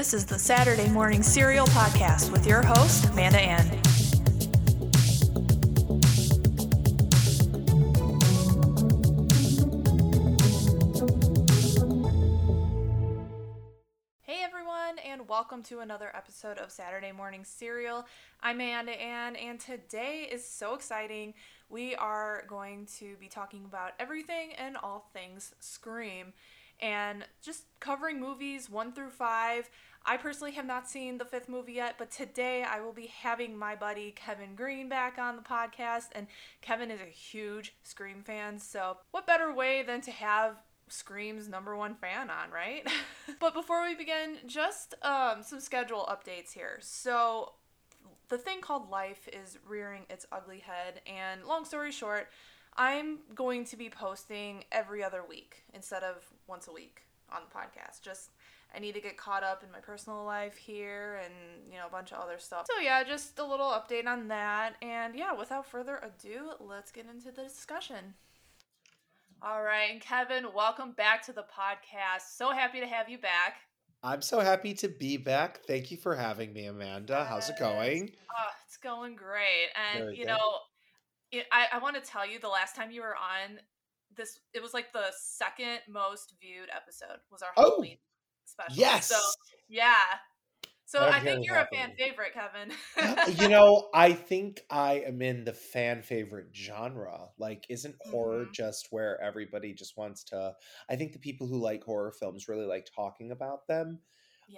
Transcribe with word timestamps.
This 0.00 0.14
is 0.14 0.24
the 0.24 0.38
Saturday 0.38 0.88
Morning 0.88 1.22
Serial 1.22 1.66
Podcast 1.66 2.32
with 2.32 2.46
your 2.46 2.62
host, 2.62 3.04
Amanda 3.10 3.38
Ann. 3.38 3.66
Hey 14.22 14.42
everyone, 14.42 14.98
and 15.04 15.28
welcome 15.28 15.62
to 15.64 15.80
another 15.80 16.10
episode 16.16 16.56
of 16.56 16.70
Saturday 16.70 17.12
Morning 17.12 17.44
Serial. 17.44 18.06
I'm 18.42 18.56
Amanda 18.56 18.92
Ann, 18.92 19.36
and 19.36 19.60
today 19.60 20.26
is 20.32 20.42
so 20.48 20.72
exciting. 20.72 21.34
We 21.68 21.94
are 21.96 22.44
going 22.48 22.86
to 23.00 23.16
be 23.20 23.28
talking 23.28 23.66
about 23.66 23.92
everything 24.00 24.54
and 24.54 24.78
all 24.78 25.10
things 25.12 25.54
Scream 25.60 26.32
and 26.80 27.26
just 27.42 27.64
covering 27.78 28.18
movies 28.18 28.70
one 28.70 28.92
through 28.92 29.10
five. 29.10 29.68
I 30.04 30.16
personally 30.16 30.52
have 30.52 30.66
not 30.66 30.88
seen 30.88 31.18
the 31.18 31.24
fifth 31.24 31.48
movie 31.48 31.74
yet, 31.74 31.96
but 31.98 32.10
today 32.10 32.62
I 32.62 32.80
will 32.80 32.92
be 32.92 33.06
having 33.06 33.56
my 33.56 33.76
buddy 33.76 34.12
Kevin 34.12 34.54
Green 34.54 34.88
back 34.88 35.18
on 35.18 35.36
the 35.36 35.42
podcast. 35.42 36.06
And 36.12 36.26
Kevin 36.62 36.90
is 36.90 37.00
a 37.00 37.04
huge 37.04 37.74
Scream 37.82 38.22
fan, 38.22 38.58
so 38.58 38.96
what 39.10 39.26
better 39.26 39.52
way 39.52 39.82
than 39.82 40.00
to 40.02 40.10
have 40.10 40.56
Scream's 40.88 41.48
number 41.48 41.76
one 41.76 41.94
fan 41.94 42.30
on, 42.30 42.50
right? 42.50 42.88
but 43.40 43.54
before 43.54 43.84
we 43.84 43.94
begin, 43.94 44.38
just 44.46 44.94
um, 45.02 45.42
some 45.42 45.60
schedule 45.60 46.08
updates 46.10 46.52
here. 46.52 46.78
So, 46.80 47.52
the 48.28 48.38
thing 48.38 48.60
called 48.60 48.90
life 48.90 49.28
is 49.32 49.58
rearing 49.66 50.02
its 50.10 50.26
ugly 50.32 50.58
head, 50.58 51.00
and 51.06 51.44
long 51.44 51.64
story 51.64 51.92
short, 51.92 52.28
I'm 52.76 53.18
going 53.34 53.64
to 53.66 53.76
be 53.76 53.88
posting 53.88 54.64
every 54.72 55.02
other 55.04 55.22
week 55.28 55.64
instead 55.74 56.02
of 56.02 56.16
once 56.48 56.66
a 56.66 56.72
week 56.72 57.02
on 57.32 57.42
the 57.48 57.56
podcast. 57.56 58.02
Just 58.02 58.30
I 58.74 58.78
need 58.78 58.94
to 58.94 59.00
get 59.00 59.16
caught 59.16 59.42
up 59.42 59.62
in 59.64 59.72
my 59.72 59.80
personal 59.80 60.24
life 60.24 60.56
here 60.56 61.20
and, 61.24 61.34
you 61.70 61.78
know, 61.78 61.86
a 61.86 61.90
bunch 61.90 62.12
of 62.12 62.18
other 62.18 62.38
stuff. 62.38 62.66
So, 62.72 62.80
yeah, 62.80 63.02
just 63.02 63.38
a 63.38 63.44
little 63.44 63.66
update 63.70 64.06
on 64.06 64.28
that. 64.28 64.74
And, 64.80 65.14
yeah, 65.16 65.32
without 65.32 65.66
further 65.66 65.98
ado, 66.02 66.52
let's 66.60 66.92
get 66.92 67.06
into 67.12 67.32
the 67.32 67.42
discussion. 67.42 68.14
All 69.42 69.62
right, 69.62 69.90
and 69.90 70.00
Kevin, 70.00 70.46
welcome 70.54 70.92
back 70.92 71.24
to 71.26 71.32
the 71.32 71.42
podcast. 71.44 72.36
So 72.36 72.50
happy 72.50 72.78
to 72.80 72.86
have 72.86 73.08
you 73.08 73.18
back. 73.18 73.56
I'm 74.02 74.22
so 74.22 74.40
happy 74.40 74.74
to 74.74 74.88
be 74.88 75.16
back. 75.16 75.60
Thank 75.66 75.90
you 75.90 75.96
for 75.96 76.14
having 76.14 76.52
me, 76.52 76.66
Amanda. 76.66 77.24
How's 77.24 77.48
it 77.48 77.58
going? 77.58 78.10
Oh, 78.30 78.50
it's 78.66 78.76
going 78.76 79.16
great. 79.16 79.68
And, 79.94 80.04
Very 80.04 80.16
you 80.16 80.24
good. 80.24 80.32
know, 80.32 80.58
it, 81.32 81.46
I, 81.50 81.66
I 81.72 81.78
want 81.78 81.96
to 81.96 82.02
tell 82.02 82.28
you 82.28 82.38
the 82.38 82.48
last 82.48 82.76
time 82.76 82.90
you 82.90 83.00
were 83.00 83.16
on 83.16 83.58
this, 84.16 84.40
it 84.54 84.62
was 84.62 84.74
like 84.74 84.92
the 84.92 85.06
second 85.18 85.80
most 85.88 86.34
viewed 86.40 86.68
episode 86.74 87.18
was 87.30 87.42
our 87.42 87.50
Oh, 87.56 87.70
Halloween 87.70 87.98
special. 88.50 88.74
Yes. 88.80 89.08
So, 89.08 89.16
yeah. 89.68 89.94
So 90.86 91.00
I'm 91.06 91.12
I 91.14 91.20
think 91.20 91.46
you're 91.46 91.54
a 91.54 91.58
happy. 91.58 91.76
fan 91.76 91.92
favorite, 91.96 92.32
Kevin. 92.34 93.36
you 93.40 93.48
know, 93.48 93.88
I 93.94 94.12
think 94.12 94.60
I 94.70 94.94
am 95.06 95.22
in 95.22 95.44
the 95.44 95.52
fan 95.52 96.02
favorite 96.02 96.48
genre. 96.54 97.28
Like, 97.38 97.64
isn't 97.68 97.94
horror 98.00 98.46
Mhm. 98.46 98.52
just 98.54 98.88
where 98.90 99.20
everybody 99.22 99.72
just 99.72 99.96
wants 99.96 100.24
to? 100.24 100.54
I 100.88 100.96
think 100.96 101.12
the 101.12 101.20
people 101.20 101.46
who 101.46 101.58
like 101.60 101.84
horror 101.84 102.12
films 102.18 102.48
really 102.48 102.66
like 102.66 102.88
talking 102.94 103.30
about 103.30 103.68
them. 103.68 104.00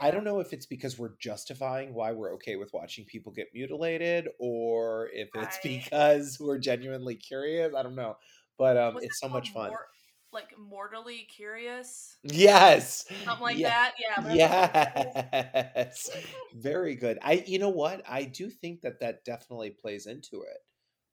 I 0.01 0.11
don't 0.11 0.25
know 0.25 0.41
if 0.41 0.55
it's 0.55 0.67
because 0.67 0.99
we're 0.99 1.17
justifying 1.21 1.93
why 1.95 2.13
we're 2.13 2.33
okay 2.35 2.57
with 2.57 2.73
watching 2.73 3.05
people 3.05 3.31
get 3.31 3.49
mutilated 3.55 4.29
or 4.39 5.11
if 5.13 5.29
it's 5.35 5.59
Right. 5.63 5.63
because 5.63 6.39
we're 6.41 6.59
genuinely 6.59 7.15
curious. 7.17 7.75
I 7.75 7.83
don't 7.83 7.95
know. 7.95 8.17
But 8.59 8.77
um, 8.79 8.99
it's 9.03 9.21
so 9.21 9.29
much 9.29 9.51
fun. 9.53 9.69
Mor- 9.71 9.87
like 10.33 10.57
mortally 10.59 11.25
curious, 11.25 12.19
Yes. 12.23 13.05
something 13.27 13.43
like 13.43 13.63
Yeah. 13.63 13.63
that. 13.63 13.95
Yeah. 13.99 14.23
Yes. 14.25 16.11
Very 16.53 16.95
good. 16.95 17.19
I 17.23 17.45
you 17.47 17.59
know 17.59 17.69
what? 17.71 18.03
I 18.09 18.25
do 18.25 18.51
think 18.51 18.83
that 18.83 19.01
that 19.01 19.25
definitely 19.25 19.71
plays 19.71 20.07
into 20.07 20.43
it. 20.43 20.59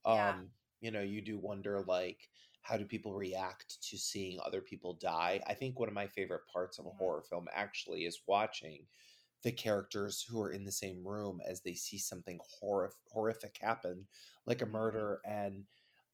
Yeah. 0.08 0.36
Um, 0.36 0.52
you 0.82 0.92
know, 0.92 1.02
you 1.02 1.22
do 1.22 1.38
wonder 1.40 1.82
like 1.82 2.30
how 2.62 2.78
do 2.78 2.86
people 2.86 3.14
react 3.16 3.82
to 3.90 3.98
seeing 3.98 4.40
other 4.42 4.62
people 4.62 4.94
die? 4.96 5.42
I 5.48 5.54
think 5.56 5.80
one 5.80 5.90
of 5.90 5.96
my 5.96 6.08
favorite 6.08 6.48
parts 6.52 6.80
of 6.80 6.86
a 6.86 6.92
Mhm. 6.92 6.92
horror 6.92 7.24
film 7.24 7.48
actually 7.54 8.06
is 8.06 8.22
watching 8.28 8.88
the 9.44 9.52
characters 9.52 10.22
who 10.22 10.42
are 10.42 10.52
in 10.52 10.66
the 10.66 10.72
same 10.72 11.08
room 11.08 11.42
as 11.46 11.62
they 11.62 11.74
see 11.74 11.98
something 11.98 12.40
horrif- 12.62 12.94
horrific 13.12 13.58
happen, 13.58 14.08
like 14.46 14.62
a 14.62 14.66
Mhm. 14.66 14.66
murder 14.66 15.22
and 15.26 15.66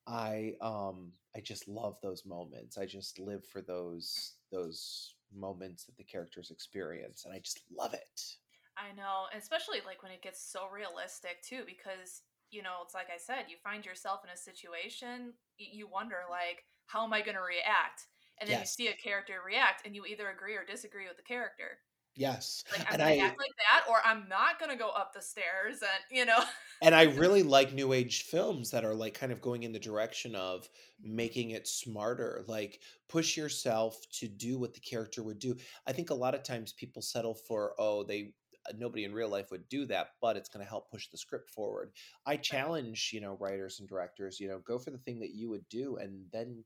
I 0.07 0.55
um 0.61 1.13
I 1.35 1.41
just 1.41 1.67
love 1.67 1.99
those 2.01 2.25
moments. 2.25 2.77
I 2.77 2.85
just 2.85 3.19
live 3.19 3.45
for 3.45 3.61
those 3.61 4.37
those 4.51 5.15
moments 5.31 5.85
that 5.85 5.97
the 5.97 6.03
characters 6.03 6.51
experience 6.51 7.25
and 7.25 7.33
I 7.33 7.39
just 7.39 7.63
love 7.71 7.93
it. 7.93 8.37
I 8.77 8.91
know, 8.91 9.27
especially 9.33 9.81
like 9.81 10.03
when 10.03 10.11
it 10.11 10.21
gets 10.21 10.41
so 10.41 10.67
realistic 10.67 11.41
too, 11.41 11.63
because 11.65 12.23
you 12.51 12.61
know 12.61 12.79
it's 12.83 12.93
like 12.93 13.09
I 13.09 13.17
said, 13.17 13.45
you 13.49 13.57
find 13.57 13.85
yourself 13.85 14.23
in 14.23 14.29
a 14.29 14.37
situation, 14.37 15.33
you 15.57 15.87
wonder 15.87 16.23
like, 16.29 16.65
how 16.87 17.03
am 17.05 17.13
I 17.13 17.21
going 17.21 17.35
to 17.35 17.41
react? 17.41 18.07
And 18.37 18.49
then 18.49 18.57
Yes. 18.57 18.59
you 18.59 18.65
see 18.65 18.87
a 18.89 18.93
character 18.93 19.41
react, 19.45 19.85
and 19.85 19.95
you 19.95 20.05
either 20.05 20.29
agree 20.29 20.55
or 20.55 20.65
disagree 20.65 21.07
with 21.07 21.17
the 21.17 21.23
character. 21.23 21.79
Yes. 22.15 22.63
Like 22.71 22.87
I'm 22.87 22.93
And 22.93 23.01
I 23.01 23.17
act 23.17 23.37
like 23.37 23.51
that, 23.57 23.89
or 23.89 23.97
I'm 24.05 24.27
not 24.29 24.57
going 24.59 24.71
to 24.71 24.77
go 24.77 24.89
up 24.89 25.13
the 25.13 25.21
stairs, 25.21 25.81
and 25.81 26.17
you 26.17 26.25
know. 26.25 26.39
and 26.81 26.95
I 26.95 27.03
really 27.17 27.43
like 27.43 27.73
new 27.73 27.93
age 27.93 28.23
films 28.23 28.71
that 28.71 28.85
are 28.85 28.95
like 28.95 29.13
kind 29.13 29.31
of 29.31 29.41
going 29.41 29.63
in 29.63 29.73
the 29.73 29.79
direction 29.79 30.35
of 30.35 30.69
making 31.03 31.51
it 31.51 31.67
smarter, 31.67 32.43
like 32.47 32.79
push 33.09 33.35
yourself 33.35 33.99
to 34.19 34.27
do 34.27 34.57
what 34.57 34.73
the 34.73 34.79
character 34.79 35.23
would 35.23 35.39
do. 35.39 35.55
I 35.85 35.91
think 35.91 36.09
a 36.09 36.15
lot 36.15 36.35
of 36.35 36.43
times 36.43 36.73
people 36.73 37.01
settle 37.01 37.33
for 37.33 37.73
oh 37.77 38.03
they 38.03 38.33
uh, 38.67 38.73
nobody 38.77 39.03
in 39.03 39.13
real 39.13 39.29
life 39.29 39.51
would 39.51 39.67
do 39.67 39.85
that, 39.87 40.11
but 40.21 40.37
it's 40.37 40.49
going 40.49 40.63
to 40.63 40.69
help 40.69 40.89
push 40.89 41.09
the 41.09 41.17
script 41.17 41.49
forward. 41.49 41.91
I 42.25 42.37
challenge, 42.37 43.11
you 43.13 43.19
know, 43.19 43.37
writers 43.41 43.79
and 43.79 43.89
directors, 43.89 44.39
you 44.39 44.47
know, 44.47 44.59
go 44.59 44.79
for 44.79 44.91
the 44.91 44.97
thing 44.99 45.19
that 45.19 45.33
you 45.33 45.49
would 45.49 45.67
do 45.69 45.97
and 45.97 46.25
then 46.31 46.63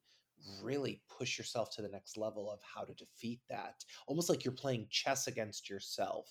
really 0.62 1.02
push 1.18 1.38
yourself 1.38 1.70
to 1.76 1.82
the 1.82 1.90
next 1.90 2.18
level 2.18 2.52
of 2.52 2.60
how 2.62 2.84
to 2.84 2.94
defeat 2.94 3.42
that. 3.50 3.84
Almost 4.08 4.30
like 4.30 4.44
you're 4.44 4.54
playing 4.54 4.88
chess 4.90 5.28
against 5.28 5.70
yourself. 5.70 6.30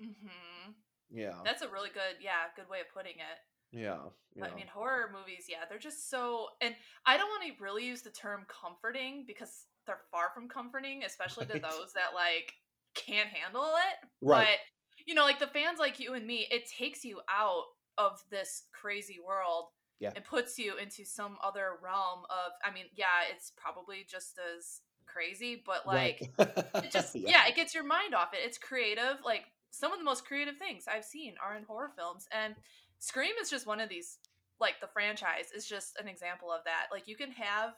hmm 0.00 0.72
Yeah. 1.10 1.34
That's 1.44 1.62
a 1.62 1.68
really 1.68 1.90
good, 1.90 2.20
yeah, 2.20 2.44
good 2.56 2.68
way 2.68 2.80
of 2.80 2.86
putting 2.94 3.14
it. 3.14 3.38
yeah. 3.78 3.98
But. 4.36 4.52
I 4.52 4.54
mean, 4.54 4.66
horror 4.72 5.10
movies, 5.12 5.46
yeah, 5.48 5.64
they're 5.68 5.78
just 5.78 6.10
so. 6.10 6.46
And 6.60 6.74
I 7.06 7.16
don't 7.16 7.28
want 7.28 7.44
to 7.44 7.62
really 7.62 7.84
use 7.84 8.02
the 8.02 8.10
term 8.10 8.46
comforting 8.46 9.24
because 9.26 9.66
they're 9.86 10.00
far 10.12 10.30
from 10.32 10.48
comforting, 10.48 11.02
especially 11.04 11.46
to 11.46 11.58
those 11.58 11.92
that 11.94 12.14
like 12.14 12.52
can't 12.94 13.28
handle 13.28 13.64
it. 13.64 14.08
Right. 14.22 14.46
But 14.46 15.04
you 15.06 15.14
know, 15.14 15.24
like 15.24 15.38
the 15.40 15.48
fans 15.48 15.78
like 15.78 15.98
you 15.98 16.14
and 16.14 16.26
me, 16.26 16.46
it 16.50 16.68
takes 16.68 17.04
you 17.04 17.20
out 17.30 17.64
of 17.96 18.22
this 18.30 18.64
crazy 18.72 19.18
world 19.24 19.66
Yeah. 20.00 20.12
and 20.14 20.24
puts 20.24 20.58
you 20.58 20.76
into 20.76 21.04
some 21.04 21.36
other 21.42 21.72
realm 21.82 22.20
of. 22.30 22.52
I 22.64 22.72
mean, 22.72 22.84
yeah, 22.94 23.06
it's 23.34 23.52
probably 23.56 24.06
just 24.08 24.38
as 24.56 24.80
crazy, 25.06 25.62
but 25.64 25.86
like 25.86 26.30
Right. 26.38 26.54
it 26.84 26.90
just 26.92 27.14
yeah. 27.16 27.46
it 27.48 27.56
gets 27.56 27.74
your 27.74 27.84
mind 27.84 28.14
off 28.14 28.32
it. 28.34 28.40
It's 28.44 28.58
creative. 28.58 29.18
Like 29.24 29.46
some 29.70 29.92
of 29.92 29.98
the 29.98 30.04
most 30.04 30.24
creative 30.24 30.56
things 30.56 30.84
I've 30.86 31.04
seen 31.04 31.34
are 31.44 31.56
in 31.56 31.64
horror 31.64 31.90
films, 31.96 32.28
and 32.32 32.54
Scream 33.00 33.32
is 33.40 33.50
just 33.50 33.66
one 33.66 33.80
of 33.80 33.88
these. 33.88 34.18
Like 34.60 34.80
the 34.80 34.88
franchise 34.88 35.50
is 35.54 35.66
just 35.66 35.98
an 36.00 36.08
example 36.08 36.50
of 36.50 36.64
that. 36.64 36.86
Like 36.90 37.06
you 37.06 37.14
can 37.16 37.30
have, 37.32 37.74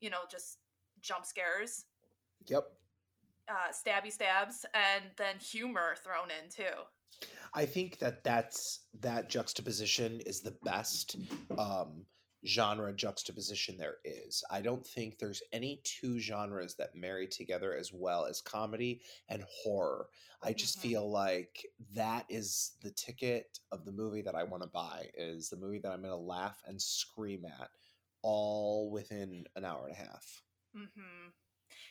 you 0.00 0.08
know, 0.10 0.20
just 0.30 0.58
jump 1.02 1.26
scares, 1.26 1.84
Yep. 2.46 2.64
uh, 3.48 3.72
stabby 3.72 4.12
stabs, 4.12 4.64
and 4.74 5.04
then 5.16 5.36
humor 5.40 5.96
thrown 6.04 6.28
in 6.30 6.48
too. 6.50 6.76
I 7.54 7.64
think 7.66 7.98
that 7.98 8.22
that's 8.24 8.80
that 9.00 9.28
juxtaposition 9.30 10.20
is 10.20 10.40
the 10.40 10.56
best 10.64 11.16
um, 11.58 12.04
genre 12.46 12.92
juxtaposition 12.92 13.76
there 13.76 13.96
is. 14.04 14.44
I 14.50 14.60
don't 14.60 14.86
think 14.86 15.18
there's 15.18 15.42
any 15.52 15.80
two 15.84 16.18
genres 16.18 16.74
that 16.76 16.94
marry 16.94 17.26
together 17.26 17.74
as 17.74 17.92
well 17.92 18.26
as 18.26 18.40
comedy 18.42 19.00
and 19.28 19.42
horror. 19.48 20.08
I 20.42 20.52
just 20.52 20.78
Mhm. 20.78 20.82
feel 20.82 21.10
like 21.10 21.66
that 21.94 22.26
is 22.28 22.76
the 22.82 22.90
ticket 22.90 23.58
of 23.72 23.84
the 23.84 23.92
movie 23.92 24.22
that 24.22 24.34
I 24.34 24.42
want 24.44 24.62
to 24.62 24.68
buy 24.68 25.10
is 25.14 25.48
the 25.48 25.56
movie 25.56 25.78
that 25.78 25.90
I'm 25.92 26.02
going 26.02 26.10
to 26.10 26.16
laugh 26.16 26.62
and 26.66 26.80
scream 26.80 27.44
at 27.46 27.70
all 28.22 28.90
within 28.90 29.46
an 29.56 29.64
hour 29.64 29.86
and 29.86 29.94
a 29.94 29.98
half. 29.98 30.42
hmm 30.74 31.28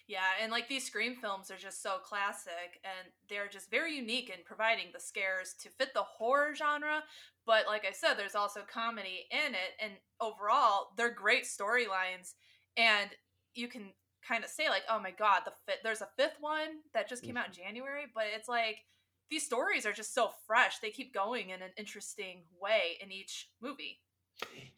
Yeah, 0.08 0.24
and 0.42 0.52
like 0.52 0.68
these 0.68 0.86
Scream 0.86 1.16
films 1.16 1.50
are 1.52 1.58
just 1.58 1.82
so 1.82 1.98
classic 2.04 2.80
and 2.84 3.12
they're 3.30 3.48
just 3.48 3.72
very 3.72 3.96
unique 3.96 4.30
in 4.30 4.44
providing 4.46 4.88
the 4.94 5.00
scares 5.00 5.54
to 5.62 5.70
fit 5.70 5.94
the 5.94 6.04
horror 6.04 6.54
genre. 6.56 7.04
But 7.46 7.66
like 7.68 7.86
I 7.88 7.92
said, 7.92 8.16
there's 8.16 8.36
also 8.36 8.62
comedy 8.62 9.28
in 9.32 9.54
it, 9.54 9.74
and 9.80 9.94
overall, 10.20 10.90
they're 10.98 11.14
great 11.14 11.44
storylines. 11.44 12.34
And 12.76 13.12
you 13.54 13.68
can 13.68 13.92
kind 14.28 14.44
of 14.44 14.50
say 14.50 14.70
like, 14.70 14.84
"Oh 14.90 15.00
my 15.00 15.12
god, 15.12 15.42
the 15.46 15.54
fifth, 15.66 15.84
there's 15.84 16.02
a 16.02 16.10
fifth 16.18 16.38
one 16.40 16.82
that 16.94 17.08
just 17.08 17.24
came 17.24 17.38
out 17.38 17.48
in 17.48 17.54
January," 17.54 18.06
but 18.14 18.26
it's 18.36 18.50
like 18.50 18.86
these 19.30 19.46
stories 19.46 19.86
are 19.86 19.94
just 19.94 20.14
so 20.14 20.32
fresh. 20.48 20.80
They 20.80 20.92
keep 20.92 21.14
going 21.14 21.50
in 21.50 21.62
an 21.62 21.72
interesting 21.78 22.44
way 22.60 22.98
in 23.02 23.12
each 23.12 23.50
movie. 23.62 24.00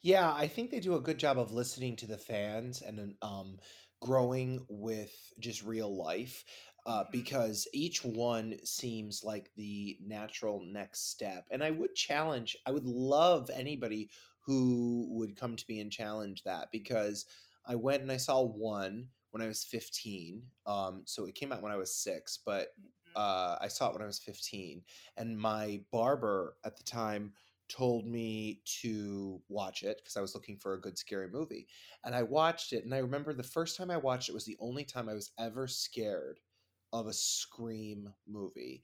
Yeah, 0.01 0.33
I 0.33 0.47
think 0.47 0.69
they 0.69 0.79
do 0.79 0.95
a 0.95 1.01
good 1.01 1.17
job 1.17 1.39
of 1.39 1.51
listening 1.51 1.95
to 1.97 2.07
the 2.07 2.17
fans 2.17 2.81
and 2.81 3.15
um, 3.21 3.57
growing 3.99 4.65
with 4.69 5.33
just 5.39 5.63
real 5.63 5.95
life. 5.95 6.43
uh, 6.85 7.03
Mhm. 7.03 7.11
because 7.11 7.67
each 7.73 8.05
one 8.05 8.57
seems 8.63 9.21
like 9.21 9.51
the 9.57 9.97
natural 10.01 10.61
next 10.63 11.09
step. 11.09 11.45
And 11.51 11.61
I 11.61 11.69
would 11.69 11.93
challenge, 11.95 12.55
I 12.65 12.71
would 12.71 12.85
love 12.85 13.49
anybody 13.49 14.09
who 14.39 15.05
would 15.11 15.35
come 15.35 15.57
to 15.57 15.65
me 15.67 15.81
and 15.81 15.91
challenge 15.91 16.43
that 16.43 16.69
because 16.71 17.25
I 17.65 17.75
went 17.75 18.03
and 18.03 18.11
I 18.11 18.15
saw 18.17 18.41
one 18.41 19.09
when 19.31 19.41
I 19.41 19.47
was 19.47 19.65
15. 19.65 20.49
Um, 20.65 21.03
so 21.05 21.25
it 21.25 21.35
came 21.35 21.51
out 21.51 21.61
when 21.61 21.73
I 21.73 21.77
was 21.77 21.93
six, 21.93 22.37
but 22.37 22.69
Mhm. 23.05 23.13
uh, 23.15 23.57
I 23.59 23.67
saw 23.67 23.89
it 23.89 23.93
when 23.93 24.03
I 24.03 24.07
was 24.07 24.19
15. 24.19 24.83
And 25.17 25.37
my 25.37 25.83
barber 25.91 26.57
at 26.63 26.77
the 26.77 26.83
time 26.83 27.33
told 27.69 28.05
me 28.05 28.61
to 28.81 29.41
watch 29.49 29.83
it 29.83 29.97
because 29.97 30.17
I 30.17 30.21
was 30.21 30.33
looking 30.35 30.57
for 30.57 30.73
a 30.73 30.81
good 30.81 30.97
scary 30.97 31.29
movie. 31.29 31.67
And 32.03 32.15
I 32.15 32.23
watched 32.23 32.73
it. 32.73 32.83
And 32.85 32.93
I 32.93 32.99
remember 32.99 33.33
the 33.33 33.43
first 33.43 33.77
time 33.77 33.91
I 33.91 33.97
watched 33.97 34.29
it 34.29 34.33
was 34.35 34.45
the 34.45 34.57
only 34.59 34.83
time 34.85 35.09
I 35.09 35.13
was 35.13 35.31
ever 35.39 35.67
scared 35.67 36.39
of 36.93 37.07
a 37.07 37.13
Scream 37.13 38.13
movie. 38.27 38.83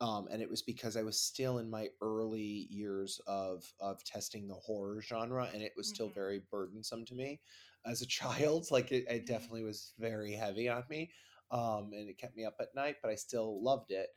Um, 0.00 0.26
and 0.30 0.42
it 0.42 0.50
was 0.50 0.62
because 0.62 0.96
I 0.96 1.02
was 1.02 1.20
still 1.20 1.58
in 1.58 1.70
my 1.70 1.88
early 2.02 2.66
years 2.68 3.20
of 3.26 3.64
of 3.80 4.02
testing 4.04 4.48
the 4.48 4.54
horror 4.54 5.00
genre, 5.00 5.48
and 5.52 5.62
it 5.62 5.72
was 5.76 5.88
still 5.88 6.08
Mhm. 6.08 6.14
very 6.14 6.42
burdensome 6.50 7.04
to 7.06 7.14
me 7.14 7.40
as 7.86 8.02
a 8.02 8.06
child. 8.06 8.66
Like 8.70 8.92
it, 8.92 9.04
it 9.08 9.26
Mhm. 9.26 9.26
definitely 9.26 9.62
was 9.64 9.94
very 9.98 10.32
heavy 10.32 10.68
on 10.68 10.84
me, 10.90 11.12
um, 11.50 11.90
and 11.92 12.08
it 12.08 12.18
kept 12.18 12.36
me 12.36 12.44
up 12.44 12.56
at 12.60 12.74
night. 12.74 12.96
But 13.02 13.10
I 13.12 13.14
still 13.14 13.62
loved 13.62 13.92
it. 13.92 14.08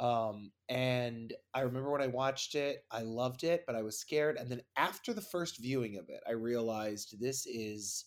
Um, 0.00 0.50
and 0.70 1.34
I 1.54 1.60
remember 1.60 1.90
when 1.90 2.00
I 2.02 2.06
watched 2.06 2.54
it, 2.54 2.84
I 2.90 3.02
loved 3.02 3.44
it, 3.44 3.64
but 3.66 3.76
I 3.76 3.82
was 3.82 3.98
scared. 3.98 4.38
And 4.38 4.50
then 4.50 4.62
after 4.76 5.12
the 5.12 5.20
first 5.20 5.60
viewing 5.60 5.98
of 5.98 6.08
it, 6.08 6.22
I 6.26 6.32
realized 6.32 7.20
this 7.20 7.46
is 7.46 8.06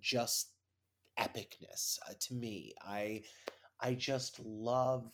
just 0.00 0.50
epicness 1.18 1.98
uh, 2.08 2.14
to 2.20 2.34
me. 2.34 2.74
I 2.82 3.22
I 3.80 3.94
just 3.94 4.40
love 4.44 5.12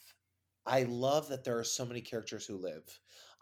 I 0.66 0.84
love 0.84 1.28
that 1.28 1.44
there 1.44 1.58
are 1.58 1.64
so 1.64 1.84
many 1.84 2.00
characters 2.00 2.46
who 2.46 2.56
live. 2.56 2.84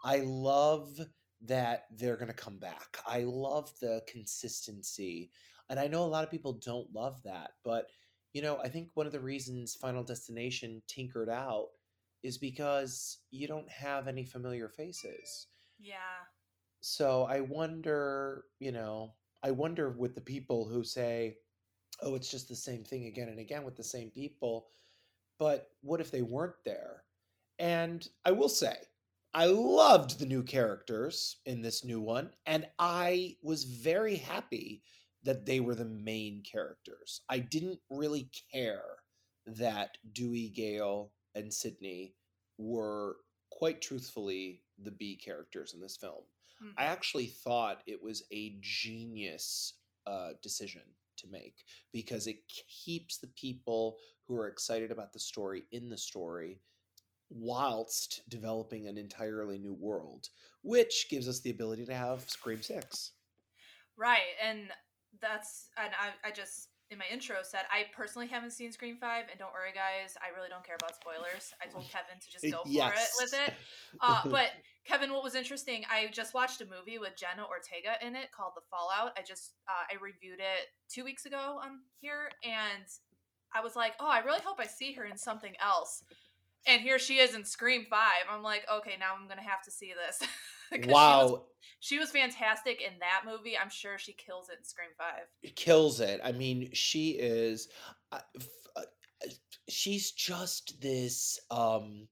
I 0.03 0.19
love 0.25 0.99
that 1.45 1.85
they're 1.95 2.17
going 2.17 2.27
to 2.27 2.33
come 2.33 2.57
back. 2.57 2.97
I 3.07 3.23
love 3.25 3.71
the 3.79 4.01
consistency. 4.07 5.31
And 5.69 5.79
I 5.79 5.87
know 5.87 6.03
a 6.03 6.07
lot 6.07 6.23
of 6.25 6.31
people 6.31 6.53
don't 6.53 6.93
love 6.93 7.21
that, 7.23 7.51
but 7.63 7.87
you 8.33 8.41
know, 8.41 8.57
I 8.63 8.67
think 8.67 8.89
one 8.95 9.05
of 9.05 9.13
the 9.13 9.19
reasons 9.19 9.75
Final 9.75 10.03
Destination 10.03 10.81
tinkered 10.87 11.29
out 11.29 11.67
is 12.23 12.37
because 12.37 13.19
you 13.31 13.47
don't 13.47 13.69
have 13.69 14.07
any 14.07 14.25
familiar 14.25 14.69
faces. 14.69 15.47
Yeah. 15.79 15.95
So 16.81 17.23
I 17.23 17.41
wonder, 17.41 18.45
you 18.59 18.71
know, 18.71 19.13
I 19.43 19.51
wonder 19.51 19.89
with 19.89 20.15
the 20.15 20.21
people 20.21 20.67
who 20.67 20.83
say, 20.83 21.37
oh, 22.01 22.15
it's 22.15 22.31
just 22.31 22.47
the 22.47 22.55
same 22.55 22.83
thing 22.83 23.05
again 23.05 23.29
and 23.29 23.39
again 23.39 23.63
with 23.63 23.75
the 23.75 23.83
same 23.83 24.09
people. 24.09 24.67
But 25.39 25.69
what 25.81 25.99
if 25.99 26.11
they 26.11 26.21
weren't 26.21 26.63
there? 26.65 27.03
And 27.59 28.07
I 28.25 28.31
will 28.31 28.49
say, 28.49 28.75
I 29.33 29.45
loved 29.45 30.19
the 30.19 30.25
new 30.25 30.43
characters 30.43 31.37
in 31.45 31.61
this 31.61 31.83
new 31.83 31.99
one, 31.99 32.29
and 32.45 32.67
I 32.77 33.35
was 33.41 33.63
very 33.63 34.15
happy 34.15 34.83
that 35.23 35.45
they 35.45 35.59
were 35.59 35.75
the 35.75 35.85
main 35.85 36.43
characters. 36.43 37.21
I 37.29 37.39
didn't 37.39 37.79
really 37.89 38.29
care 38.51 38.83
that 39.47 39.97
Dewey, 40.11 40.49
Gale, 40.49 41.11
and 41.35 41.53
Sidney 41.53 42.15
were 42.57 43.17
quite 43.51 43.81
truthfully 43.81 44.63
the 44.77 44.91
B 44.91 45.15
characters 45.15 45.73
in 45.73 45.79
this 45.79 45.97
film. 45.97 46.23
Mhm. 46.61 46.73
I 46.77 46.85
actually 46.85 47.27
thought 47.27 47.83
it 47.85 48.01
was 48.01 48.23
a 48.31 48.57
genius 48.61 49.75
uh, 50.05 50.33
decision 50.41 50.83
to 51.17 51.27
make 51.27 51.65
because 51.91 52.27
it 52.27 52.47
keeps 52.47 53.17
the 53.17 53.27
people 53.27 53.99
who 54.27 54.35
are 54.35 54.47
excited 54.47 54.91
about 54.91 55.13
the 55.13 55.19
story 55.19 55.63
in 55.71 55.89
the 55.89 55.97
story 55.97 56.59
whilst 57.29 58.21
developing 58.29 58.87
an 58.87 58.97
entirely 58.97 59.57
new 59.57 59.73
world, 59.73 60.29
which 60.61 61.07
gives 61.09 61.27
us 61.27 61.39
the 61.41 61.49
ability 61.49 61.85
to 61.85 61.93
have 61.93 62.29
Scream 62.29 62.61
6. 62.61 63.11
Right, 63.95 64.35
and 64.41 64.71
that's 65.21 65.69
and 65.77 65.93
I, 65.93 66.27
I 66.27 66.31
just 66.31 66.69
in 66.93 66.99
my 66.99 67.09
intro 67.11 67.37
said 67.41 67.65
I 67.69 67.85
personally 67.91 68.27
haven't 68.27 68.51
seen 68.51 68.71
Scream 68.71 68.97
Five, 69.01 69.25
and 69.29 69.39
don't 69.39 69.51
worry, 69.51 69.73
guys, 69.73 70.15
I 70.21 70.33
really 70.37 70.47
don't 70.47 70.63
care 70.63 70.77
about 70.79 70.95
spoilers. 70.95 71.51
I 71.61 71.65
told 71.67 71.89
Kevin 71.89 72.21
to 72.21 72.27
just 72.31 72.45
go 72.45 72.63
for 72.63 72.93
it 72.93 73.11
with 73.19 73.33
it. 73.33 73.53
Uh, 74.01 74.21
but 74.25 74.49
Kevin, 74.85 75.13
what 75.13 75.23
was 75.23 75.35
interesting, 75.35 75.83
I 75.89 76.07
just 76.11 76.33
watched 76.33 76.61
a 76.61 76.65
movie 76.65 76.97
with 76.97 77.13
Jenna 77.15 77.45
Ortega 77.45 77.95
in 78.05 78.15
it 78.15 78.31
called 78.31 78.53
The 78.55 78.61
Fallout. 78.71 79.13
I 79.17 79.21
just 79.21 79.53
uh, 79.69 79.85
I 79.89 80.01
reviewed 80.01 80.39
it 80.39 80.73
two 80.89 81.03
weeks 81.03 81.25
ago 81.25 81.59
on 81.63 81.81
here, 82.01 82.31
and 82.43 82.83
I 83.53 83.61
was 83.61 83.75
like, 83.75 83.93
oh, 83.99 84.09
I 84.09 84.19
really 84.19 84.41
hope 84.43 84.57
I 84.59 84.65
see 84.65 84.93
her 84.93 85.05
in 85.05 85.17
something 85.17 85.53
else. 85.61 86.03
And 86.65 86.81
here 86.81 86.97
she 86.97 87.19
is 87.19 87.35
in 87.35 87.45
Scream 87.45 87.85
Five. 87.89 88.25
I'm 88.31 88.41
like, 88.41 88.65
okay, 88.71 88.95
now 88.99 89.13
I'm 89.19 89.27
gonna 89.27 89.41
have 89.43 89.61
to 89.65 89.71
see 89.71 89.93
this. 89.93 90.27
'Cause 90.71 90.81
she 90.83 90.87
was- 90.87 91.31
wow, 91.31 91.47
she 91.79 91.99
was 91.99 92.11
fantastic 92.11 92.81
in 92.81 92.99
that 92.99 93.23
movie. 93.25 93.57
I'm 93.57 93.69
sure 93.69 93.97
she 93.97 94.13
kills 94.13 94.49
it 94.49 94.57
in 94.59 94.63
Scream 94.63 94.89
Five. 94.97 95.27
kills 95.55 95.99
it. 95.99 96.19
I 96.23 96.31
mean, 96.31 96.71
she 96.73 97.11
is 97.11 97.69
uh, 98.11 98.19
uh, 98.75 98.81
she's 99.69 100.11
just 100.11 100.79
this 100.81 101.39
um 101.51 102.07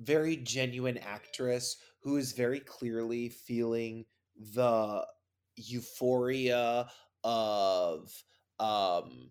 very 0.00 0.36
genuine 0.36 0.98
actress 0.98 1.76
who 2.02 2.16
is 2.16 2.32
very 2.32 2.60
clearly 2.60 3.28
feeling 3.28 4.06
the 4.36 5.06
euphoria 5.56 6.88
of 7.24 8.12
um 8.60 9.30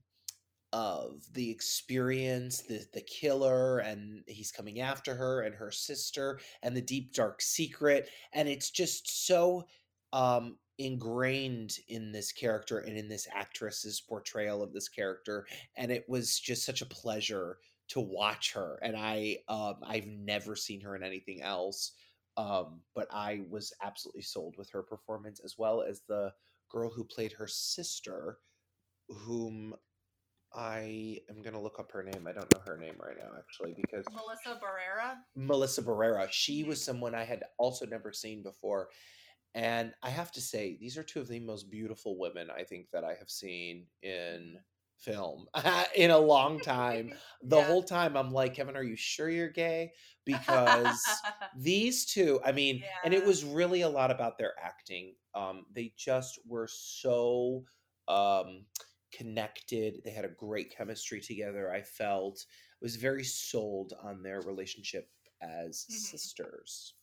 of 0.77 1.24
the 1.33 1.50
experience 1.50 2.62
the 2.62 2.85
the 2.94 3.01
killer 3.01 3.79
and 3.79 4.21
he's 4.27 4.51
coming 4.51 4.79
after 4.79 5.15
her 5.15 5.41
and 5.41 5.56
her 5.56 5.71
sister 5.71 6.39
and 6.62 6.77
the 6.77 6.81
deep 6.81 7.12
dark 7.13 7.41
secret 7.41 8.07
and 8.33 8.47
it's 8.47 8.69
just 8.69 9.25
so 9.25 9.63
um 10.13 10.56
ingrained 10.77 11.77
in 11.88 12.12
this 12.12 12.31
character 12.31 12.77
and 12.77 12.95
in 12.95 13.07
this 13.07 13.27
actress's 13.33 14.00
portrayal 14.00 14.62
of 14.62 14.71
this 14.71 14.88
character 14.88 15.47
and 15.77 15.91
it 15.91 16.06
was 16.07 16.39
just 16.39 16.63
such 16.63 16.83
a 16.83 16.85
pleasure 16.85 17.57
to 17.88 18.00
watch 18.00 18.53
her 18.53 18.77
and 18.83 18.95
i 18.95 19.35
um 19.50 19.77
i've 19.83 20.06
never 20.06 20.56
seen 20.56 20.79
her 20.79 20.95
in 20.95 21.01
anything 21.01 21.41
else 21.41 21.94
um 22.38 22.81
but 22.94 23.07
i 23.12 23.41
was 23.50 23.74
absolutely 23.81 24.21
sold 24.21 24.53
with 24.59 24.69
her 24.69 24.83
performance 24.83 25.41
as 25.44 25.56
well 25.57 25.81
as 25.81 26.01
the 26.07 26.31
girl 26.69 26.91
who 26.91 27.03
played 27.03 27.31
her 27.31 27.47
sister 27.47 28.38
whom 29.09 29.74
i 30.55 31.19
am 31.29 31.41
going 31.41 31.53
to 31.53 31.59
look 31.59 31.79
up 31.79 31.91
her 31.91 32.03
name 32.03 32.25
i 32.27 32.31
don't 32.31 32.51
know 32.53 32.61
her 32.65 32.77
name 32.77 32.95
right 32.99 33.17
now 33.17 33.31
actually 33.38 33.73
because 33.75 34.05
Melissa 34.13 34.59
Barrera. 34.61 35.15
Melissa 35.35 35.81
Barrera. 35.81 36.27
She 36.31 36.63
was 36.63 36.83
someone 36.83 37.13
I 37.15 37.23
had 37.23 37.43
also 37.57 37.86
never 37.86 38.12
seen 38.12 38.43
before. 38.43 38.89
And 39.55 39.93
I 40.03 40.10
have 40.10 40.31
to 40.33 40.41
say, 40.41 40.77
these 40.79 40.98
are 40.98 41.03
two 41.03 41.19
of 41.19 41.27
the 41.27 41.39
most 41.39 41.69
beautiful 41.69 42.17
women 42.19 42.50
I 42.55 42.63
think 42.63 42.91
that 42.91 43.03
I 43.03 43.15
have 43.15 43.29
seen 43.29 43.86
in 44.03 44.57
film 44.98 45.48
in 45.95 46.12
a 46.12 46.17
long 46.17 46.60
time. 46.60 47.12
The 47.43 47.57
Yeah. 47.57 47.65
whole 47.65 47.83
time 47.83 48.17
I'm 48.17 48.31
like, 48.31 48.55
Kevin, 48.55 48.75
are 48.75 48.83
you 48.83 48.95
sure 48.95 49.29
you're 49.29 49.50
gay? 49.50 49.93
Because 50.25 51.05
these 51.57 52.05
two, 52.05 52.39
I 52.43 52.51
mean, 52.51 52.83
and 53.03 53.13
it 53.13 53.24
was 53.25 53.45
really 53.45 53.81
a 53.81 53.89
lot 53.89 54.12
about 54.12 54.38
their 54.38 54.53
acting. 54.62 55.13
Um, 55.36 55.65
they 55.74 55.93
just 55.98 56.39
were 56.48 56.67
so 56.67 57.63
um, 58.07 58.65
connected. 59.11 60.01
They 60.03 60.11
had 60.11 60.25
a 60.25 60.29
great 60.29 60.71
chemistry 60.71 61.21
together. 61.21 61.71
I 61.71 61.81
felt 61.81 62.45
I 62.49 62.77
was 62.81 62.95
very 62.97 63.23
sold 63.23 63.93
on 64.01 64.23
their 64.23 64.41
relationship 64.41 65.11
as 65.41 65.85
Mhm. 65.89 66.17
sisters. 66.19 66.95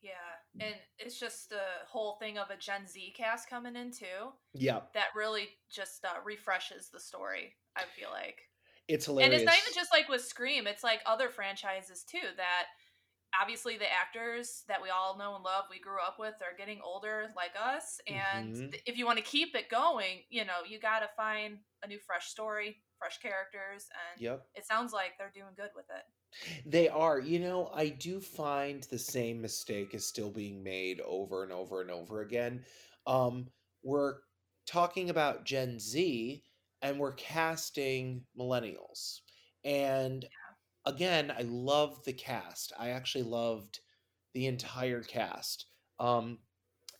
yeah, 0.00 0.36
and 0.60 0.76
it's 0.98 1.18
just 1.18 1.48
the 1.50 1.62
whole 1.86 2.16
thing 2.16 2.38
of 2.38 2.50
a 2.50 2.56
Gen 2.56 2.86
Z 2.86 3.12
cast 3.16 3.48
coming 3.48 3.76
in 3.76 3.90
too 3.90 4.32
Yeah, 4.52 4.82
that 4.94 5.08
really 5.14 5.48
just 5.70 6.04
uh, 6.04 6.20
refreshes 6.24 6.90
the 6.90 7.00
story. 7.00 7.56
I 7.76 7.84
feel 7.84 8.10
like. 8.10 8.40
it's 8.88 9.06
hilarious. 9.06 9.32
And 9.32 9.34
it's 9.34 9.46
not 9.46 9.56
even 9.58 9.74
just 9.74 9.92
like 9.92 10.08
with 10.08 10.24
Scream, 10.24 10.66
it's 10.66 10.84
like 10.84 11.02
other 11.06 11.30
franchises 11.30 12.04
too 12.04 12.30
that 12.36 12.66
obviously 13.40 13.76
the 13.78 13.90
actors 13.92 14.64
that 14.68 14.82
we 14.82 14.90
all 14.90 15.16
know 15.18 15.34
and 15.34 15.44
love, 15.44 15.64
we 15.70 15.80
grew 15.80 16.00
up 16.00 16.18
with, 16.18 16.34
are 16.42 16.56
getting 16.56 16.80
older 16.80 17.32
like 17.36 17.52
us. 17.58 18.00
And 18.06 18.54
Mhm. 18.54 18.70
th- 18.70 18.82
if 18.86 18.96
you 18.96 19.06
want 19.06 19.18
to 19.18 19.24
keep 19.24 19.54
it 19.54 19.68
going, 19.68 20.24
you 20.30 20.44
know, 20.44 20.62
you 20.66 20.80
got 20.80 21.00
to 21.00 21.08
find 21.16 21.60
a 21.82 21.86
new 21.88 21.98
fresh 22.00 22.28
story, 22.28 22.84
fresh 22.98 23.18
characters. 23.18 23.88
And 24.12 24.20
Yep. 24.20 24.48
it 24.54 24.66
sounds 24.66 24.92
like 24.92 25.12
they're 25.18 25.32
doing 25.34 25.54
good 25.56 25.70
with 25.74 25.86
it. 25.90 26.04
They 26.64 26.88
are. 26.88 27.18
You 27.18 27.40
know, 27.40 27.68
I 27.68 27.88
do 27.88 28.20
find 28.20 28.82
the 28.84 28.98
same 28.98 29.40
mistake 29.40 29.94
is 29.94 30.06
still 30.06 30.30
being 30.30 30.62
made 30.62 31.00
over 31.00 31.42
and 31.42 31.52
over 31.52 31.80
and 31.80 31.90
over 31.90 32.20
again. 32.20 32.64
Um, 33.06 33.50
we're 33.82 34.20
talking 34.66 35.10
about 35.10 35.44
Gen 35.44 35.78
Z 35.80 36.44
and 36.82 36.98
we're 37.00 37.14
casting 37.14 38.26
millennials. 38.38 39.20
And 39.64 40.28
again, 40.88 41.32
I 41.36 41.42
love 41.42 42.02
the 42.04 42.12
cast. 42.12 42.72
I 42.78 42.90
actually 42.90 43.24
loved 43.24 43.80
the 44.34 44.46
entire 44.46 45.02
cast. 45.02 45.66
Um, 46.00 46.38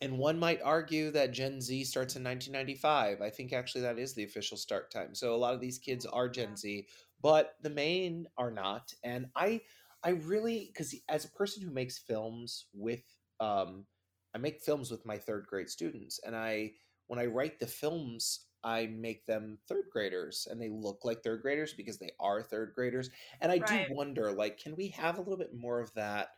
and 0.00 0.18
one 0.18 0.38
might 0.38 0.62
argue 0.62 1.10
that 1.10 1.32
Gen 1.32 1.60
Z 1.60 1.84
starts 1.84 2.16
in 2.16 2.22
1995. 2.22 3.20
I 3.20 3.30
think 3.30 3.52
actually 3.52 3.80
that 3.82 3.98
is 3.98 4.14
the 4.14 4.24
official 4.24 4.56
start 4.56 4.92
time. 4.92 5.14
So 5.14 5.34
a 5.34 5.36
lot 5.36 5.54
of 5.54 5.60
these 5.60 5.78
kids 5.78 6.06
are 6.06 6.28
Gen 6.28 6.56
Z, 6.56 6.86
but 7.20 7.54
the 7.62 7.70
main 7.70 8.26
are 8.36 8.50
not. 8.50 8.92
And 9.02 9.26
I 9.34 9.62
I 10.04 10.10
really 10.10 10.70
because 10.72 10.94
as 11.08 11.24
a 11.24 11.30
person 11.30 11.62
who 11.62 11.72
makes 11.72 11.98
films 11.98 12.66
with 12.72 13.02
um 13.40 13.86
I 14.34 14.38
make 14.38 14.60
films 14.60 14.90
with 14.90 15.04
my 15.06 15.18
third 15.18 15.46
grade 15.46 15.68
students 15.70 16.20
and 16.24 16.36
I 16.36 16.72
when 17.08 17.18
I 17.18 17.26
write 17.26 17.58
the 17.58 17.66
films 17.66 18.46
I 18.64 18.86
make 18.86 19.26
them 19.26 19.58
third 19.68 19.86
graders 19.90 20.46
and 20.50 20.60
they 20.60 20.68
look 20.70 21.04
like 21.04 21.22
third 21.22 21.42
graders 21.42 21.74
because 21.74 21.98
they 21.98 22.12
are 22.20 22.42
third 22.42 22.74
graders. 22.74 23.10
And 23.40 23.52
I 23.52 23.58
Right. 23.58 23.80
do 23.80 23.84
wonder 23.88 24.32
like 24.32 24.58
can 24.58 24.76
we 24.76 24.88
have 24.88 25.18
a 25.18 25.22
little 25.22 25.38
bit 25.38 25.54
more 25.54 25.80
of 25.80 25.94
that 25.94 26.30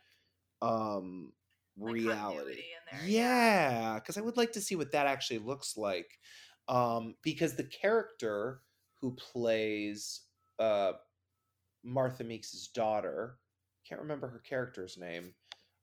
um 0.61 1.33
Like 1.83 1.97
reality? 2.03 2.63
Yeah. 2.91 3.99
Cuz 4.01 4.17
I 4.17 4.21
would 4.21 4.37
like 4.37 4.53
to 4.53 4.61
see 4.61 4.75
what 4.75 4.91
that 4.91 5.07
actually 5.07 5.39
looks 5.39 5.77
like. 5.77 6.19
Um 6.67 7.17
because 7.23 7.55
the 7.55 7.65
character 7.65 8.63
who 9.01 9.15
plays 9.15 10.27
uh 10.59 10.93
Martha 11.83 12.23
Meeks's 12.23 12.67
daughter. 12.67 13.39
Can't 13.83 14.01
remember 14.01 14.27
her 14.29 14.39
character's 14.39 14.97
name. 14.97 15.35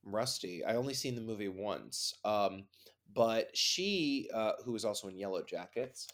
I'm 0.04 0.14
rusty. 0.14 0.64
I 0.64 0.74
only 0.76 0.94
seen 0.94 1.14
the 1.14 1.20
movie 1.20 1.48
once. 1.48 2.14
Um, 2.24 2.68
but 3.14 3.56
she, 3.56 4.28
uh, 4.34 4.52
who 4.64 4.72
was 4.72 4.84
also 4.84 5.08
in 5.08 5.16
Yellowjackets, 5.16 6.06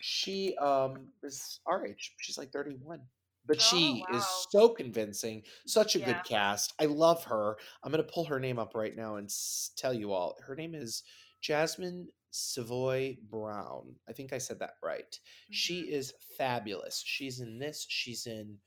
she 0.00 0.56
um 0.58 1.08
is 1.22 1.60
our 1.66 1.86
age. 1.86 2.14
She's 2.18 2.38
like 2.38 2.52
31. 2.52 3.00
But 3.46 3.58
Oh, 3.58 3.60
she 3.60 4.04
is 4.12 4.26
so 4.50 4.68
convincing. 4.70 5.42
Such 5.66 5.94
a 5.94 6.00
good 6.00 6.22
cast. 6.24 6.74
I 6.80 6.86
love 6.86 7.24
her. 7.24 7.56
I'm 7.82 7.90
gonna 7.92 8.02
pull 8.02 8.24
her 8.26 8.40
name 8.40 8.58
up 8.58 8.74
right 8.74 8.94
now 8.96 9.16
and 9.16 9.26
s- 9.26 9.70
tell 9.76 9.94
you 9.94 10.12
all. 10.12 10.36
Her 10.44 10.56
name 10.56 10.74
is 10.74 11.04
Jasmine 11.40 12.08
Savoy 12.32 13.16
Brown. 13.30 13.94
I 14.08 14.12
think 14.12 14.32
I 14.32 14.38
said 14.38 14.58
that 14.58 14.74
right. 14.82 15.18
She 15.50 15.84
Mhm. 15.84 15.90
is 15.90 16.12
fabulous. 16.36 17.02
She's 17.04 17.40
in 17.40 17.58
this. 17.58 17.86
She's 17.88 18.26
in 18.26 18.58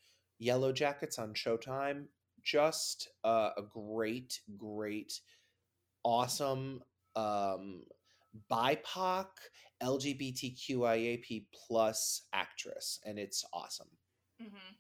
Yellowjackets 0.42 1.20
on 1.20 1.34
Showtime. 1.34 2.08
Just 2.42 3.10
uh, 3.26 3.52
a 3.58 3.62
great, 3.64 4.40
great, 4.58 5.20
awesome 6.04 6.82
um, 7.16 7.84
BIPOC 8.52 9.28
LGBTQIAP 9.82 11.46
plus 11.54 12.24
actress, 12.34 13.00
and 13.06 13.18
it's 13.18 13.44
awesome. 13.54 13.90
Mhm. 14.42 14.76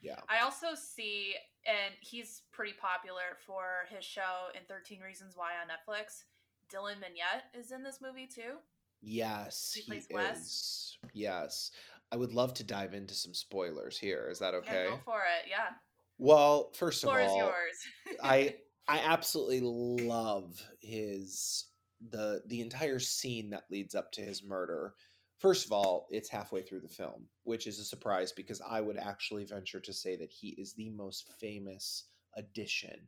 Yeah. 0.00 0.20
I 0.28 0.40
also 0.40 0.74
see, 0.74 1.34
and 1.66 1.94
he's 2.00 2.42
pretty 2.52 2.72
popular 2.72 3.36
for 3.46 3.86
his 3.90 4.04
show 4.04 4.48
in 4.54 4.64
13 4.66 5.00
Reasons 5.00 5.36
Why 5.36 5.52
on 5.60 5.68
Netflix. 5.68 6.24
Dylan 6.72 6.96
Minnette 6.96 7.42
is 7.58 7.72
in 7.72 7.82
this 7.82 8.00
movie 8.00 8.26
too. 8.26 8.58
Yes, 9.02 9.72
He 9.74 9.82
he 9.82 10.14
is. 10.14 10.98
Yes. 11.12 11.70
I 12.12 12.16
would 12.16 12.32
love 12.32 12.54
to 12.54 12.64
dive 12.64 12.94
into 12.94 13.14
some 13.14 13.34
spoilers 13.34 13.98
here. 13.98 14.28
Is 14.30 14.38
that 14.40 14.52
Yeah, 14.52 14.58
okay? 14.60 14.86
go 14.88 14.98
for 15.04 15.20
it. 15.20 15.48
Yeah. 15.48 15.70
Well, 16.18 16.70
first 16.74 17.02
of 17.02 17.08
Floor 17.10 17.20
is 17.20 17.30
all, 17.30 17.38
yours. 17.38 18.16
I 18.22 18.56
I 18.90 18.98
absolutely 19.04 19.60
love 19.60 20.60
his 20.80 21.66
the 22.10 22.42
the 22.46 22.60
entire 22.60 22.98
scene 22.98 23.50
that 23.50 23.70
leads 23.70 23.94
up 23.94 24.10
to 24.12 24.20
his 24.20 24.42
murder. 24.42 24.94
First 25.38 25.64
of 25.64 25.72
all, 25.72 26.08
it's 26.10 26.28
halfway 26.28 26.62
through 26.62 26.80
the 26.80 26.88
film, 26.88 27.26
which 27.44 27.66
is 27.68 27.78
a 27.78 27.84
surprise 27.84 28.32
because 28.32 28.60
I 28.68 28.80
would 28.80 28.96
actually 28.98 29.44
venture 29.44 29.80
to 29.80 29.92
say 29.92 30.16
that 30.16 30.32
he 30.32 30.48
is 30.58 30.74
the 30.74 30.90
most 30.90 31.30
famous 31.40 32.06
addition 32.36 33.00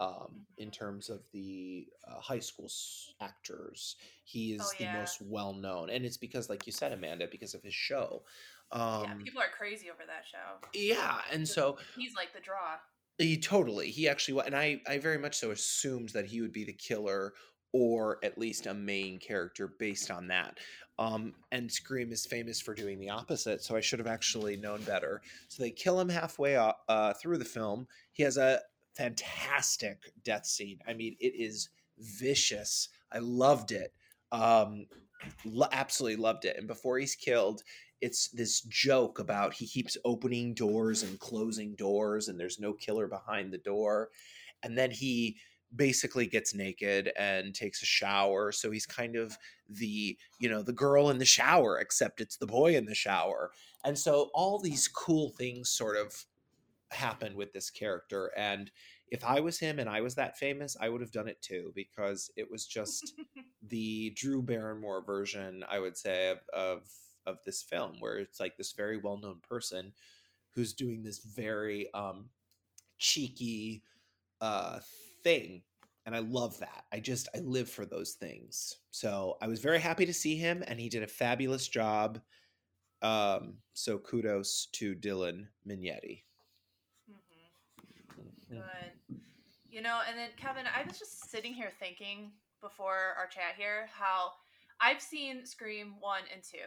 um, 0.00 0.46
in 0.56 0.70
terms 0.70 1.10
of 1.10 1.20
the 1.32 1.86
uh, 2.08 2.18
high 2.20 2.38
school 2.40 2.64
s- 2.64 3.12
actors. 3.20 3.96
He 4.24 4.54
is 4.54 4.62
Oh, 4.62 4.72
the 4.78 4.98
most 4.98 5.20
well 5.20 5.52
known, 5.52 5.90
and 5.90 6.04
it's 6.06 6.16
because, 6.16 6.48
like 6.48 6.66
you 6.66 6.72
said, 6.72 6.92
Amanda, 6.92 7.28
because 7.30 7.54
of 7.54 7.62
his 7.62 7.74
show. 7.74 8.22
Um, 8.72 9.02
yeah, 9.04 9.14
people 9.22 9.42
are 9.42 9.52
crazy 9.56 9.90
over 9.90 10.02
that 10.06 10.24
show. 10.30 10.66
yeah, 10.72 11.18
and 11.30 11.46
so 11.46 11.76
He's 11.96 12.14
like 12.16 12.32
the 12.32 12.40
draw. 12.40 12.78
He 13.20 13.36
totally. 13.36 13.90
He 13.90 14.08
actually 14.08 14.42
and 14.46 14.56
I 14.56 14.80
I 14.86 14.98
very 14.98 15.18
much 15.18 15.36
so 15.36 15.50
assumed 15.50 16.10
that 16.10 16.26
he 16.26 16.40
would 16.40 16.52
be 16.52 16.64
the 16.64 16.72
killer 16.72 17.34
or 17.72 18.18
at 18.24 18.38
least 18.38 18.66
a 18.66 18.74
main 18.74 19.18
character 19.18 19.68
based 19.78 20.10
on 20.10 20.26
that. 20.28 20.58
Um 20.98 21.34
and 21.52 21.70
Scream 21.70 22.12
is 22.12 22.26
famous 22.26 22.60
for 22.60 22.74
doing 22.74 22.98
the 22.98 23.10
opposite, 23.10 23.62
so 23.62 23.76
I 23.76 23.80
should 23.80 23.98
have 23.98 24.08
actually 24.08 24.56
known 24.56 24.82
better. 24.82 25.20
So 25.48 25.62
they 25.62 25.70
kill 25.70 26.00
him 26.00 26.08
halfway 26.08 26.56
uh, 26.56 27.12
through 27.14 27.38
the 27.38 27.44
film. 27.44 27.86
He 28.12 28.22
has 28.22 28.36
a 28.36 28.60
fantastic 28.96 30.12
death 30.24 30.46
scene. 30.46 30.78
I 30.88 30.94
mean, 30.94 31.16
it 31.20 31.34
is 31.36 31.68
vicious. 31.98 32.88
I 33.12 33.18
loved 33.18 33.72
it. 33.72 33.92
Um 34.32 34.86
lo- 35.44 35.68
absolutely 35.72 36.16
loved 36.16 36.46
it. 36.46 36.56
And 36.56 36.66
before 36.66 36.98
he's 36.98 37.14
killed, 37.14 37.62
it's 38.00 38.28
this 38.28 38.62
joke 38.62 39.18
about 39.18 39.54
he 39.54 39.66
keeps 39.66 39.96
opening 40.04 40.54
doors 40.54 41.02
and 41.02 41.18
closing 41.18 41.74
doors 41.74 42.28
and 42.28 42.38
there's 42.38 42.58
no 42.58 42.72
killer 42.72 43.06
behind 43.06 43.52
the 43.52 43.58
door. 43.58 44.10
And 44.62 44.76
then 44.76 44.90
he 44.90 45.36
basically 45.74 46.26
gets 46.26 46.54
naked 46.54 47.12
and 47.16 47.54
takes 47.54 47.82
a 47.82 47.86
shower. 47.86 48.52
So 48.52 48.70
he's 48.70 48.86
kind 48.86 49.16
of 49.16 49.36
the 49.68 50.16
you 50.38 50.48
know 50.48 50.62
the 50.62 50.72
girl 50.72 51.10
in 51.10 51.18
the 51.18 51.24
shower 51.24 51.78
except 51.78 52.20
it's 52.20 52.36
the 52.36 52.46
boy 52.46 52.76
in 52.76 52.86
the 52.86 52.94
shower. 52.94 53.50
And 53.84 53.98
so 53.98 54.30
all 54.34 54.58
these 54.58 54.88
cool 54.88 55.30
things 55.30 55.70
sort 55.70 55.96
of 55.96 56.26
happen 56.90 57.36
with 57.36 57.52
this 57.52 57.70
character. 57.70 58.32
And 58.36 58.70
if 59.12 59.24
i 59.24 59.40
was 59.40 59.58
him 59.58 59.80
and 59.80 59.90
i 59.90 60.00
was 60.00 60.14
that 60.14 60.38
famous 60.38 60.76
i 60.80 60.88
would 60.88 61.00
have 61.00 61.10
done 61.10 61.26
it 61.26 61.42
too 61.42 61.72
because 61.74 62.30
it 62.36 62.48
was 62.48 62.64
just 62.64 63.12
the 63.68 64.12
Drew 64.16 64.42
Barrymore 64.42 65.02
version, 65.04 65.64
I 65.68 65.78
would 65.78 65.96
say, 65.96 66.30
of, 66.30 66.38
of 66.52 66.82
of 67.30 67.38
this 67.44 67.62
film, 67.62 67.96
where 68.00 68.18
it's 68.18 68.40
like 68.40 68.56
this 68.56 68.72
very 68.72 68.98
well 68.98 69.18
known 69.18 69.40
person 69.48 69.92
who's 70.54 70.74
doing 70.74 71.02
this 71.02 71.20
very 71.20 71.92
um, 71.94 72.28
cheeky 72.98 73.82
uh, 74.40 74.80
thing, 75.22 75.62
and 76.06 76.14
I 76.14 76.18
love 76.18 76.58
that. 76.58 76.84
I 76.92 77.00
just 77.00 77.28
I 77.34 77.38
live 77.38 77.70
for 77.70 77.86
those 77.86 78.12
things. 78.12 78.76
So 78.90 79.36
I 79.40 79.46
was 79.46 79.60
very 79.60 79.80
happy 79.80 80.06
to 80.06 80.14
see 80.14 80.36
him, 80.36 80.62
and 80.66 80.78
he 80.78 80.88
did 80.88 81.02
a 81.02 81.08
fabulous 81.08 81.68
job. 81.68 82.20
Um, 83.02 83.54
so 83.72 83.98
kudos 83.98 84.66
to 84.72 84.94
Dylan 84.94 85.46
Minnette. 85.66 86.22
hmm 87.06 88.56
Good. 88.56 89.18
You 89.70 89.82
know, 89.82 90.00
and 90.08 90.18
then 90.18 90.30
Kevin, 90.36 90.64
I 90.66 90.84
was 90.86 90.98
just 90.98 91.30
sitting 91.30 91.54
here 91.54 91.70
thinking 91.78 92.32
before 92.60 93.14
our 93.16 93.28
chat 93.28 93.54
here 93.56 93.88
how 93.92 94.32
I've 94.80 95.00
seen 95.00 95.46
Scream 95.46 95.94
1 96.00 96.22
and 96.32 96.42
2, 96.42 96.58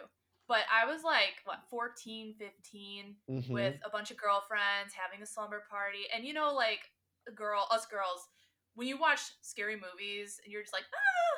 but 0.47 0.65
I 0.71 0.85
was 0.85 1.03
like, 1.03 1.41
what, 1.45 1.63
14, 1.69 2.35
15, 2.35 3.15
Mhm. 3.29 3.50
with 3.50 3.75
a 3.85 3.89
bunch 3.89 4.12
of 4.12 4.17
girlfriends 4.17 4.93
having 4.93 5.21
a 5.21 5.25
slumber 5.25 5.65
party. 5.69 6.05
And 6.13 6.25
you 6.25 6.33
know, 6.33 6.53
like, 6.53 6.91
a 7.27 7.31
girl, 7.31 7.67
us 7.71 7.85
girls, 7.85 8.27
when 8.75 8.88
you 8.88 8.97
watch 8.97 9.21
scary 9.41 9.75
movies 9.79 10.39
and 10.43 10.51
you're 10.51 10.62
just 10.63 10.73
like, 10.73 10.85
oh, 10.93 11.38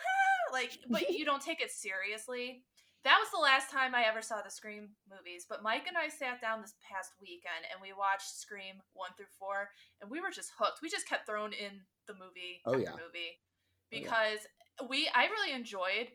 ah," 0.50 0.52
like, 0.54 0.80
but 0.90 1.10
you 1.10 1.26
don't 1.26 1.42
take 1.42 1.62
it 1.62 1.72
seriously. 1.72 2.64
That 3.04 3.20
was 3.20 3.30
the 3.30 3.38
last 3.38 3.70
time 3.70 3.94
I 3.94 4.06
ever 4.06 4.24
saw 4.24 4.42
the 4.42 4.50
Scream 4.50 4.96
movies. 5.08 5.46
But 5.48 5.62
Mike 5.62 5.86
and 5.86 5.96
I 5.96 6.08
sat 6.10 6.42
down 6.42 6.62
this 6.62 6.74
past 6.82 7.12
weekend 7.22 7.70
and 7.72 7.80
we 7.80 7.94
watched 7.94 8.34
Scream 8.36 8.82
1 8.94 9.12
through 9.16 9.30
4, 9.38 9.70
and 10.02 10.10
we 10.10 10.20
were 10.22 10.32
just 10.32 10.52
hooked. 10.58 10.82
We 10.82 10.90
just 10.90 11.08
kept 11.08 11.28
throwing 11.28 11.54
in 11.54 11.86
the 12.08 12.16
movie 12.16 12.62
Oh, 12.66 12.74
after 12.74 12.82
yeah. 12.84 12.92
movie 12.98 13.38
Oh, 13.38 13.44
yeah. 13.92 14.00
because 14.02 14.40
we, 14.90 15.08
I 15.14 15.26
really 15.26 15.52
enjoyed 15.54 16.10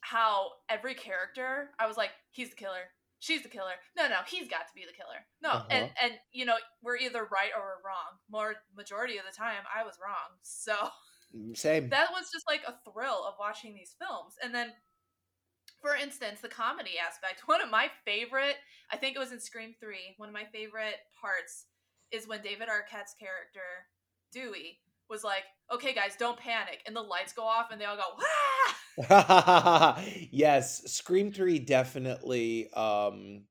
how 0.00 0.48
every 0.68 0.94
character, 0.94 1.70
I 1.78 1.86
was 1.86 1.96
like, 1.96 2.10
he's 2.30 2.50
the 2.50 2.56
killer. 2.56 2.90
She's 3.20 3.42
the 3.42 3.48
killer. 3.48 3.72
No, 3.96 4.06
no, 4.08 4.18
he's 4.28 4.48
got 4.48 4.68
to 4.68 4.74
be 4.74 4.84
the 4.86 4.92
killer. 4.96 5.26
No, 5.42 5.64
and 5.70 5.86
Uh-huh. 5.86 6.06
and 6.06 6.12
you 6.32 6.44
know 6.44 6.56
we're 6.82 6.96
either 6.98 7.24
right 7.24 7.50
or 7.56 7.62
we're 7.62 7.88
wrong. 7.88 8.18
More 8.30 8.54
majority 8.76 9.18
of 9.18 9.24
the 9.28 9.36
time, 9.36 9.64
I 9.74 9.82
was 9.84 9.98
wrong. 10.02 10.38
So 10.42 10.74
Mm, 11.36 11.56
Same. 11.56 11.88
that 11.90 12.10
was 12.12 12.30
just 12.32 12.46
like 12.46 12.62
a 12.66 12.78
thrill 12.90 13.24
of 13.26 13.34
watching 13.38 13.74
these 13.74 13.94
films. 13.98 14.34
And 14.42 14.54
then, 14.54 14.72
for 15.82 15.94
instance, 15.94 16.40
the 16.40 16.48
comedy 16.48 16.92
aspect. 16.98 17.42
One 17.46 17.60
of 17.60 17.70
my 17.70 17.90
favorite, 18.04 18.56
I 18.90 18.96
think 18.96 19.14
it 19.16 19.18
was 19.18 19.32
in 19.32 19.40
Scream 19.40 19.74
Three. 19.80 20.14
One 20.16 20.28
of 20.30 20.32
my 20.34 20.44
favorite 20.52 20.96
parts 21.20 21.66
is 22.12 22.26
when 22.26 22.40
David 22.40 22.68
Arquette's 22.68 23.14
character 23.18 23.90
Dewey 24.32 24.78
was 25.08 25.24
like, 25.24 25.44
"Okay, 25.70 25.94
guys, 25.94 26.16
don't 26.16 26.38
panic," 26.38 26.82
and 26.86 26.94
the 26.96 27.02
lights 27.02 27.32
go 27.32 27.44
off, 27.44 27.70
and 27.70 27.80
they 27.80 27.84
all 27.84 27.96
go, 27.96 28.16
"Ah!" 28.20 28.80
yes, 30.30 30.82
Scream 30.92 31.32
3 31.32 31.58
definitely 31.60 32.70
um 32.72 33.46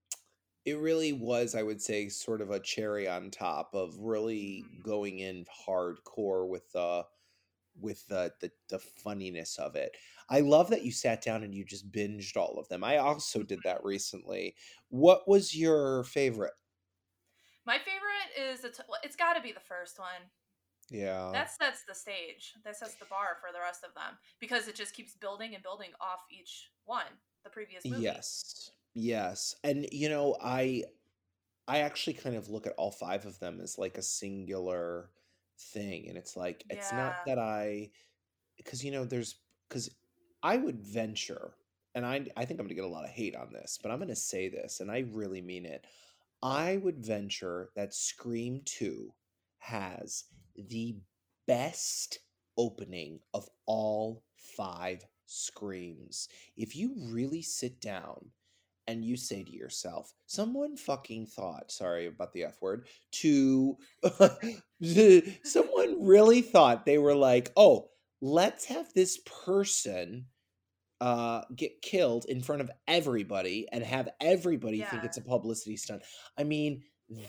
it 0.66 0.76
really 0.76 1.14
was 1.14 1.56
I 1.56 1.64
would 1.64 1.82
say 1.82 2.10
sort 2.10 2.42
of 2.42 2.52
a 2.52 2.60
cherry 2.60 3.08
on 3.08 3.32
top 3.32 3.76
of 3.76 3.98
really 4.00 4.64
Mhm. 4.64 4.84
going 4.84 5.20
in 5.20 5.46
hardcore 5.68 6.48
with 6.50 6.72
the 6.74 7.06
with 7.80 8.08
the, 8.08 8.34
the 8.42 8.52
the 8.70 8.80
funniness 8.80 9.60
of 9.60 9.76
it. 9.76 9.98
I 10.30 10.42
love 10.42 10.70
that 10.72 10.86
you 10.86 10.92
sat 10.92 11.24
down 11.24 11.44
and 11.44 11.56
you 11.56 11.66
just 11.66 11.92
binged 11.92 12.38
all 12.38 12.60
of 12.60 12.70
them. 12.70 12.84
I 12.84 12.98
also 12.98 13.44
did 13.44 13.64
that 13.64 13.84
recently. 13.86 14.56
What 14.90 15.28
was 15.28 15.56
your 15.56 16.04
favorite? 16.06 16.54
My 17.66 17.78
favorite 17.80 18.36
is 18.36 18.64
it's, 18.64 18.80
it's 19.04 19.16
got 19.16 19.34
to 19.34 19.42
be 19.42 19.52
the 19.52 19.60
first 19.60 20.00
one. 20.00 20.32
Yeah. 20.89 21.32
That 21.34 21.51
sets 21.51 21.84
the 21.88 21.96
stage. 21.96 22.53
That 22.63 22.77
sets 22.77 22.96
the 22.96 23.06
bar 23.06 23.38
for 23.41 23.51
the 23.51 23.60
rest 23.60 23.84
of 23.84 23.94
them 23.94 24.17
because 24.39 24.67
it 24.67 24.75
just 24.75 24.94
keeps 24.94 25.15
building 25.15 25.53
and 25.53 25.63
building 25.63 25.89
off 26.00 26.22
each 26.32 26.70
one, 26.86 27.06
the 27.44 27.50
previous 27.50 27.84
movie. 27.86 28.03
Yes. 28.03 28.72
Yes. 28.94 29.56
And 29.63 29.88
you 29.91 30.10
know, 30.10 30.38
I 30.41 30.84
I 31.67 31.79
actually 31.79 32.13
kind 32.13 32.36
of 32.36 32.50
look 32.50 32.65
at 32.65 32.74
all 32.77 32.91
five 32.91 33.25
of 33.25 33.39
them 33.39 33.60
as 33.62 33.77
like 33.77 33.98
a 33.98 34.01
singular 34.01 35.10
thing. 35.60 36.08
And 36.08 36.17
it's 36.17 36.38
like, 36.38 36.63
it's 36.70 36.94
not 36.94 37.25
that 37.25 37.39
I, 37.39 37.89
because, 38.56 38.84
you 38.84 38.91
know, 38.91 39.03
there's, 39.03 39.36
because 39.67 39.89
I 40.44 40.58
would 40.58 40.79
venture, 40.79 41.56
and 41.94 42.06
I, 42.06 42.25
I 42.38 42.46
think 42.46 42.60
I'm 42.60 42.67
going 42.67 42.70
to 42.70 42.75
get 42.75 42.86
a 42.86 42.88
lot 42.88 43.03
of 43.03 43.10
hate 43.10 43.36
on 43.36 43.51
this, 43.51 43.77
but 43.82 43.91
I'm 43.91 43.98
going 43.98 44.08
to 44.10 44.15
say 44.15 44.48
this, 44.48 44.79
and 44.79 44.89
I 44.89 45.06
really 45.12 45.41
mean 45.41 45.65
it. 45.65 45.86
I 46.41 46.77
would 46.77 47.06
venture 47.06 47.70
that 47.75 47.94
Scream 47.94 48.62
2 48.63 49.12
has 49.58 50.25
the 50.58 50.96
best 51.48 52.20
opening 52.58 53.20
of 53.34 53.48
all 53.66 54.24
five 54.36 55.06
Screams. 55.28 56.30
If 56.56 56.76
you 56.76 56.94
really 57.12 57.42
sit 57.42 57.82
down 57.82 58.32
and 58.88 59.04
you 59.04 59.18
say 59.18 59.44
to 59.44 59.52
yourself, 59.52 60.14
someone 60.26 60.78
fucking 60.78 61.28
thought, 61.28 61.70
sorry 61.70 62.08
about 62.08 62.32
the 62.32 62.46
F 62.46 62.62
word, 62.62 62.88
to 63.12 63.78
someone 65.44 66.06
really 66.06 66.42
thought 66.42 66.86
they 66.86 66.98
were 66.98 67.16
like, 67.16 67.52
oh, 67.58 67.90
let's 68.22 68.66
have 68.66 68.92
this 68.94 69.20
person 69.46 70.26
uh 71.00 71.42
get 71.56 71.80
killed 71.84 72.26
in 72.28 72.42
front 72.42 72.60
of 72.60 72.72
everybody 72.88 73.68
and 73.72 73.84
have 73.84 74.10
everybody 74.20 74.82
think 74.82 75.04
it's 75.04 75.18
a 75.18 75.22
publicity 75.22 75.78
stunt. 75.78 76.02
I 76.38 76.44
mean, 76.44 76.84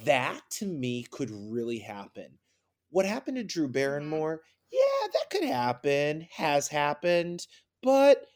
that 0.05 0.41
to 0.53 0.67
me 0.67 1.05
could 1.11 1.31
really 1.31 1.81
happen. 1.81 2.39
What 2.91 3.07
happened 3.07 3.37
to 3.37 3.45
Drew 3.45 3.69
Mhm. 3.69 3.73
Barrymore? 3.73 4.43
Yeah, 4.71 5.09
that 5.13 5.31
could 5.31 5.45
happen, 5.45 6.23
has 6.33 6.69
happened, 6.69 7.47
but 7.83 8.27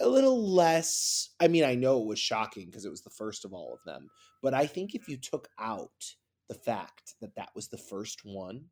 a 0.00 0.08
little 0.08 0.52
less. 0.52 1.30
I 1.40 1.48
mean, 1.48 1.64
I 1.64 1.74
know 1.74 2.00
it 2.02 2.06
was 2.06 2.18
shocking 2.18 2.66
because 2.66 2.84
it 2.84 2.90
was 2.90 3.02
the 3.02 3.10
first 3.10 3.44
of 3.44 3.52
all 3.52 3.72
of 3.72 3.80
them, 3.84 4.10
but 4.42 4.54
I 4.54 4.66
think 4.66 4.94
if 4.94 5.08
you 5.08 5.16
took 5.16 5.48
out 5.58 6.14
the 6.48 6.54
fact 6.54 7.14
that 7.20 7.34
that 7.36 7.50
was 7.54 7.68
the 7.68 7.78
first 7.78 8.24
one 8.24 8.70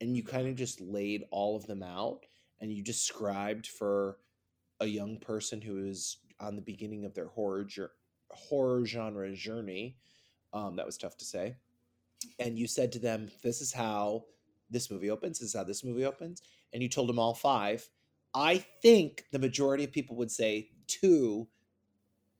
and 0.00 0.16
you 0.16 0.22
kind 0.22 0.48
of 0.48 0.56
just 0.56 0.80
laid 0.80 1.24
all 1.30 1.56
of 1.56 1.66
them 1.66 1.82
out 1.82 2.26
and 2.60 2.72
you 2.72 2.82
described 2.82 3.66
for 3.66 4.18
a 4.80 4.86
young 4.86 5.18
person 5.18 5.60
who 5.60 5.84
is 5.86 6.18
on 6.40 6.56
the 6.56 6.62
beginning 6.62 7.04
of 7.04 7.14
their 7.14 7.28
horror 7.28 7.66
horror 8.30 8.84
genre 8.86 9.32
journey 9.34 9.96
um, 10.52 10.76
that 10.76 10.86
was 10.86 10.96
tough 10.96 11.16
to 11.18 11.24
say 11.24 11.54
and 12.38 12.58
you 12.58 12.66
said 12.66 12.92
to 12.92 12.98
them 12.98 13.30
this 13.42 13.60
is 13.60 13.72
how 13.72 14.24
this 14.72 14.90
movie 14.90 15.10
opens 15.10 15.38
this 15.38 15.48
is 15.50 15.54
how 15.56 15.64
this 15.64 15.84
movie 15.84 16.04
opens 16.04 16.42
and 16.72 16.82
you 16.82 16.88
told 16.88 17.08
them 17.08 17.18
all 17.18 17.34
five 17.34 17.88
i 18.34 18.58
think 18.82 19.24
the 19.32 19.38
majority 19.38 19.84
of 19.84 19.92
people 19.92 20.16
would 20.16 20.30
say 20.30 20.70
two 20.86 21.48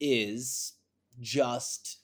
is 0.00 0.74
just 1.20 2.00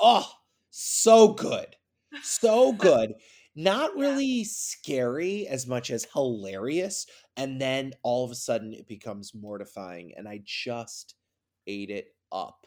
oh 0.00 0.30
so 0.70 1.28
good 1.34 1.76
so 2.20 2.72
good 2.72 3.14
not 3.56 3.96
Yeah. 4.00 4.00
really 4.00 4.44
scary 4.44 5.46
as 5.48 5.66
much 5.66 5.90
as 5.90 6.06
hilarious 6.12 7.06
and 7.36 7.60
then 7.60 7.92
all 8.02 8.24
of 8.24 8.30
a 8.30 8.36
sudden 8.36 8.72
it 8.74 8.88
becomes 8.88 9.34
mortifying 9.34 10.14
and 10.16 10.28
i 10.28 10.40
just 10.44 11.16
ate 11.66 11.90
it 11.90 12.14
up 12.32 12.66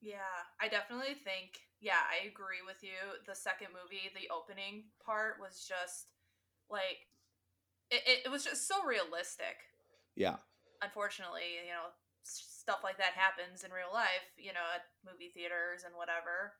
Yeah, 0.00 0.44
I 0.60 0.68
definitely 0.68 1.14
think, 1.14 1.60
yeah, 1.80 2.02
I 2.10 2.26
agree 2.26 2.60
with 2.64 2.82
you. 2.82 2.98
The 3.26 3.34
second 3.34 3.68
movie, 3.72 4.10
the 4.14 4.28
opening 4.32 4.84
part 5.04 5.40
was 5.40 5.64
just 5.66 6.13
like, 6.70 7.06
it, 7.90 8.02
it, 8.06 8.18
it 8.26 8.30
was 8.30 8.44
just 8.44 8.66
so 8.68 8.84
realistic. 8.84 9.56
yeah 10.16 10.36
Unfortunately, 10.82 11.60
you 11.64 11.72
know, 11.72 11.88
stuff 12.24 12.80
like 12.82 12.98
that 12.98 13.12
happens 13.14 13.64
in 13.64 13.70
real 13.70 13.92
life, 13.92 14.24
you 14.36 14.52
know, 14.52 14.64
at 14.74 14.82
movie 15.10 15.30
theaters 15.34 15.84
and 15.84 15.94
whatever. 15.96 16.52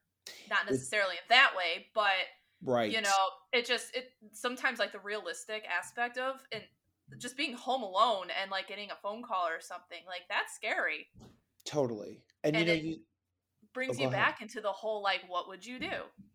Not 0.48 0.64
necessarily 0.70 1.16
in 1.16 1.26
that 1.28 1.52
way, 1.56 1.86
but 1.94 2.12
right 2.62 2.90
you 2.90 3.02
know 3.02 3.10
it 3.52 3.66
just 3.66 3.94
it 3.94 4.12
sometimes 4.32 4.78
like 4.78 4.90
the 4.92 4.98
realistic 5.00 5.64
aspect 5.66 6.16
of 6.16 6.36
and 6.50 6.62
just 7.18 7.36
being 7.36 7.52
home 7.52 7.82
alone 7.82 8.28
and 8.40 8.50
like 8.50 8.66
getting 8.68 8.90
a 8.90 8.94
phone 9.02 9.22
call 9.22 9.46
or 9.46 9.60
something 9.60 9.98
like 10.06 10.22
that's 10.30 10.54
scary 10.54 11.06
totally 11.66 12.22
and, 12.42 12.56
And 12.56 12.66
you 12.66 12.72
know 12.72 12.78
it- 12.78 12.84
you 12.84 12.96
brings 13.74 13.98
Oh, 13.98 14.02
you 14.02 14.08
ahead. 14.08 14.18
back 14.18 14.40
into 14.40 14.60
the 14.62 14.72
whole 14.72 15.02
like 15.02 15.20
what 15.28 15.46
would 15.48 15.66
you 15.66 15.78
do 15.78 15.90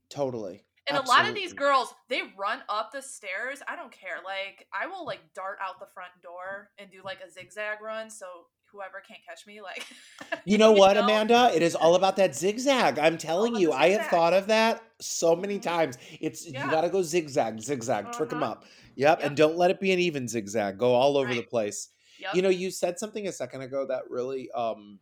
totally 0.10 0.62
and 0.90 0.98
a 0.98 1.08
lot 1.08 1.28
of 1.28 1.36
these 1.36 1.54
girls 1.54 1.94
they 2.10 2.22
run 2.38 2.60
up 2.70 2.92
the 2.92 3.02
stairs 3.02 3.60
i 3.68 3.76
don't 3.76 3.92
care 3.92 4.18
like 4.26 4.68
i 4.74 4.88
will 4.88 5.06
like 5.06 5.20
dart 5.34 5.58
out 5.62 5.80
the 5.80 5.88
front 5.94 6.12
door 6.22 6.70
and 6.78 6.90
do 6.92 7.02
like 7.04 7.20
a 7.26 7.30
zigzag 7.32 7.82
run 7.82 8.10
so 8.10 8.26
whoever 8.72 9.02
can't 9.08 9.20
catch 9.28 9.48
me 9.48 9.62
like 9.62 9.86
You 10.46 10.58
know 10.58 10.72
what, 10.72 10.94
know? 10.96 11.04
Amanda? 11.04 11.52
It 11.54 11.62
is 11.62 11.76
all 11.76 11.96
about 11.96 12.16
that 12.16 12.36
zigzag. 12.36 12.98
I'm 12.98 13.18
telling 13.18 13.56
you, 13.56 13.72
I 13.72 13.90
have 13.90 14.06
thought 14.08 14.34
of 14.34 14.48
that 14.48 14.82
so 15.00 15.36
many 15.36 15.58
Mhm. 15.60 15.64
times. 15.64 15.98
It's 16.22 16.46
you 16.46 16.54
got 16.54 16.82
to 16.82 16.90
go 16.90 17.02
zigzag, 17.04 17.60
zigzag, 17.60 18.12
trick 18.14 18.30
them 18.30 18.42
Uh-huh. 18.42 18.54
up. 18.54 18.66
Yep, 18.96 19.20
Yep. 19.20 19.28
and 19.28 19.38
don't 19.38 19.58
let 19.58 19.70
it 19.72 19.80
be 19.80 19.92
an 19.92 20.00
even 20.00 20.28
zigzag. 20.28 20.78
Go 20.78 20.94
all 20.94 21.18
over 21.18 21.34
the 21.34 21.44
place. 21.44 21.90
yep. 22.20 22.34
You 22.36 22.42
know, 22.42 22.50
you 22.50 22.72
said 22.72 22.98
something 23.00 23.28
a 23.28 23.32
second 23.32 23.62
ago 23.62 23.86
that 23.88 24.10
really 24.10 24.50
um 24.52 25.00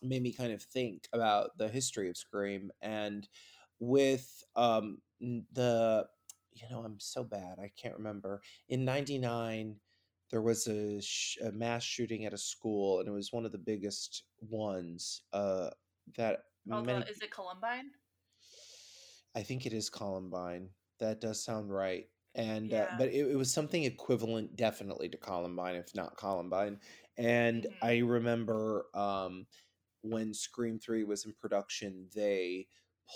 made 0.00 0.22
me 0.22 0.32
kind 0.32 0.52
of 0.52 0.62
think 0.62 1.08
about 1.12 1.56
the 1.58 1.68
history 1.68 2.08
of 2.08 2.16
Scream 2.16 2.70
and 2.80 3.28
with 3.82 4.44
um 4.56 4.98
the 5.52 6.06
you 6.54 6.68
know, 6.70 6.80
I'm 6.84 7.00
so 7.00 7.24
bad. 7.24 7.58
I 7.58 7.70
can't 7.76 7.96
remember. 7.96 8.42
In 8.68 8.84
99 8.84 9.76
there 10.30 10.42
was 10.42 10.66
a, 10.66 11.00
sh- 11.02 11.36
a 11.44 11.52
mass 11.52 11.82
shooting 11.82 12.24
at 12.24 12.32
a 12.32 12.38
school 12.38 13.00
and 13.00 13.08
it 13.08 13.12
was 13.12 13.32
one 13.32 13.44
of 13.44 13.52
the 13.52 13.58
biggest 13.58 14.24
ones 14.40 15.22
uh 15.34 15.68
that 16.16 16.44
the- 16.66 16.82
many 16.82 17.04
is 17.10 17.20
it 17.20 17.30
columbine 17.30 17.90
I 19.34 19.42
think 19.42 19.66
it 19.66 19.72
is 19.72 19.90
Columbine. 19.90 20.70
That 20.98 21.20
does 21.20 21.42
sound 21.44 21.72
right. 21.72 22.08
And 22.34 22.72
uh, 22.72 22.88
but 22.96 23.08
it, 23.08 23.26
it 23.30 23.36
was 23.36 23.52
something 23.52 23.84
equivalent 23.84 24.56
definitely 24.56 25.08
to 25.10 25.18
Columbine, 25.18 25.76
if 25.76 25.94
not 25.94 26.16
Columbine. 26.16 26.80
And 27.18 27.64
Mhm. 27.64 27.76
I 27.82 27.98
remember 27.98 28.86
um, 28.94 29.46
when 30.02 30.32
Scream 30.34 30.78
Three 30.78 31.04
was 31.04 31.26
in 31.26 31.32
production, 31.34 32.08
they 32.14 32.68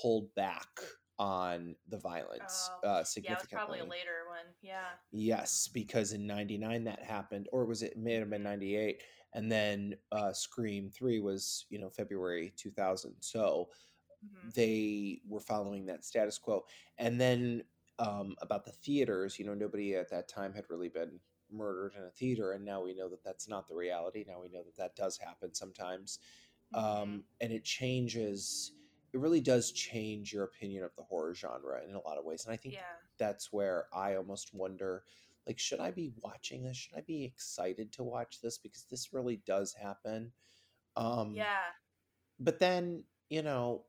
pulled 0.02 0.34
back 0.34 0.80
on 1.18 1.76
the 1.88 1.98
violence 1.98 2.70
Oh, 2.70 2.80
uh, 2.82 3.04
yeah 3.22 3.34
it 3.34 3.38
was 3.38 3.48
significantly. 3.48 3.52
probably 3.52 3.78
a 3.80 3.84
later 3.84 4.26
one 4.28 4.54
yeah 4.62 4.96
Yes, 5.12 5.68
because 5.68 6.12
in 6.12 6.26
'99 6.26 6.84
that 6.84 7.02
happened, 7.02 7.48
or 7.52 7.64
was 7.64 7.82
it 7.82 7.96
may 7.96 8.14
have 8.14 8.28
been 8.28 8.42
'98, 8.42 9.02
and 9.32 9.50
then 9.50 9.94
uh, 10.12 10.32
Scream 10.32 10.90
Three 10.90 11.20
was 11.20 11.66
you 11.70 11.78
know 11.78 11.88
February 11.90 12.52
2000. 12.56 13.14
So 13.20 13.70
Mhm. 14.22 14.52
they 14.54 15.22
were 15.26 15.40
following 15.40 15.86
that 15.86 16.04
status 16.04 16.38
quo. 16.38 16.64
And 16.98 17.20
then 17.20 17.64
um, 17.98 18.36
about 18.42 18.64
the 18.64 18.72
theaters, 18.72 19.38
you 19.38 19.44
know, 19.46 19.54
nobody 19.54 19.94
at 19.96 20.10
that 20.10 20.28
time 20.28 20.54
had 20.54 20.70
really 20.70 20.88
been 20.90 21.20
murdered 21.50 21.94
in 21.96 22.04
a 22.04 22.10
theater, 22.10 22.52
and 22.52 22.64
now 22.64 22.82
we 22.82 22.94
know 22.94 23.08
that 23.10 23.24
that's 23.24 23.48
not 23.48 23.68
the 23.68 23.74
reality. 23.76 24.24
Now 24.26 24.40
we 24.40 24.48
know 24.50 24.64
that 24.64 24.76
that 24.76 24.96
does 24.96 25.18
happen 25.18 25.54
sometimes, 25.54 26.18
Mhm. 26.70 27.10
um, 27.12 27.24
and 27.40 27.52
it 27.52 27.64
changes. 27.64 28.72
It 29.16 29.20
really 29.20 29.40
does 29.40 29.72
change 29.72 30.30
your 30.34 30.44
opinion 30.44 30.84
of 30.84 30.94
the 30.94 31.02
horror 31.02 31.34
genre 31.34 31.82
in 31.88 31.94
a 31.94 32.00
lot 32.02 32.18
of 32.18 32.26
ways, 32.26 32.44
and 32.44 32.52
I 32.52 32.58
think 32.58 32.74
yeah 32.74 32.82
that's 33.18 33.50
where 33.50 33.86
I 33.94 34.16
almost 34.16 34.54
wonder. 34.54 35.04
Like, 35.46 35.58
should 35.58 35.80
I 35.80 35.90
be 35.90 36.12
watching 36.22 36.62
this? 36.64 36.76
Should 36.76 36.98
I 36.98 37.00
be 37.00 37.24
excited 37.24 37.92
to 37.94 38.04
watch 38.04 38.42
this? 38.42 38.58
Because 38.58 38.84
this 38.90 39.14
really 39.14 39.38
does 39.46 39.72
happen. 39.72 40.32
Um, 40.96 41.34
yeah 41.36 41.72
but 42.40 42.58
then 42.58 43.04
you 43.30 43.42
know 43.42 43.86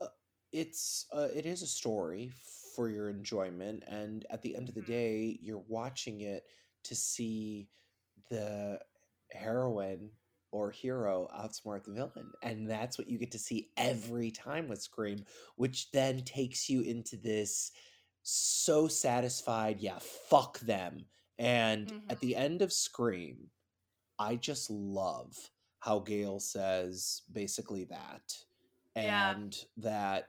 uh, 0.00 0.06
it's 0.52 1.06
uh, 1.12 1.28
it 1.34 1.46
is 1.46 1.62
a 1.62 1.66
story 1.66 2.30
for 2.74 2.88
your 2.88 3.08
enjoyment 3.10 3.84
and 3.86 4.26
at 4.30 4.42
the 4.42 4.56
end 4.56 4.68
of 4.68 4.74
the 4.74 4.82
Mhm. 4.82 4.86
day 4.86 5.38
you're 5.42 5.64
watching 5.68 6.20
it 6.20 6.44
to 6.84 6.94
see 6.94 7.68
the 8.30 8.80
heroine 9.32 10.10
or 10.56 10.70
hero 10.70 11.28
outsmart 11.38 11.84
the 11.84 11.92
villain 11.92 12.30
and 12.42 12.68
that's 12.70 12.96
what 12.98 13.08
you 13.10 13.18
get 13.18 13.30
to 13.30 13.38
see 13.38 13.68
every 13.76 14.30
time 14.30 14.68
with 14.68 14.80
scream 14.80 15.18
which 15.56 15.90
then 15.90 16.22
takes 16.22 16.70
you 16.70 16.80
into 16.80 17.16
this 17.16 17.72
so 18.22 18.88
satisfied 18.88 19.78
yeah 19.80 19.98
fuck 20.30 20.58
them 20.60 21.04
and 21.38 21.92
at 22.10 22.16
Mhm. 22.16 22.20
the 22.20 22.34
end 22.36 22.62
of 22.62 22.72
scream 22.72 23.50
I 24.18 24.36
just 24.36 24.70
love 24.70 25.36
how 25.80 25.98
Gale 25.98 26.40
says 26.40 27.22
basically 27.32 27.84
that. 27.84 28.32
Yeah. 28.96 29.32
And 29.34 29.54
that 29.76 30.28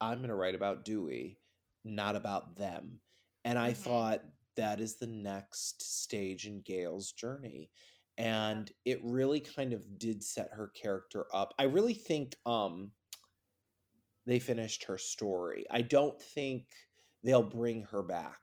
I'm 0.00 0.18
going 0.18 0.28
to 0.28 0.34
write 0.34 0.54
about 0.54 0.84
Dewey, 0.84 1.38
not 1.84 2.16
about 2.16 2.56
them. 2.56 3.00
And 3.46 3.58
I 3.58 3.72
Mhm. 3.72 3.76
thought 3.76 4.24
that 4.56 4.78
is 4.80 4.96
the 4.96 5.06
next 5.06 5.82
stage 5.82 6.46
in 6.46 6.60
Gale's 6.60 7.12
journey. 7.12 7.70
And 8.16 8.70
it 8.84 9.00
really 9.02 9.40
kind 9.40 9.72
of 9.72 9.98
did 9.98 10.22
set 10.22 10.50
her 10.52 10.68
character 10.68 11.26
up. 11.32 11.52
I 11.58 11.64
really 11.64 11.94
think 11.94 12.36
um 12.46 12.92
they 14.26 14.38
finished 14.38 14.84
her 14.84 14.98
story. 14.98 15.66
I 15.70 15.82
don't 15.82 16.20
think 16.20 16.66
they'll 17.22 17.42
bring 17.42 17.82
her 17.90 18.02
back. 18.02 18.40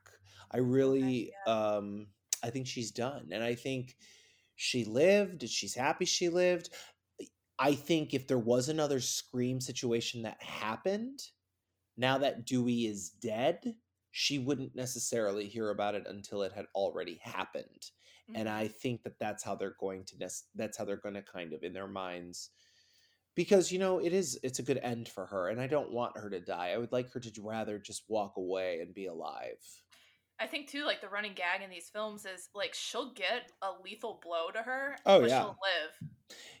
I 0.50 0.58
really 0.58 1.32
um 1.46 2.08
I 2.42 2.50
think 2.50 2.66
she's 2.66 2.90
done. 2.90 3.28
And 3.32 3.42
I 3.42 3.54
think 3.54 3.96
she 4.56 4.84
lived, 4.84 5.48
she's 5.48 5.74
happy 5.74 6.04
she 6.04 6.28
lived. 6.28 6.70
I 7.58 7.74
think 7.74 8.12
if 8.12 8.26
there 8.26 8.38
was 8.38 8.68
another 8.68 9.00
Scream 9.00 9.60
situation 9.60 10.22
that 10.22 10.42
happened, 10.42 11.20
now 11.96 12.18
that 12.18 12.44
Dewey 12.44 12.86
is 12.86 13.10
dead, 13.10 13.74
she 14.10 14.38
wouldn't 14.38 14.74
necessarily 14.74 15.46
hear 15.48 15.70
about 15.70 15.94
it 15.94 16.06
until 16.06 16.42
it 16.42 16.52
had 16.52 16.66
already 16.74 17.20
happened. 17.22 17.90
And 18.34 18.48
Mhm. 18.48 18.48
I 18.48 18.68
think 18.68 19.02
that 19.04 19.18
that's 19.18 19.42
how 19.44 19.54
they're 19.54 19.76
going 19.78 20.04
to 20.06 20.30
that's 20.54 20.76
how 20.78 20.84
they're 20.84 20.96
going 20.96 21.14
to 21.14 21.22
kind 21.22 21.52
of 21.52 21.62
in 21.64 21.72
their 21.72 21.88
minds 21.88 22.50
because 23.34 23.72
you 23.72 23.78
know 23.78 23.98
it 24.00 24.12
is 24.12 24.38
it's 24.42 24.58
a 24.60 24.62
good 24.64 24.78
end 24.78 25.08
for 25.08 25.26
her 25.26 25.48
and 25.48 25.60
I 25.60 25.66
don't 25.68 25.92
want 25.92 26.18
her 26.18 26.30
to 26.30 26.40
die. 26.40 26.70
I 26.70 26.78
would 26.78 26.92
like 26.92 27.12
her 27.12 27.20
to 27.20 27.42
rather 27.42 27.78
just 27.78 28.04
walk 28.08 28.36
away 28.38 28.80
and 28.80 28.94
be 28.94 29.06
alive. 29.06 29.58
I 30.38 30.46
think 30.46 30.68
too, 30.68 30.84
like 30.84 31.00
the 31.00 31.08
running 31.08 31.34
gag 31.34 31.62
in 31.62 31.70
these 31.70 31.88
films 31.90 32.26
is 32.26 32.50
like 32.54 32.74
she'll 32.74 33.12
get 33.14 33.50
a 33.62 33.72
lethal 33.72 34.18
blow 34.22 34.50
to 34.50 34.62
her, 34.62 34.98
Oh, 35.06 35.20
but 35.20 35.30
yeah. 35.30 35.30
she'll 35.30 35.56
live, 35.62 35.92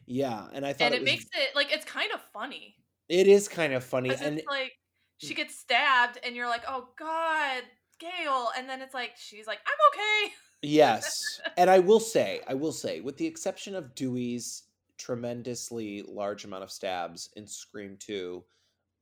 Yeah, 0.06 0.48
and 0.52 0.66
I 0.66 0.72
thought 0.72 0.92
and 0.92 0.94
it, 0.94 1.00
it 1.02 1.02
was 1.02 1.04
makes 1.04 1.24
it 1.32 1.54
like 1.54 1.72
it's 1.72 1.84
kind 1.84 2.12
of 2.12 2.20
funny 2.32 2.78
it 3.08 3.26
is 3.28 3.48
kind 3.48 3.72
of 3.72 3.84
funny 3.84 4.16
and 4.18 4.20
it's 4.20 4.42
like 4.48 4.72
she 5.18 5.34
gets 5.34 5.56
stabbed, 5.56 6.18
and 6.24 6.34
you're 6.34 6.48
like, 6.48 6.64
oh 6.66 6.88
god, 6.98 7.62
Gale, 8.00 8.50
and 8.56 8.68
then 8.68 8.82
it's 8.82 8.94
like 8.94 9.16
she's 9.16 9.46
like, 9.46 9.60
I'm 9.66 9.78
okay. 9.92 10.34
Yes. 10.62 11.10
and 11.56 11.68
I 11.68 11.78
will 11.80 12.00
say, 12.00 12.40
I 12.46 12.54
will 12.54 12.72
say, 12.72 13.00
with 13.00 13.16
the 13.16 13.26
exception 13.26 13.74
of 13.74 13.94
Dewey's 13.94 14.64
tremendously 14.96 16.02
large 16.02 16.44
amount 16.44 16.62
of 16.62 16.70
stabs 16.70 17.30
in 17.36 17.46
Scream 17.46 17.96
2, 17.98 18.44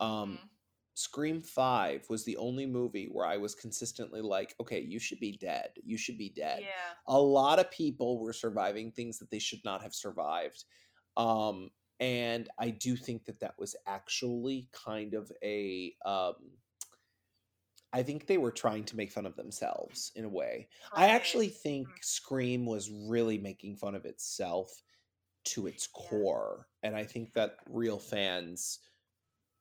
um, 0.01 0.39
Mhm. 0.39 0.49
Scream 0.95 1.41
5 1.41 2.09
was 2.11 2.25
the 2.25 2.37
only 2.37 2.67
movie 2.67 3.07
where 3.07 3.25
I 3.27 3.37
was 3.37 3.55
consistently 3.55 4.21
like, 4.21 4.55
okay, 4.61 4.81
you 4.81 4.99
should 4.99 5.21
be 5.21 5.37
dead. 5.37 5.73
You 5.83 5.97
should 5.97 6.19
be 6.19 6.29
dead. 6.31 6.63
Yeah, 6.63 6.95
A 7.07 7.21
lot 7.21 7.59
of 7.59 7.71
people 7.71 8.19
were 8.19 8.33
surviving 8.33 8.91
things 8.93 9.19
that 9.19 9.31
they 9.31 9.39
should 9.39 9.65
not 9.65 9.83
have 9.83 9.95
survived. 9.95 10.65
Um, 11.17 11.71
and 12.01 12.49
I 12.59 12.71
do 12.71 12.97
think 12.97 13.25
that 13.27 13.41
that 13.41 13.59
was 13.59 13.77
actually 13.87 14.69
kind 14.73 15.15
of 15.15 15.31
a. 15.43 15.97
Um, 16.05 16.59
I 17.93 18.03
think 18.03 18.27
they 18.27 18.39
were 18.39 18.53
trying 18.53 18.85
to 18.87 18.97
make 18.97 19.13
fun 19.13 19.27
of 19.27 19.37
themselves 19.37 20.13
in 20.15 20.25
a 20.25 20.29
way. 20.29 20.69
I 20.95 21.09
actually 21.09 21.49
think 21.49 21.89
Mm. 21.89 22.05
Scream 22.05 22.67
was 22.67 22.91
really 22.91 23.39
making 23.39 23.77
fun 23.77 23.95
of 23.95 24.05
itself 24.07 24.83
to 25.47 25.67
its 25.67 25.89
Yeah. 26.01 26.09
core. 26.11 26.69
And 26.83 26.97
I 26.97 27.05
think 27.05 27.33
that 27.35 27.57
real 27.69 27.99
fans 27.99 28.81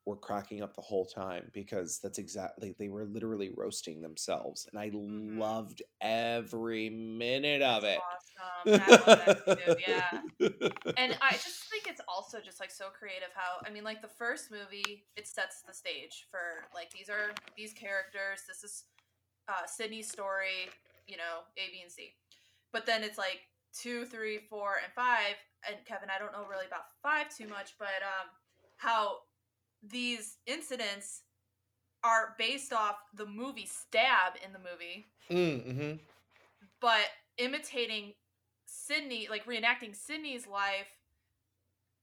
were 0.06 0.16
cracking 0.16 0.62
up 0.62 0.74
the 0.74 0.82
whole 0.82 1.06
time 1.06 1.50
because 1.52 2.00
that's 2.00 2.18
exactly 2.18 2.74
they 2.78 2.88
were 2.88 3.04
literally 3.04 3.50
roasting 3.56 4.00
themselves 4.02 4.66
and 4.70 4.78
I 4.80 4.90
Mhm. 4.90 5.38
loved 5.38 5.82
every 6.00 6.90
minute 6.90 7.62
of 7.62 7.84
it. 7.84 8.00
awesome. 8.00 8.80
I 8.80 8.90
love 8.96 9.14
that 9.18 9.38
too. 9.46 9.74
Yeah. 9.78 10.22
and 10.96 11.18
I 11.20 11.32
just 11.32 11.64
think 11.69 11.69
it's 11.90 12.00
also 12.08 12.38
just 12.40 12.60
like 12.60 12.70
so 12.70 12.86
creative 12.96 13.28
how 13.34 13.60
I 13.66 13.70
mean 13.70 13.84
like 13.84 14.00
the 14.00 14.08
first 14.08 14.50
movie 14.50 15.04
it 15.16 15.26
sets 15.26 15.62
the 15.66 15.74
stage 15.74 16.26
for 16.30 16.64
like 16.74 16.90
these 16.92 17.10
are 17.10 17.34
these 17.56 17.72
characters 17.72 18.42
this 18.46 18.62
is 18.62 18.84
uh 19.48 19.66
Sidney's 19.66 20.08
story 20.08 20.70
you 21.06 21.16
know 21.16 21.44
A 21.58 21.70
B 21.72 21.80
and 21.82 21.90
C 21.90 22.14
but 22.72 22.86
then 22.86 23.02
it's 23.02 23.18
like 23.18 23.40
two 23.74 24.04
three 24.06 24.38
four 24.48 24.76
and 24.82 24.92
five 24.94 25.34
and 25.68 25.76
Kevin 25.84 26.08
I 26.14 26.18
don't 26.18 26.32
know 26.32 26.46
really 26.48 26.66
about 26.66 26.86
five 27.02 27.34
too 27.34 27.48
much 27.48 27.74
but 27.78 28.00
um 28.02 28.28
how 28.76 29.18
these 29.82 30.36
incidents 30.46 31.22
are 32.02 32.34
based 32.38 32.72
off 32.72 32.96
the 33.14 33.26
movie 33.26 33.66
Stab 33.66 34.34
in 34.44 34.52
the 34.52 34.58
movie 34.58 35.06
mm-hmm. 35.30 35.96
but 36.80 37.06
imitating 37.36 38.14
Sidney, 38.70 39.26
like 39.28 39.46
reenacting 39.46 39.94
Sidney's 39.94 40.46
life, 40.46 40.86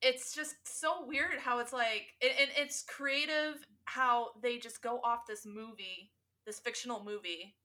it's 0.02 0.34
just 0.34 0.56
so 0.68 1.06
weird 1.06 1.40
how 1.40 1.60
it's 1.60 1.74
like, 1.74 2.14
and, 2.22 2.32
and 2.40 2.52
it's 2.56 2.84
creative 2.84 3.66
how 3.86 4.32
they 4.42 4.58
just 4.60 4.82
go 4.82 5.00
off 5.02 5.26
this 5.28 5.46
movie, 5.46 6.14
this 6.46 6.60
fictional 6.60 7.04
movie, 7.04 7.58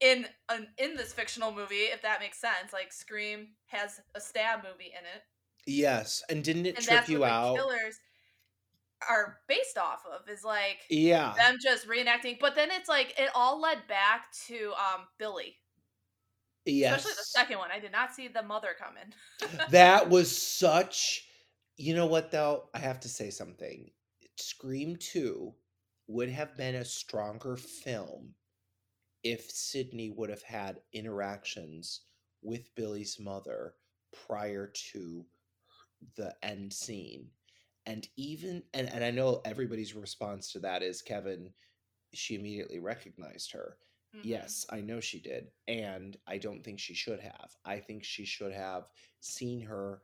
in 0.00 0.26
an 0.48 0.68
in 0.78 0.96
this 0.96 1.12
fictional 1.12 1.52
movie, 1.52 1.84
if 1.86 2.02
that 2.02 2.20
makes 2.20 2.38
sense. 2.38 2.72
Like 2.72 2.92
Scream 2.92 3.56
has 3.66 4.00
a 4.14 4.20
stab 4.20 4.62
movie 4.64 4.92
in 4.98 5.04
it, 5.04 5.22
Yes. 5.66 6.22
And 6.28 6.42
didn't 6.44 6.66
it 6.66 6.78
and 6.78 6.86
trip 6.86 6.88
that's 6.88 7.08
you 7.08 7.24
what 7.24 7.24
out? 7.24 7.54
the 7.54 7.60
killers 7.60 8.00
are 9.08 9.40
based 9.48 9.78
off 9.78 10.04
of. 10.06 10.28
Is 10.28 10.44
like 10.44 10.80
Yeah. 10.88 11.38
them 11.38 11.56
just 11.62 11.86
reenacting, 11.86 12.38
but 12.40 12.54
then 12.54 12.70
it's 12.70 12.88
like 12.88 13.18
it 13.18 13.30
all 13.34 13.60
led 13.60 13.86
back 13.86 14.32
to 14.46 14.72
um 14.74 15.08
Billy. 15.18 15.58
Yes. 16.66 16.98
Especially 16.98 17.16
the 17.16 17.24
second 17.24 17.58
one. 17.58 17.70
I 17.70 17.78
did 17.78 17.92
not 17.92 18.14
see 18.14 18.28
the 18.28 18.42
mother 18.42 18.70
coming. 18.78 19.12
that 19.70 20.08
was 20.08 20.36
such 20.36 21.26
you 21.76 21.94
know 21.94 22.06
what 22.06 22.30
though 22.30 22.68
i 22.74 22.78
have 22.78 23.00
to 23.00 23.08
say 23.08 23.30
something 23.30 23.90
scream 24.36 24.96
2 24.96 25.52
would 26.06 26.28
have 26.28 26.56
been 26.56 26.76
a 26.76 26.84
stronger 26.84 27.56
film 27.56 28.34
if 29.22 29.50
sidney 29.50 30.10
would 30.10 30.30
have 30.30 30.42
had 30.42 30.80
interactions 30.92 32.02
with 32.42 32.74
billy's 32.74 33.18
mother 33.18 33.74
prior 34.26 34.70
to 34.92 35.24
the 36.16 36.34
end 36.42 36.72
scene 36.72 37.26
and 37.86 38.08
even 38.16 38.62
and, 38.74 38.88
and 38.90 39.02
i 39.02 39.10
know 39.10 39.40
everybody's 39.44 39.94
response 39.94 40.52
to 40.52 40.60
that 40.60 40.82
is 40.82 41.02
kevin 41.02 41.50
she 42.12 42.34
immediately 42.36 42.78
recognized 42.78 43.50
her 43.52 43.78
Mhm. 44.14 44.22
Yes, 44.22 44.66
I 44.70 44.80
know 44.80 45.00
she 45.00 45.20
did. 45.20 45.52
And 45.68 46.16
I 46.26 46.38
don't 46.38 46.62
think 46.64 46.80
she 46.80 46.94
should 46.94 47.20
have. 47.20 47.56
I 47.64 47.78
think 47.80 48.04
she 48.04 48.24
should 48.24 48.52
have 48.52 48.88
seen 49.20 49.60
her 49.62 50.02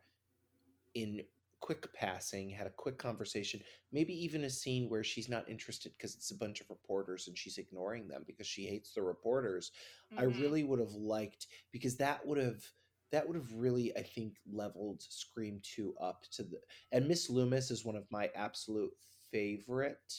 in 0.95 1.27
quick 1.61 1.93
passing, 1.95 2.51
had 2.51 2.67
a 2.67 2.71
quick 2.71 2.99
conversation, 2.99 3.63
maybe 3.93 4.15
even 4.15 4.45
a 4.45 4.51
scene 4.51 4.89
where 4.89 5.05
she's 5.05 5.29
not 5.29 5.49
interested 5.49 5.93
because 5.93 6.15
it's 6.15 6.31
a 6.31 6.37
bunch 6.37 6.61
of 6.61 6.71
reporters 6.71 7.29
and 7.29 7.37
she's 7.39 7.59
ignoring 7.59 8.09
them 8.09 8.25
because 8.27 8.47
she 8.47 8.67
hates 8.67 8.95
the 8.95 9.03
reporters. 9.03 9.73
I 10.17 10.23
Mhm. 10.23 10.25
really 10.25 10.65
would 10.65 10.81
have 10.81 10.93
liked 10.93 11.49
because 11.73 11.97
that 11.99 12.27
would 12.27 12.39
have 12.39 12.65
that 13.13 13.27
would 13.27 13.37
have 13.37 13.53
really 13.53 13.95
I 13.97 14.03
think 14.03 14.39
leveled 14.47 15.03
Scream 15.03 15.61
2 15.63 15.97
up 15.99 16.25
to 16.33 16.45
the 16.45 16.61
and 16.93 17.09
Miss 17.09 17.29
Loomis 17.31 17.71
is 17.71 17.85
one 17.85 17.97
of 17.97 18.11
my 18.11 18.29
absolute 18.35 18.93
favorite 19.33 20.15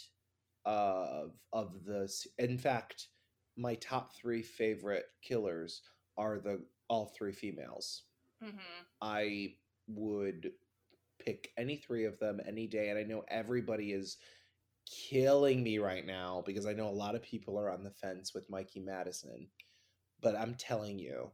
of 0.65 1.39
of 1.54 1.84
the 1.86 2.12
in 2.38 2.58
fact 2.58 3.10
my 3.62 3.76
top 3.76 4.13
3 4.15 4.41
favorite 4.41 5.06
killers 5.21 5.82
are 6.17 6.39
the 6.39 6.65
all 6.89 7.08
three 7.08 7.34
females. 7.34 8.04
Mhm. 8.43 8.86
I 9.02 9.56
would 9.88 10.54
pick 11.19 11.54
any 11.58 11.78
three 11.78 12.06
of 12.06 12.19
them 12.19 12.41
any 12.45 12.67
day. 12.67 12.89
And 12.89 13.00
I 13.00 13.04
know 13.04 13.24
everybody 13.30 13.93
is 13.93 14.17
killing 14.86 15.63
me 15.63 15.78
right 15.80 16.06
now 16.06 16.43
because 16.45 16.65
I 16.65 16.74
know 16.74 16.89
a 16.89 16.91
lot 16.91 17.15
of 17.15 17.21
people 17.21 17.58
are 17.58 17.71
on 17.71 17.84
the 17.84 17.91
fence 17.91 18.34
with 18.34 18.50
Mikey 18.50 18.80
Madison. 18.82 19.50
But 20.21 20.36
I'm 20.36 20.56
telling 20.56 21.00
you, 21.00 21.32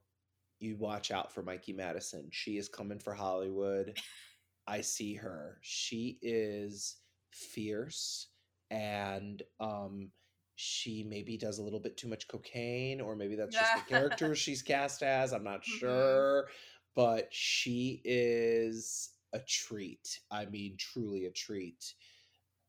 you 0.60 0.78
watch 0.78 1.12
out 1.12 1.32
for 1.34 1.44
Mikey 1.44 1.74
Madison. 1.74 2.30
She 2.32 2.58
is 2.58 2.70
coming 2.70 3.00
for 3.00 3.13
Hollywood. 3.13 3.98
I 4.68 4.82
see 4.82 5.16
her. 5.16 5.60
She 5.62 6.20
is 6.22 6.98
fierce 7.32 8.30
and 8.72 9.44
um 9.60 10.12
she 10.58 11.04
maybe 11.04 11.38
does 11.38 11.60
a 11.60 11.63
little 11.63 11.80
bit 11.80 11.98
too 11.98 12.08
much 12.10 12.28
cocaine 12.28 13.02
or 13.02 13.15
maybe 13.15 13.36
that's 13.36 13.58
just 13.58 13.74
the 13.74 13.82
character 13.82 14.36
she's 14.36 14.62
cast 14.63 15.04
as. 15.04 15.34
I'm 15.34 15.43
not 15.43 15.65
Mhm. 15.67 16.24
sure, 16.24 16.50
but 16.96 17.34
she 17.34 18.02
is 18.06 19.17
a 19.34 19.39
treat. 19.39 20.22
I 20.32 20.46
mean, 20.48 20.78
truly 20.78 21.26
a 21.26 21.32
treat. 21.32 21.96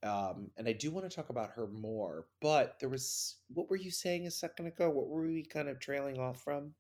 Um, 0.03 0.53
and 0.57 0.69
I 0.69 0.73
do 0.75 0.91
want 0.93 1.11
to 1.11 1.15
talk 1.17 1.31
about 1.31 1.53
her 1.53 1.67
more, 1.69 2.29
but 2.41 2.79
there 2.81 2.89
was 2.91 3.39
what 3.49 3.71
were 3.71 3.77
you 3.77 3.91
saying 3.91 4.27
a 4.27 4.31
second 4.33 4.67
ago? 4.67 4.91
What 4.91 5.09
were 5.09 5.23
we 5.23 5.45
kind 5.45 5.69
of 5.69 5.81
trailing 5.81 6.19
off 6.21 6.43
from? 6.43 6.77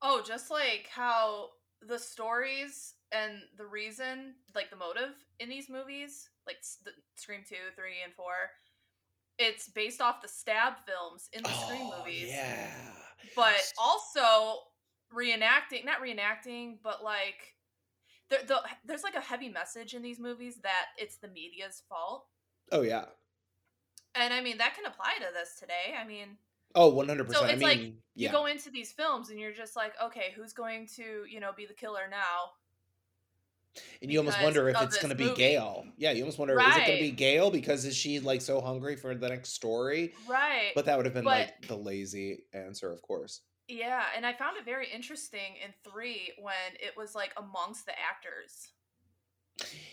Oh, 0.00 0.22
just 0.22 0.50
like 0.50 0.88
how 0.88 1.50
the 1.80 1.98
stories 1.98 2.94
and 3.12 3.42
the 3.56 3.66
reason, 3.66 4.36
like 4.54 4.70
the 4.70 4.76
motive 4.76 5.24
in 5.38 5.48
these 5.48 5.68
movies, 5.68 6.30
like 6.46 6.62
the 6.84 6.92
Scream 7.16 7.42
2, 7.44 7.70
3, 7.74 8.00
and 8.02 8.14
4, 8.14 8.50
it's 9.38 9.68
based 9.68 10.00
off 10.00 10.22
the 10.22 10.28
stab 10.28 10.74
films 10.86 11.28
in 11.32 11.42
the 11.42 11.48
Scream 11.50 11.90
Oh, 11.92 11.98
movies. 11.98 12.28
yeah. 12.28 12.70
But 13.36 13.54
also 13.78 14.60
reenacting, 15.14 15.84
not 15.84 16.00
reenacting, 16.02 16.78
but 16.82 17.02
like 17.04 17.54
there, 18.30 18.40
the, 18.46 18.60
there's 18.84 19.02
like 19.02 19.14
a 19.14 19.20
heavy 19.20 19.48
message 19.48 19.94
in 19.94 20.02
these 20.02 20.18
movies 20.20 20.56
that 20.62 20.86
it's 20.98 21.16
the 21.18 21.28
media's 21.28 21.82
fault. 21.88 22.26
Oh 22.72 22.82
yeah. 22.82 23.04
And 24.14 24.34
I 24.34 24.40
mean, 24.40 24.58
that 24.58 24.74
can 24.74 24.86
apply 24.86 25.14
to 25.18 25.26
this 25.32 25.56
today. 25.58 25.94
I 26.00 26.06
mean, 26.06 26.36
Oh, 26.74 26.92
100%. 26.92 27.32
So 27.32 27.44
I 27.44 27.50
it's 27.50 27.60
mean, 27.60 27.68
like, 27.68 27.92
you 28.14 28.30
go 28.30 28.44
into 28.46 28.70
these 28.70 28.92
films 28.92 29.30
and 29.30 29.40
you're 29.40 29.52
just 29.54 29.74
like, 29.74 29.94
okay, 30.04 30.32
who's 30.36 30.52
going 30.52 30.86
to, 30.96 31.24
you 31.28 31.40
know, 31.40 31.50
be 31.56 31.64
the 31.64 31.72
killer 31.72 32.02
now? 32.10 32.50
And 34.02 34.10
you 34.10 34.18
almost 34.18 34.40
wonder 34.42 34.68
if 34.68 34.80
it's 34.82 34.96
going 34.98 35.10
to 35.10 35.14
be. 35.14 35.32
Gale. 35.34 35.84
Yeah, 35.96 36.10
you 36.12 36.22
almost 36.22 36.38
wonder 36.38 36.58
is 36.58 36.76
it 36.76 36.86
going 36.86 36.98
to 36.98 37.04
be 37.04 37.10
Gale 37.10 37.50
because 37.50 37.84
is 37.84 37.96
she 37.96 38.18
like 38.20 38.40
so 38.42 38.60
hungry 38.60 38.96
for 38.96 39.14
the 39.14 39.28
next 39.28 39.50
story? 39.50 40.14
Right. 40.28 40.72
But 40.74 40.86
that 40.86 40.96
would 40.96 41.06
have 41.06 41.14
been 41.14 41.24
But- 41.24 41.30
like 41.60 41.68
the 41.68 41.76
lazy 41.76 42.44
answer, 42.52 42.92
of 42.92 43.00
course. 43.02 43.42
yeah, 43.68 44.04
and 44.16 44.24
I 44.26 44.32
found 44.32 44.56
it 44.56 44.64
very 44.64 44.88
interesting 44.90 45.56
in 45.64 45.72
3 45.88 46.32
when 46.40 46.54
it 46.80 46.96
was 46.96 47.14
like 47.14 47.32
amongst 47.36 47.86
the 47.86 47.92
actors. 47.92 48.72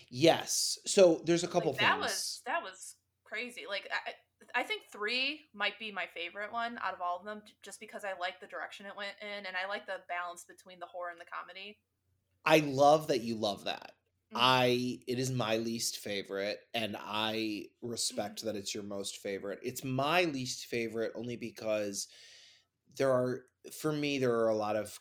Yes. 0.09 0.77
So 0.85 1.21
there's 1.25 1.43
a 1.43 1.47
couple 1.47 1.71
Like 1.71 1.81
that 1.81 1.93
things. 1.99 2.03
was 2.03 2.41
that 2.45 2.61
was 2.63 2.95
crazy. 3.23 3.63
Like 3.67 3.89
I, 3.91 4.61
I 4.61 4.63
think 4.63 4.83
three 4.91 5.41
might 5.53 5.77
be 5.79 5.91
my 5.91 6.05
favorite 6.13 6.53
one 6.53 6.77
out 6.83 6.93
of 6.93 7.01
all 7.01 7.17
of 7.19 7.25
them, 7.25 7.41
just 7.63 7.79
because 7.79 8.03
I 8.05 8.17
like 8.19 8.39
the 8.39 8.47
direction 8.47 8.85
it 8.85 8.95
went 8.95 9.15
in, 9.21 9.45
and 9.45 9.55
I 9.57 9.67
like 9.67 9.85
the 9.87 9.99
balance 10.07 10.45
between 10.47 10.79
the 10.79 10.85
horror 10.85 11.09
and 11.09 11.19
the 11.19 11.25
comedy. 11.25 11.77
I 12.45 12.59
love 12.59 13.07
that 13.07 13.21
you 13.21 13.35
love 13.35 13.65
that. 13.65 13.91
Mhm. 14.31 14.39
I 14.39 14.99
it 15.07 15.19
is 15.19 15.31
my 15.31 15.57
least 15.57 15.97
favorite 15.99 16.59
and 16.73 16.97
I 16.99 17.67
Mm-hmm. 17.85 17.89
respect 17.89 18.43
that 18.43 18.55
it's 18.55 18.73
your 18.73 18.83
most 18.83 19.17
favorite. 19.17 19.59
It's 19.63 19.83
my 19.83 20.23
least 20.25 20.65
favorite 20.65 21.13
only 21.15 21.37
because 21.37 22.07
there 22.97 23.11
are 23.11 23.45
for 23.81 23.91
me 23.91 24.17
there 24.19 24.33
are 24.33 24.49
a 24.49 24.55
lot 24.55 24.75
of 24.75 24.99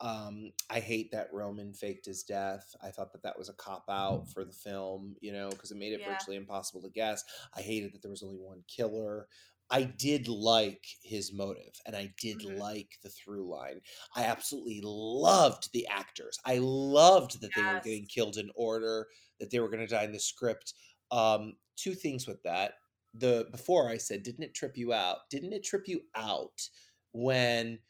um 0.00 0.52
I 0.70 0.80
hate 0.80 1.10
that 1.12 1.32
Roman 1.32 1.72
faked 1.72 2.06
his 2.06 2.22
death. 2.24 2.74
I 2.82 2.90
thought 2.90 3.12
that 3.12 3.22
that 3.22 3.38
was 3.38 3.48
a 3.48 3.54
cop 3.54 3.84
out 3.88 4.28
for 4.30 4.44
the 4.44 4.52
film, 4.52 5.16
you 5.20 5.32
know, 5.32 5.50
because 5.50 5.70
it 5.70 5.78
made 5.78 5.92
it 5.92 6.00
Yeah. 6.00 6.06
virtually 6.06 6.36
impossible 6.36 6.82
to 6.82 6.90
guess. 6.90 7.24
I 7.56 7.62
hated 7.62 7.92
that 7.94 8.02
there 8.02 8.10
was 8.10 8.22
only 8.22 8.36
one 8.36 8.62
killer. 8.68 9.28
I 9.70 9.82
did 9.84 10.28
like 10.28 10.86
his 11.02 11.32
motive 11.32 11.74
and 11.86 11.96
I 11.96 12.14
did 12.20 12.40
Mhm. 12.40 12.58
like 12.58 12.98
the 13.02 13.10
through 13.10 13.48
line. 13.48 13.80
I 14.14 14.24
absolutely 14.24 14.80
loved 14.82 15.72
the 15.72 15.86
actors. 15.88 16.38
I 16.44 16.58
loved 16.58 17.40
that 17.40 17.54
they 17.54 17.64
were 17.64 17.80
getting 17.80 18.06
killed 18.06 18.36
in 18.36 18.50
order, 18.54 19.08
that 19.40 19.50
they 19.50 19.58
were 19.60 19.68
going 19.68 19.80
to 19.80 19.86
die 19.86 20.04
in 20.04 20.12
the 20.12 20.20
script. 20.20 20.74
Um, 21.10 21.58
two 21.76 21.94
things 21.94 22.26
with 22.26 22.42
that. 22.44 22.74
The 23.14 23.48
before 23.50 23.88
I 23.88 23.96
said, 23.96 24.22
didn't 24.22 24.44
it 24.44 24.54
trip 24.54 24.76
you 24.76 24.92
out? 24.92 25.30
Didn't 25.30 25.52
it 25.52 25.64
trip 25.64 25.88
you 25.88 26.02
out 26.14 26.68
when 27.12 27.80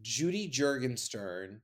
Judy 0.00 0.48
Jurgenstern 0.48 1.62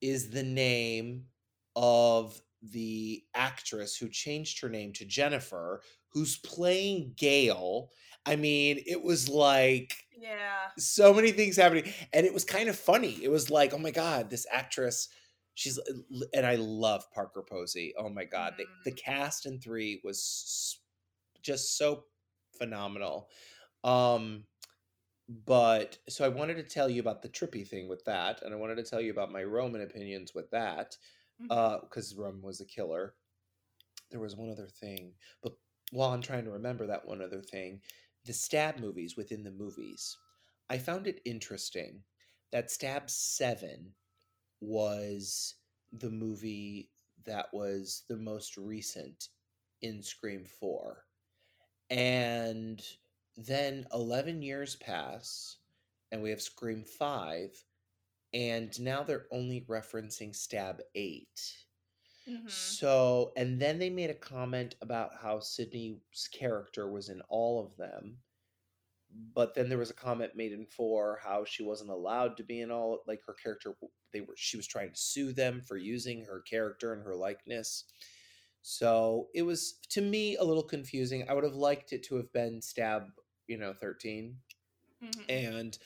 is 0.00 0.30
the 0.30 0.42
name 0.42 1.28
of 1.76 2.42
the 2.60 3.24
actress 3.34 3.96
who 3.96 4.08
changed 4.08 4.60
her 4.60 4.68
name 4.68 4.92
to 4.94 5.04
Jennifer, 5.04 5.82
who's 6.08 6.38
playing 6.38 7.14
Gale? 7.14 7.90
I 8.26 8.36
mean, 8.36 8.82
it 8.86 9.02
was 9.02 9.28
like 9.28 10.06
Yeah. 10.16 10.70
so 10.78 11.12
many 11.12 11.32
things 11.32 11.56
happening 11.56 11.92
and 12.12 12.24
it 12.26 12.32
was 12.32 12.44
kind 12.44 12.68
of 12.68 12.78
funny 12.78 13.18
it 13.22 13.30
was 13.30 13.50
like 13.50 13.74
oh 13.74 13.78
my 13.78 13.90
god 13.90 14.30
this 14.30 14.46
actress 14.50 15.08
she's 15.54 15.78
and 16.32 16.46
i 16.46 16.54
love 16.54 17.10
parker 17.12 17.42
posey 17.42 17.92
oh 17.98 18.08
my 18.08 18.24
god 18.24 18.54
the, 18.56 18.66
the 18.84 18.92
Mm. 18.92 18.96
cast 19.04 19.46
in 19.46 19.58
three 19.60 20.00
was 20.04 20.78
just 21.42 21.76
so 21.76 22.04
phenomenal 22.58 23.28
um 23.84 24.44
but 25.28 25.98
so 26.08 26.24
i 26.24 26.28
wanted 26.28 26.54
to 26.56 26.62
tell 26.62 26.88
you 26.88 27.00
about 27.00 27.22
the 27.22 27.28
trippy 27.28 27.66
thing 27.66 27.88
with 27.88 28.04
that 28.04 28.42
and 28.42 28.52
i 28.54 28.56
wanted 28.56 28.76
to 28.76 28.82
tell 28.84 29.00
you 29.00 29.10
about 29.10 29.32
my 29.32 29.42
roman 29.44 29.82
opinions 29.82 30.34
with 30.34 30.50
that 30.50 30.96
Mhm. 31.40 31.46
uh 31.50 31.78
because 31.80 32.14
roman 32.16 32.42
was 32.42 32.60
a 32.60 32.64
killer 32.66 33.14
there 34.10 34.20
was 34.20 34.36
one 34.36 34.50
other 34.50 34.68
thing 34.68 35.14
but 35.42 35.52
while 35.90 36.10
i'm 36.10 36.22
trying 36.22 36.44
to 36.44 36.50
remember 36.50 36.86
that 36.86 37.06
one 37.06 37.22
other 37.22 37.42
thing 37.42 37.80
the 38.24 38.32
stab 38.32 38.78
movies 38.78 39.16
within 39.16 39.42
the 39.42 39.50
movies 39.50 40.16
i 40.70 40.78
found 40.78 41.06
it 41.06 41.20
interesting 41.24 42.02
that 42.50 42.70
stab 42.70 43.08
7 43.08 43.92
was 44.60 45.54
the 45.92 46.10
movie 46.10 46.90
that 47.24 47.46
was 47.52 48.04
the 48.08 48.16
most 48.16 48.56
recent 48.56 49.28
in 49.80 50.02
scream 50.02 50.44
4 50.44 51.04
and 51.90 52.82
then 53.36 53.86
11 53.92 54.42
years 54.42 54.76
pass 54.76 55.56
and 56.10 56.22
we 56.22 56.30
have 56.30 56.42
scream 56.42 56.84
5 56.84 57.50
and 58.34 58.80
now 58.80 59.02
they're 59.02 59.26
only 59.30 59.62
referencing 59.68 60.34
stab 60.34 60.80
8 60.94 61.26
Mhm. 62.26 62.78
so, 62.78 63.32
and 63.36 63.60
then 63.60 63.78
they 63.78 63.90
made 63.90 64.10
a 64.10 64.14
comment 64.14 64.76
about 64.82 65.16
how 65.16 65.40
Sidney's 65.40 66.28
character 66.32 66.90
was 66.90 67.08
in 67.08 67.20
all 67.28 67.64
of 67.64 67.76
them. 67.76 68.22
But 69.34 69.54
then 69.54 69.68
there 69.68 69.78
was 69.78 69.90
a 69.90 69.94
comment 69.94 70.36
made 70.36 70.52
in 70.52 70.66
four 70.66 71.18
how 71.22 71.44
she 71.44 71.62
wasn't 71.62 71.90
allowed 71.90 72.36
to 72.38 72.44
be 72.44 72.60
in 72.60 72.70
all 72.70 73.02
like 73.06 73.20
her 73.26 73.34
character 73.34 73.74
they 74.12 74.20
were 74.22 74.34
she 74.36 74.56
was 74.56 74.66
trying 74.66 74.90
to 74.90 74.96
sue 75.00 75.32
them 75.32 75.60
for 75.62 75.76
using 75.76 76.24
her 76.24 76.40
character 76.40 76.92
and 76.92 77.02
her 77.02 77.14
likeness. 77.14 77.84
So 78.62 79.28
it 79.34 79.42
was 79.42 79.78
to 79.90 80.00
me 80.02 80.36
a 80.36 80.44
little 80.44 80.62
confusing. 80.62 81.28
I 81.28 81.34
would 81.34 81.44
have 81.44 81.54
liked 81.54 81.92
it 81.92 82.02
to 82.04 82.16
have 82.16 82.32
been 82.32 82.62
stab, 82.62 83.04
you 83.46 83.58
know, 83.58 83.74
13 83.74 84.40
Mhm. 85.00 85.22
and 85.28 85.78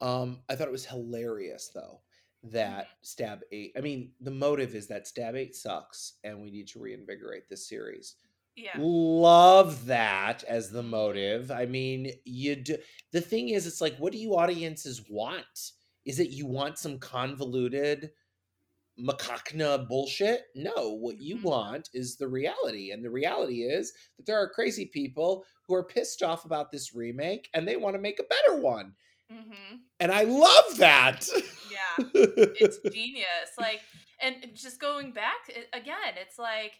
um 0.00 0.42
i 0.48 0.56
thought 0.56 0.68
it 0.68 0.72
was 0.72 0.86
hilarious 0.86 1.70
though 1.74 2.02
that 2.50 2.88
stab 3.02 3.40
8 3.52 3.72
i 3.76 3.80
mean 3.80 4.12
the 4.20 4.30
motive 4.30 4.74
is 4.74 4.86
that 4.88 5.06
stab 5.06 5.34
8 5.34 5.54
sucks 5.54 6.14
and 6.24 6.42
we 6.42 6.50
need 6.50 6.68
to 6.68 6.78
reinvigorate 6.78 7.48
this 7.48 7.68
series. 7.68 8.16
Yeah. 8.56 8.76
love 8.78 9.86
that 9.86 10.44
as 10.44 10.70
the 10.70 10.82
motive. 10.82 11.50
I 11.50 11.66
mean 11.66 12.12
you 12.24 12.54
do 12.56 12.76
the 13.12 13.20
thing 13.20 13.48
is 13.48 13.66
it's 13.66 13.80
like 13.80 13.96
what 13.96 14.12
do 14.12 14.18
you 14.18 14.36
audiences 14.36 15.02
want? 15.10 15.72
Is 16.04 16.20
it 16.20 16.30
you 16.30 16.46
want 16.46 16.78
some 16.78 16.98
convoluted 16.98 18.10
macaque 19.00 19.88
bullshit? 19.88 20.44
No 20.54 20.90
what 20.94 21.20
you 21.20 21.36
Mhm. 21.36 21.42
want 21.42 21.88
is 21.94 22.16
the 22.16 22.28
reality 22.28 22.92
and 22.92 23.04
the 23.04 23.10
reality 23.10 23.62
is 23.64 23.92
that 24.16 24.26
there 24.26 24.38
are 24.38 24.48
crazy 24.48 24.86
people 24.86 25.44
who 25.66 25.74
are 25.74 25.82
pissed 25.82 26.22
off 26.22 26.44
about 26.44 26.70
this 26.70 26.94
remake 26.94 27.48
and 27.54 27.66
they 27.66 27.76
want 27.76 27.94
to 27.94 28.00
make 28.00 28.20
a 28.20 28.24
better 28.24 28.60
one 28.60 28.94
hmm 29.30 29.76
and 30.00 30.12
I 30.12 30.24
love 30.24 30.76
that. 30.78 31.26
Yeah. 31.70 32.06
It's 32.14 32.78
genius. 32.92 33.52
Like, 33.58 33.80
and 34.20 34.36
just 34.54 34.80
going 34.80 35.12
back 35.12 35.48
it, 35.48 35.68
again, 35.72 36.14
it's 36.20 36.38
like 36.38 36.72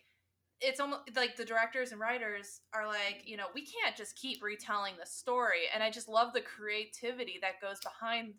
it's 0.61 0.81
almost 0.81 1.03
like 1.17 1.37
the 1.37 1.45
directors 1.45 1.93
and 1.93 2.01
writers 2.01 2.61
are 2.75 2.87
like, 2.87 3.23
you 3.25 3.37
know, 3.37 3.47
we 3.55 3.67
can't 3.67 3.97
just 3.97 4.17
keep 4.17 4.43
retelling 4.43 4.95
the 4.99 5.07
story. 5.07 5.63
And 5.73 5.83
I 5.83 5.91
just 5.91 6.09
love 6.09 6.33
the 6.33 6.41
creativity 6.41 7.39
that 7.43 7.61
goes 7.61 7.79
behind, 7.83 8.35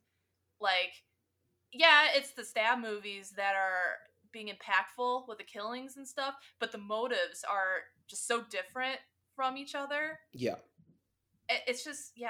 like, 0.59 0.93
yeah, 1.71 2.07
it's 2.15 2.31
the 2.31 2.43
stab 2.43 2.79
movies 2.79 3.33
that 3.35 3.53
are 3.55 3.97
being 4.31 4.47
impactful 4.47 5.27
with 5.27 5.37
the 5.37 5.43
killings 5.43 5.97
and 5.97 6.07
stuff, 6.07 6.35
but 6.59 6.71
the 6.71 6.77
motives 6.77 7.43
are 7.49 7.83
just 8.07 8.27
so 8.27 8.43
different 8.49 8.97
from 9.35 9.57
each 9.57 9.75
other. 9.75 10.19
yeah, 10.33 10.55
it's 11.67 11.83
just, 11.83 12.11
yeah, 12.15 12.29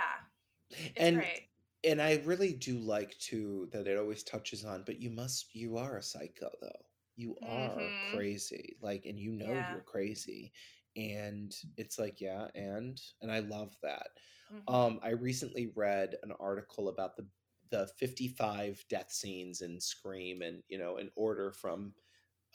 it's 0.70 0.94
and 0.98 1.18
great. 1.18 1.48
And 1.86 2.02
I 2.02 2.16
really 2.26 2.54
do 2.54 2.80
like 2.80 3.18
too 3.20 3.70
that 3.72 3.88
it 3.88 3.98
always 3.98 4.24
touches 4.24 4.66
on. 4.66 4.84
But 4.86 5.00
you 5.02 5.10
must, 5.12 5.56
you 5.56 5.78
are 5.78 5.98
a 5.98 6.04
psycho 6.04 6.52
though. 6.62 6.86
You 7.16 7.38
are 7.44 7.96
Mhm. 7.96 8.02
crazy, 8.02 8.78
like, 8.82 9.06
and 9.06 9.20
you 9.20 9.32
know 9.32 9.60
Yeah. 9.60 9.68
you're 9.68 9.82
crazy, 9.82 10.54
and 10.98 11.56
it's 11.78 11.98
like, 12.00 12.20
yeah, 12.22 12.48
and 12.56 13.02
and 13.22 13.32
I 13.32 13.40
love 13.40 13.78
that. 13.84 14.10
Mhm. 14.50 14.66
Um, 14.68 15.00
I 15.04 15.10
recently 15.12 15.68
read 15.76 16.16
an 16.24 16.32
article 16.40 16.90
about 16.90 17.16
the 17.18 17.28
the 17.72 17.88
55 18.00 18.84
death 18.90 19.12
scenes 19.12 19.62
in 19.62 19.80
Scream, 19.80 20.42
and 20.42 20.64
you 20.70 20.78
know, 20.78 20.98
in 20.98 21.12
order 21.16 21.52
from 21.52 21.94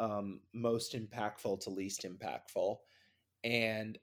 um, 0.01 0.43
most 0.55 0.95
impactful 0.95 1.61
to 1.63 1.71
least 1.71 2.03
impactful. 2.05 2.79
And 3.45 3.99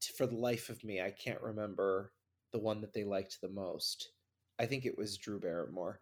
t- 0.00 0.12
for 0.16 0.26
the 0.26 0.36
life 0.36 0.68
of 0.70 0.84
me, 0.84 1.00
I 1.00 1.10
can't 1.10 1.42
remember 1.42 2.14
the 2.52 2.60
one 2.60 2.80
that 2.82 2.92
they 2.94 3.04
liked 3.04 3.40
the 3.40 3.48
most. 3.50 4.12
I 4.58 4.66
think 4.66 4.86
it 4.86 4.96
was 4.98 5.16
Drew 5.16 5.38
Barrymore. 5.38 6.00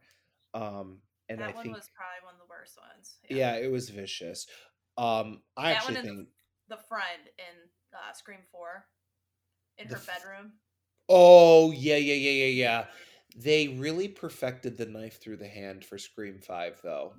Um, 0.55 0.99
and 1.29 1.41
that 1.41 1.51
I 1.51 1.53
one 1.53 1.63
think, 1.65 1.77
was 1.77 1.91
probably 1.95 2.25
one 2.25 2.35
of 2.35 2.41
the 2.41 2.47
worst 2.49 2.79
ones. 2.79 3.17
yeah, 3.29 3.57
it 3.57 3.71
was 3.71 3.91
vicious. 3.91 4.47
Um, 4.97 5.43
I 5.57 5.73
That 5.73 5.77
actually 5.79 5.97
think, 5.97 6.29
the 6.69 6.79
friend 6.89 7.23
in 7.39 7.69
uh, 7.93 8.13
Scream 8.13 8.41
Four 8.51 8.87
in 9.79 9.89
her 9.89 9.97
f- 9.97 10.07
bedroom. 10.07 10.53
oh 11.09 11.71
yeah, 11.73 11.97
yeah, 11.97 12.15
yeah, 12.15 12.45
yeah, 12.45 12.65
yeah. 12.65 12.87
They 13.37 13.69
really 13.69 14.09
perfected 14.09 14.79
the 14.79 14.87
knife 14.87 15.21
through 15.21 15.37
the 15.37 15.49
hand 15.49 15.85
for 15.85 15.99
Scream 15.99 16.41
Five, 16.41 16.81
though. 16.83 17.15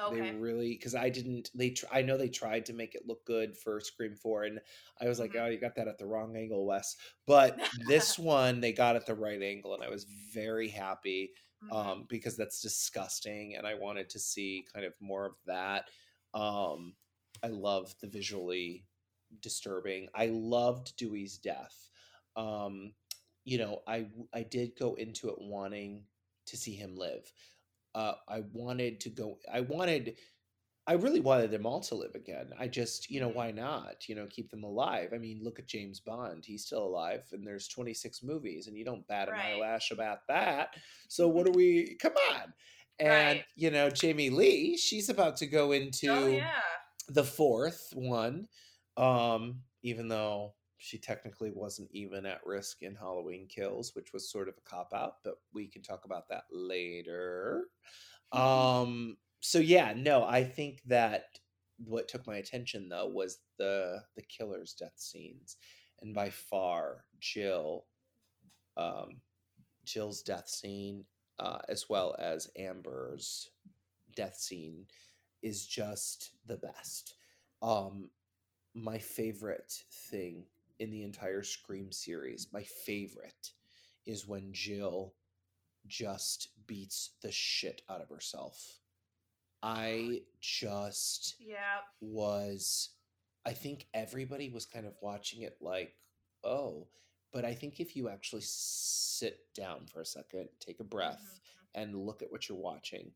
Okay. 0.00 0.30
They 0.32 0.36
really 0.38 0.74
because 0.74 0.94
I 0.94 1.08
didn't. 1.10 1.50
They 1.54 1.70
tr- 1.70 1.86
I 1.92 2.02
know 2.02 2.16
they 2.16 2.28
tried 2.28 2.66
to 2.66 2.72
make 2.72 2.94
it 2.94 3.06
look 3.06 3.24
good 3.24 3.56
for 3.56 3.80
Scream 3.80 4.14
Four, 4.14 4.44
and 4.44 4.60
I 5.00 5.08
was 5.08 5.18
like, 5.18 5.32
Mhm. 5.32 5.40
oh, 5.42 5.46
you 5.46 5.58
got 5.58 5.74
that 5.74 5.88
at 5.88 5.98
the 5.98 6.06
wrong 6.06 6.36
angle, 6.36 6.64
Wes. 6.66 6.96
But 7.26 7.58
this 7.86 8.16
one 8.18 8.60
they 8.60 8.72
got 8.72 8.96
at 8.96 9.06
the 9.06 9.14
right 9.14 9.42
angle, 9.42 9.74
and 9.74 9.82
I 9.82 9.88
was 9.88 10.04
very 10.32 10.68
happy 10.68 11.32
Mhm. 11.64 11.72
um, 11.74 12.06
because 12.08 12.36
that's 12.36 12.60
disgusting, 12.60 13.56
and 13.56 13.66
I 13.66 13.74
wanted 13.74 14.08
to 14.10 14.18
see 14.20 14.64
kind 14.72 14.86
of 14.86 14.94
more 15.00 15.26
of 15.26 15.34
that. 15.46 15.90
Um, 16.34 16.94
I 17.42 17.48
love 17.48 17.94
the 18.00 18.08
visually 18.08 18.84
disturbing. 19.40 20.08
I 20.14 20.26
loved 20.26 20.96
Dewey's 20.96 21.38
death. 21.38 21.90
Um, 22.36 22.94
you 23.44 23.58
know, 23.58 23.82
I 23.86 24.06
I 24.32 24.42
did 24.44 24.76
go 24.78 24.94
into 24.94 25.28
it 25.30 25.36
wanting 25.40 26.04
to 26.46 26.56
see 26.56 26.74
him 26.74 26.96
live. 26.96 27.32
Uh, 27.94 28.14
I 28.28 28.42
wanted 28.52 29.00
to 29.00 29.10
go. 29.10 29.38
I 29.52 29.60
wanted. 29.60 30.16
I 30.86 30.94
really 30.94 31.20
wanted 31.20 31.50
them 31.50 31.66
all 31.66 31.80
to 31.80 31.94
live 31.94 32.14
again. 32.14 32.50
I 32.58 32.66
just, 32.66 33.10
you 33.10 33.20
know, 33.20 33.28
why 33.28 33.50
not? 33.50 34.08
You 34.08 34.14
know, 34.14 34.26
keep 34.30 34.50
them 34.50 34.64
alive. 34.64 35.10
I 35.14 35.18
mean, 35.18 35.40
look 35.42 35.58
at 35.58 35.66
James 35.68 36.00
Bond. 36.00 36.44
He's 36.46 36.64
still 36.64 36.82
alive, 36.82 37.24
and 37.32 37.46
there's 37.46 37.68
26 37.68 38.22
movies, 38.22 38.68
and 38.68 38.76
you 38.76 38.86
don't 38.86 39.06
bat 39.06 39.28
an 39.28 39.34
Right. 39.34 39.54
eyelash 39.56 39.90
about 39.90 40.26
that. 40.28 40.74
So 41.08 41.28
what 41.28 41.44
do 41.44 41.52
we? 41.56 41.96
Come 42.00 42.14
on. 42.32 42.54
And 42.98 43.38
Right. 43.38 43.44
you 43.54 43.70
know, 43.70 43.90
Jamie 43.90 44.30
Lee, 44.30 44.76
she's 44.78 45.10
about 45.10 45.36
to 45.38 45.46
go 45.46 45.72
into 45.72 46.10
oh 46.10 46.26
yeah. 46.28 46.50
the 47.08 47.24
fourth 47.24 47.90
one, 47.94 48.48
um, 48.96 49.60
even 49.82 50.08
though 50.08 50.54
she 50.78 50.96
technically 50.96 51.50
wasn't 51.52 51.90
even 51.92 52.24
at 52.24 52.46
risk 52.46 52.82
in 52.82 52.94
Halloween 52.94 53.46
Kills, 53.48 53.94
which 53.94 54.12
was 54.12 54.30
sort 54.30 54.48
of 54.48 54.54
a 54.56 54.68
cop 54.68 54.92
out, 54.94 55.16
but 55.24 55.34
we 55.52 55.66
can 55.66 55.82
talk 55.82 56.04
about 56.04 56.28
that 56.28 56.44
later. 56.52 57.64
Um, 58.32 59.16
so 59.40 59.58
yeah, 59.58 59.92
no, 59.96 60.24
I 60.24 60.44
think 60.44 60.82
that 60.86 61.24
what 61.84 62.08
took 62.08 62.26
my 62.26 62.36
attention 62.36 62.88
though 62.88 63.06
was 63.06 63.38
the 63.58 64.02
the 64.16 64.22
killer's 64.22 64.72
death 64.72 64.96
scenes, 64.96 65.56
and 66.00 66.14
by 66.14 66.30
far 66.30 67.04
Jill, 67.18 67.86
um, 68.76 69.20
Jill's 69.84 70.22
death 70.22 70.48
scene, 70.48 71.04
uh, 71.40 71.58
as 71.68 71.88
well 71.88 72.14
as 72.18 72.50
Amber's 72.56 73.50
death 74.14 74.36
scene, 74.36 74.86
is 75.42 75.66
just 75.66 76.30
the 76.46 76.56
best. 76.56 77.14
Um, 77.62 78.10
my 78.74 78.98
favorite 78.98 79.72
thing 80.10 80.44
in 80.78 80.90
the 80.90 81.02
entire 81.02 81.42
Scream 81.42 81.90
series, 81.92 82.48
my 82.52 82.62
favorite, 82.62 83.52
is 84.06 84.26
when 84.26 84.52
Jill 84.52 85.14
just 85.86 86.48
beats 86.66 87.16
the 87.22 87.32
shit 87.32 87.82
out 87.88 88.00
of 88.00 88.08
herself. 88.08 88.80
I 89.62 90.22
just 90.40 91.36
Yeah. 91.40 91.80
was 92.00 92.90
I 93.44 93.54
think 93.54 93.88
everybody 93.94 94.50
was 94.50 94.66
kind 94.66 94.84
of 94.84 94.94
watching 95.00 95.40
it 95.42 95.56
like, 95.62 95.96
oh, 96.44 96.86
but 97.32 97.46
I 97.46 97.54
think 97.54 97.80
if 97.80 97.96
you 97.96 98.10
actually 98.10 98.42
sit 98.44 99.54
down 99.54 99.86
for 99.86 100.02
a 100.02 100.06
second, 100.06 100.50
take 100.60 100.80
a 100.80 100.84
breath, 100.84 101.40
Mhm. 101.40 101.66
and 101.74 102.04
look 102.06 102.20
at 102.20 102.30
what 102.30 102.46
you're 102.48 102.58
watching, 102.58 103.14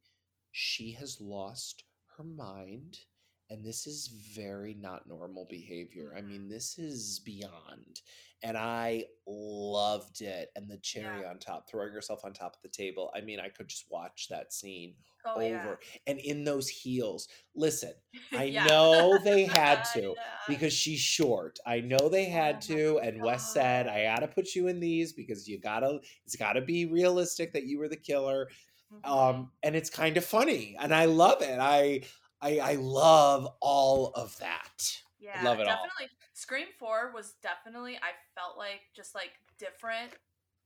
she 0.51 0.93
has 0.93 1.21
lost 1.21 1.85
her 2.17 2.25
mind. 2.25 3.05
And 3.53 3.65
this 3.65 3.87
is 3.87 4.09
very 4.09 4.75
not 4.75 5.07
normal 5.07 5.47
behavior. 5.47 6.15
I 6.17 6.23
mean, 6.23 6.49
this 6.49 6.79
is 6.79 7.21
beyond. 7.21 8.01
And 8.43 8.57
I 8.57 9.07
loved 9.27 10.23
it. 10.23 10.51
And 10.57 10.71
the 10.71 10.79
cherry 10.79 11.23
Yeah. 11.23 11.25
on 11.25 11.39
top, 11.39 11.69
throwing 11.69 11.93
herself 11.93 12.25
on 12.25 12.33
top 12.33 12.57
of 12.57 12.63
the 12.63 12.69
table. 12.69 13.13
I 13.15 13.21
mean, 13.21 13.41
I 13.41 13.51
could 13.51 13.69
just 13.69 13.91
watch 13.91 14.29
that 14.29 14.53
scene 14.53 14.97
Oh 15.25 15.35
over. 15.35 15.81
And 16.07 16.19
in 16.19 16.45
those 16.45 16.69
heels, 16.69 17.29
listen. 17.55 17.95
I 18.35 18.49
Yeah. 18.49 18.69
know 18.69 19.19
they 19.23 19.45
had 19.47 19.85
to 19.93 20.17
because 20.47 20.73
she's 20.73 21.01
short. 21.01 21.59
I 21.67 21.81
know 21.81 22.09
they 22.09 22.25
had 22.25 22.63
Oh 22.63 22.63
to, 22.63 22.99
and 23.01 23.21
Wes 23.21 23.53
said, 23.53 23.87
"I 23.87 24.05
gotta 24.05 24.27
put 24.29 24.55
you 24.55 24.69
in 24.69 24.81
these 24.81 25.13
because 25.13 25.47
you 25.47 25.61
gotta. 25.61 26.01
It's 26.25 26.37
gotta 26.37 26.63
be 26.63 26.87
realistic 26.87 27.53
that 27.53 27.67
you 27.67 27.79
were 27.79 27.89
the 27.89 27.97
killer." 27.99 28.49
Mhm. 28.91 29.03
Um, 29.05 29.53
and 29.63 29.75
it's 29.75 29.91
kind 29.91 30.17
of 30.17 30.25
funny, 30.25 30.77
and 30.79 30.95
I 30.95 31.07
love 31.07 31.43
it. 31.43 31.59
I, 31.59 32.03
I, 32.43 32.59
I 32.59 32.75
love 32.75 33.49
all 33.61 34.13
of 34.15 34.37
that. 34.39 34.99
Yeah, 35.21 35.43
love 35.45 35.61
it 35.61 35.69
all. 35.69 35.77
definitely. 35.77 36.11
Scream 36.35 36.67
Four 36.79 37.13
was 37.15 37.35
definitely 37.43 37.97
I 37.97 38.11
felt 38.35 38.59
like 38.59 38.81
just 38.95 39.15
like 39.15 39.31
different 39.59 40.13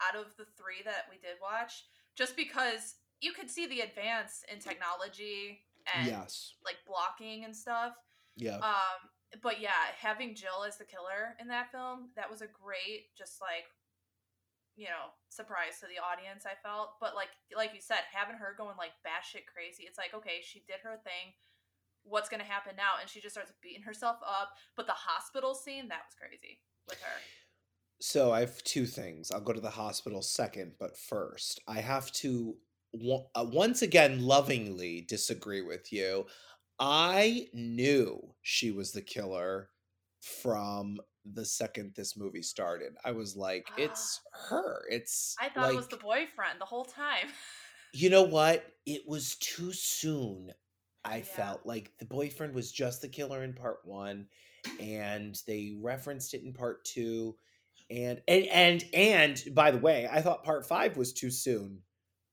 out 0.01 0.19
of 0.19 0.35
the 0.37 0.47
three 0.57 0.83
that 0.85 1.05
we 1.11 1.17
did 1.19 1.37
watch, 1.41 1.85
just 2.17 2.37
because 2.37 2.97
you 3.21 3.33
could 3.33 3.51
see 3.51 3.67
the 3.67 3.81
advance 3.81 4.45
in 4.53 4.59
technology 4.59 5.61
and 5.95 6.07
yes. 6.07 6.55
like 6.65 6.77
blocking 6.87 7.45
and 7.45 7.55
stuff. 7.55 7.93
Yeah. 8.37 8.57
Um, 8.57 9.13
but 9.43 9.61
yeah, 9.61 9.93
having 9.99 10.35
Jill 10.35 10.65
as 10.67 10.77
the 10.77 10.85
killer 10.85 11.37
in 11.41 11.49
that 11.49 11.71
film, 11.73 12.11
that 12.17 12.31
was 12.31 12.43
a 12.43 12.49
great, 12.49 13.13
just 13.17 13.41
like, 13.41 13.69
you 14.77 14.87
know, 14.87 15.13
surprise 15.29 15.81
to 15.81 15.87
the 15.89 16.01
audience. 16.01 16.45
I 16.45 16.57
felt, 16.61 17.01
but 17.01 17.17
like, 17.17 17.33
like 17.57 17.73
you 17.73 17.81
said, 17.81 18.05
having 18.13 18.37
her 18.37 18.55
going 18.57 18.77
like 18.77 18.93
batshit 19.01 19.49
crazy, 19.49 19.85
it's 19.89 19.99
like, 19.99 20.13
okay, 20.13 20.45
she 20.45 20.65
did 20.69 20.85
her 20.85 21.01
thing. 21.01 21.33
What's 22.09 22.29
gonna 22.29 22.45
happen 22.45 22.75
now? 22.77 22.95
And 23.01 23.11
she 23.11 23.21
just 23.21 23.35
starts 23.35 23.53
beating 23.63 23.83
herself 23.83 24.17
up. 24.27 24.51
But 24.77 24.87
the 24.87 24.93
hospital 24.93 25.55
scene, 25.55 25.89
that 25.89 26.03
was 26.07 26.15
crazy 26.19 26.61
with 26.89 27.01
her. 27.01 27.21
So 28.01 28.33
I 28.33 28.41
have 28.41 28.63
two 28.65 28.87
things. 28.87 29.31
I'll 29.31 29.41
go 29.41 29.53
to 29.53 29.61
the 29.61 29.71
hospital 29.71 30.23
second, 30.23 30.73
but 30.79 30.99
first, 30.99 31.61
I 31.67 31.81
have 31.81 32.13
to 32.13 32.57
uh, 33.35 33.47
once 33.51 33.83
again 33.83 34.23
lovingly 34.23 35.03
disagree 35.09 35.63
with 35.63 35.93
you. 35.93 36.27
I 36.79 37.49
knew 37.55 38.35
she 38.43 38.71
was 38.71 38.93
the 38.93 39.03
killer 39.03 39.71
from 40.21 40.99
the 41.25 41.45
second 41.45 41.93
this 41.97 42.17
movie 42.17 42.43
started. 42.43 42.95
I 43.05 43.13
was 43.13 43.37
like, 43.37 43.67
it's 43.77 44.21
her. 44.49 44.83
It's 44.91 45.35
I 45.41 45.49
thought 45.49 45.73
it 45.73 45.77
was 45.77 45.89
the 45.89 45.97
boyfriend 45.97 46.61
the 46.61 46.67
whole 46.67 46.85
time. 46.85 47.29
You 47.93 48.11
know 48.11 48.25
what? 48.25 48.65
It 48.85 49.03
was 49.07 49.37
too 49.37 49.73
soon. 49.73 50.53
I 51.07 51.23
Yeah. 51.23 51.23
felt 51.23 51.67
like 51.67 51.93
the 51.99 52.07
boyfriend 52.07 52.55
was 52.55 52.73
just 52.73 53.03
the 53.03 53.09
killer 53.09 53.45
in 53.45 53.55
part 53.55 53.81
one, 53.85 54.29
and 54.79 55.41
they 55.47 55.77
referenced 55.81 56.35
it 56.35 56.43
in 56.45 56.53
part 56.53 56.85
two, 56.85 57.37
and 57.91 58.23
and 58.29 58.47
and 58.47 58.85
and 58.95 59.43
by 59.55 59.71
the 59.71 59.79
way, 59.79 60.09
I 60.11 60.21
thought 60.23 60.45
part 60.45 60.67
five 60.67 60.97
was 60.97 61.13
too 61.13 61.31
soon. 61.31 61.83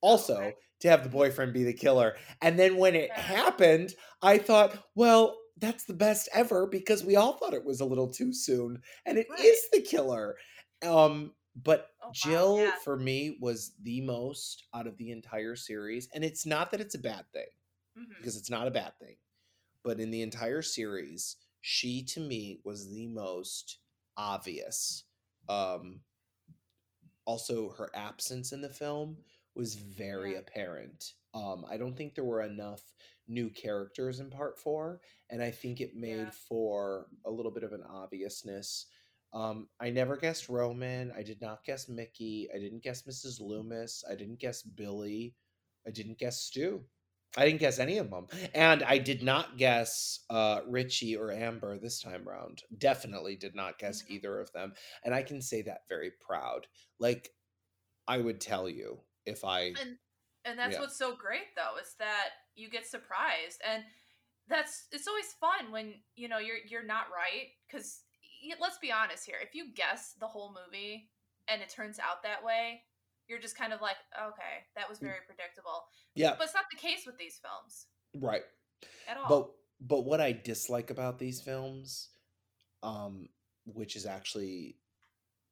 Also, 0.01 0.53
Okay. 0.53 0.57
to 0.81 0.89
have 0.89 1.03
the 1.03 1.09
boyfriend 1.09 1.53
be 1.53 1.63
the 1.63 1.73
killer, 1.73 2.17
and 2.41 2.59
then 2.59 2.77
when 2.77 2.95
it 2.95 3.17
Yeah. 3.17 3.17
happened, 3.17 3.93
I 4.21 4.38
thought, 4.38 4.77
well, 4.95 5.39
that's 5.57 5.86
the 5.86 5.93
best 5.93 6.27
ever 6.33 6.67
because 6.67 7.05
we 7.05 7.15
all 7.15 7.33
thought 7.38 7.53
it 7.53 7.65
was 7.65 7.79
a 7.81 7.86
little 7.86 8.09
too 8.12 8.33
soon, 8.33 8.81
and 9.05 9.17
it 9.17 9.27
is 9.38 9.57
Right. 9.57 9.71
the 9.71 9.81
killer. 9.81 10.36
Um, 10.86 11.33
but 11.55 11.89
Oh, 12.01 12.13
wow, 12.21 12.45
Jill 12.49 12.55
yeah. 12.55 12.79
for 12.83 12.97
me 12.97 13.38
was 13.41 13.75
the 13.81 14.01
most 14.01 14.65
out 14.73 14.88
of 14.88 14.97
the 14.97 15.12
entire 15.12 15.55
series, 15.55 16.09
and 16.13 16.23
it's 16.25 16.45
not 16.45 16.71
that 16.71 16.81
it's 16.81 16.95
a 16.95 16.99
bad 16.99 17.25
thing 17.33 17.47
Mhm. 17.97 18.17
because 18.17 18.38
it's 18.38 18.49
not 18.49 18.67
a 18.67 18.71
bad 18.71 18.97
thing, 18.99 19.17
but 19.84 19.99
in 19.99 20.12
the 20.12 20.21
entire 20.21 20.62
series, 20.62 21.38
she 21.62 22.03
to 22.03 22.19
me 22.19 22.60
was 22.63 22.89
the 22.89 23.08
most 23.08 23.79
obvious. 24.17 25.03
Um, 25.49 26.03
also, 27.25 27.69
her 27.71 27.89
absence 27.95 28.51
in 28.51 28.62
the 28.62 28.69
film 28.73 29.23
was 29.56 29.75
very 29.75 30.34
Yeah. 30.34 30.39
apparent. 30.39 31.13
Um, 31.34 31.65
I 31.65 31.77
don't 31.77 31.95
think 31.95 32.15
there 32.15 32.23
were 32.25 32.41
enough 32.41 32.93
new 33.27 33.49
characters 33.49 34.19
in 34.19 34.29
part 34.29 34.60
four, 34.60 35.01
and 35.29 35.41
I 35.41 35.51
think 35.51 35.79
it 35.79 35.95
made 35.95 36.17
Yeah. 36.17 36.32
for 36.32 37.10
a 37.25 37.32
little 37.32 37.51
bit 37.51 37.63
of 37.63 37.71
an 37.71 37.84
obviousness. 37.84 38.88
Um, 39.32 39.69
I 39.79 39.89
never 39.89 40.17
guessed 40.17 40.49
Roman. 40.49 41.12
I 41.12 41.23
did 41.23 41.41
not 41.41 41.63
guess 41.63 41.88
Mickey. 41.88 42.51
I 42.51 42.60
didn't 42.60 42.82
guess 42.82 43.03
Mrs. 43.03 43.39
Loomis. 43.39 44.03
I 44.08 44.15
didn't 44.15 44.36
guess 44.39 44.62
Billy. 44.62 45.36
I 45.88 45.91
didn't 45.91 46.17
guess 46.19 46.41
Stu. 46.41 46.88
I 47.36 47.46
didn't 47.46 47.60
guess 47.60 47.80
any 47.80 47.98
of 47.98 48.10
them. 48.10 48.28
And 48.54 48.84
I 48.84 48.98
did 49.00 49.24
not 49.24 49.58
guess 49.58 50.19
uh, 50.30 50.62
Richie 50.67 51.15
or 51.15 51.32
Amber 51.32 51.78
this 51.80 52.02
time 52.02 52.28
around. 52.28 52.63
Definitely 52.78 53.36
did 53.36 53.56
not 53.56 53.80
guess 53.80 54.04
Mhm. 54.04 54.10
either 54.12 54.39
of 54.39 54.52
them. 54.54 54.74
And 55.04 55.15
I 55.15 55.24
can 55.24 55.41
say 55.41 55.62
that 55.63 55.88
very 55.89 56.12
proud. 56.12 56.67
Like, 57.00 57.30
I 58.08 58.17
would 58.19 58.39
tell 58.41 58.69
you 58.69 59.00
if 59.26 59.43
I. 59.43 59.74
and 59.80 59.98
and 60.46 60.60
that's 60.60 60.74
Yeah. 60.74 60.82
what's 60.82 60.98
so 60.98 61.15
great 61.15 61.56
though 61.56 61.78
is 61.82 61.96
that 62.00 62.32
you 62.56 62.69
get 62.69 62.86
surprised 62.86 63.62
and 63.65 63.84
that's 64.50 64.88
it's 64.91 65.08
always 65.08 65.32
fun 65.39 65.72
when 65.72 66.04
you 66.15 66.28
know 66.28 66.38
you're 66.39 66.58
you're 66.67 66.84
not 66.84 67.10
right 67.10 67.48
because 67.65 68.04
let's 68.60 68.78
be 68.80 68.91
honest 68.91 69.26
here 69.26 69.38
if 69.41 69.56
you 69.56 69.74
guess 69.74 70.15
the 70.19 70.28
whole 70.28 70.54
movie 70.54 71.10
and 71.48 71.62
it 71.62 71.69
turns 71.69 71.98
out 71.98 72.22
that 72.24 72.43
way 72.43 72.84
you're 73.27 73.39
just 73.39 73.57
kind 73.57 73.73
of 73.73 73.81
like 73.81 73.97
okay 74.19 74.65
that 74.75 74.89
was 74.89 74.99
Mm. 75.01 75.09
very 75.09 75.19
predictable 75.25 75.86
Yeah, 76.15 76.38
but 76.38 76.45
it's 76.45 76.53
not 76.53 76.65
the 76.71 76.77
case 76.77 77.05
with 77.05 77.17
these 77.17 77.39
films 77.39 77.88
right. 78.15 78.43
at 79.07 79.17
all 79.17 79.39
But 79.39 79.51
but 79.81 80.01
what 80.03 80.21
I 80.21 80.31
dislike 80.33 80.89
about 80.91 81.19
these 81.19 81.41
films, 81.41 82.09
um, 82.83 83.29
which 83.65 83.95
is 83.95 84.05
actually 84.05 84.79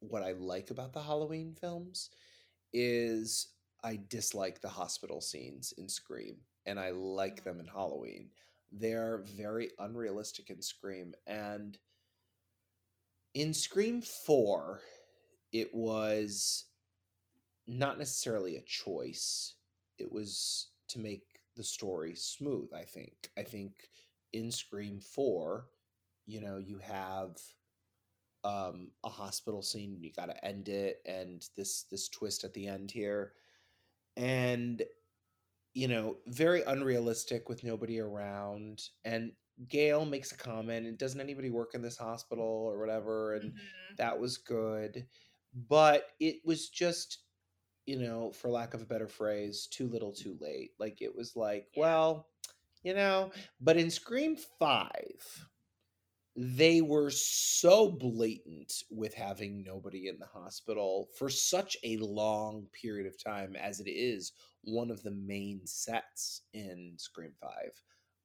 what 0.02 0.24
I 0.24 0.34
like 0.34 0.72
about 0.72 0.94
the 0.94 1.04
Halloween 1.04 1.56
films, 1.56 2.12
is 2.74 3.56
I 3.84 4.00
dislike 4.10 4.62
the 4.62 4.70
hospital 4.70 5.22
scenes 5.22 5.74
in 5.74 5.90
Scream, 5.90 6.42
and 6.66 6.80
I 6.80 6.92
like 6.92 7.44
Mhm. 7.44 7.46
them 7.46 7.60
in 7.60 7.68
Halloween. 7.68 8.32
They're 8.72 9.20
very 9.20 9.72
unrealistic 9.80 10.50
in 10.50 10.62
Scream, 10.62 11.16
and 11.28 11.80
in 13.34 13.54
Scream 13.54 14.02
Four, 14.02 14.82
it 15.52 15.74
was 15.74 16.71
not 17.72 18.00
necessarily 18.00 18.58
a 18.58 18.62
choice. 18.64 19.56
It 20.00 20.12
was 20.12 20.72
to 20.90 21.00
make 21.00 21.24
the 21.56 21.64
story 21.64 22.16
smooth, 22.16 22.70
I 22.74 22.84
think. 22.84 23.32
I 23.38 23.44
think 23.44 23.74
in 24.34 24.52
Scream 24.52 25.00
4, 25.02 25.68
you 26.28 26.42
know, 26.42 26.58
you 26.58 26.80
have 26.80 27.38
um 28.44 28.90
a 29.04 29.10
hospital 29.10 29.62
scene, 29.62 29.98
you 30.00 30.12
got 30.12 30.26
to 30.28 30.46
end 30.46 30.68
it 30.68 31.02
and 31.06 31.48
this 31.56 31.84
this 31.92 32.10
twist 32.10 32.44
at 32.44 32.54
the 32.54 32.68
end 32.68 32.92
here. 32.92 33.34
And 34.18 34.84
you 35.74 35.88
know, 35.88 36.18
very 36.28 36.64
unrealistic 36.64 37.50
with 37.50 37.64
nobody 37.64 38.00
around 38.00 38.84
and 39.06 39.32
Gale 39.70 40.06
makes 40.06 40.32
a 40.32 40.38
comment, 40.38 40.88
and 40.88 40.98
doesn't 40.98 41.22
anybody 41.22 41.50
work 41.52 41.76
in 41.76 41.82
this 41.82 41.98
hospital 41.98 42.46
or 42.46 42.80
whatever 42.80 43.36
and 43.36 43.54
Mhm. 43.54 43.98
that 43.98 44.20
was 44.20 44.38
good 44.38 45.08
but 45.70 46.10
it 46.20 46.38
was 46.46 46.70
just 46.70 47.20
you 47.92 48.00
know 48.00 48.32
for 48.32 48.50
lack 48.50 48.74
of 48.74 48.82
a 48.82 48.86
better 48.86 49.08
phrase 49.08 49.68
too 49.68 49.88
little 49.88 50.12
too 50.12 50.38
late 50.42 50.72
like 50.80 51.02
it 51.02 51.16
was 51.16 51.36
like 51.36 51.68
Yeah. 51.76 51.82
well 51.82 52.28
you 52.84 52.94
know? 52.94 53.32
But 53.60 53.78
in 53.78 53.92
Scream 53.92 54.36
5, 54.60 55.46
they 56.36 56.82
were 56.82 57.10
so 57.12 57.90
blatant 57.92 58.74
with 58.90 59.14
having 59.14 59.64
nobody 59.64 60.08
in 60.08 60.18
the 60.18 60.26
hospital 60.26 61.10
for 61.18 61.30
such 61.30 61.76
a 61.84 61.98
long 61.98 62.68
period 62.72 63.06
of 63.06 63.22
time 63.22 63.56
as 63.56 63.80
it 63.82 63.90
is 63.90 64.32
one 64.64 64.90
of 64.90 65.04
the 65.04 65.12
main 65.12 65.62
sets 65.66 66.44
in 66.54 66.94
Scream 66.98 67.34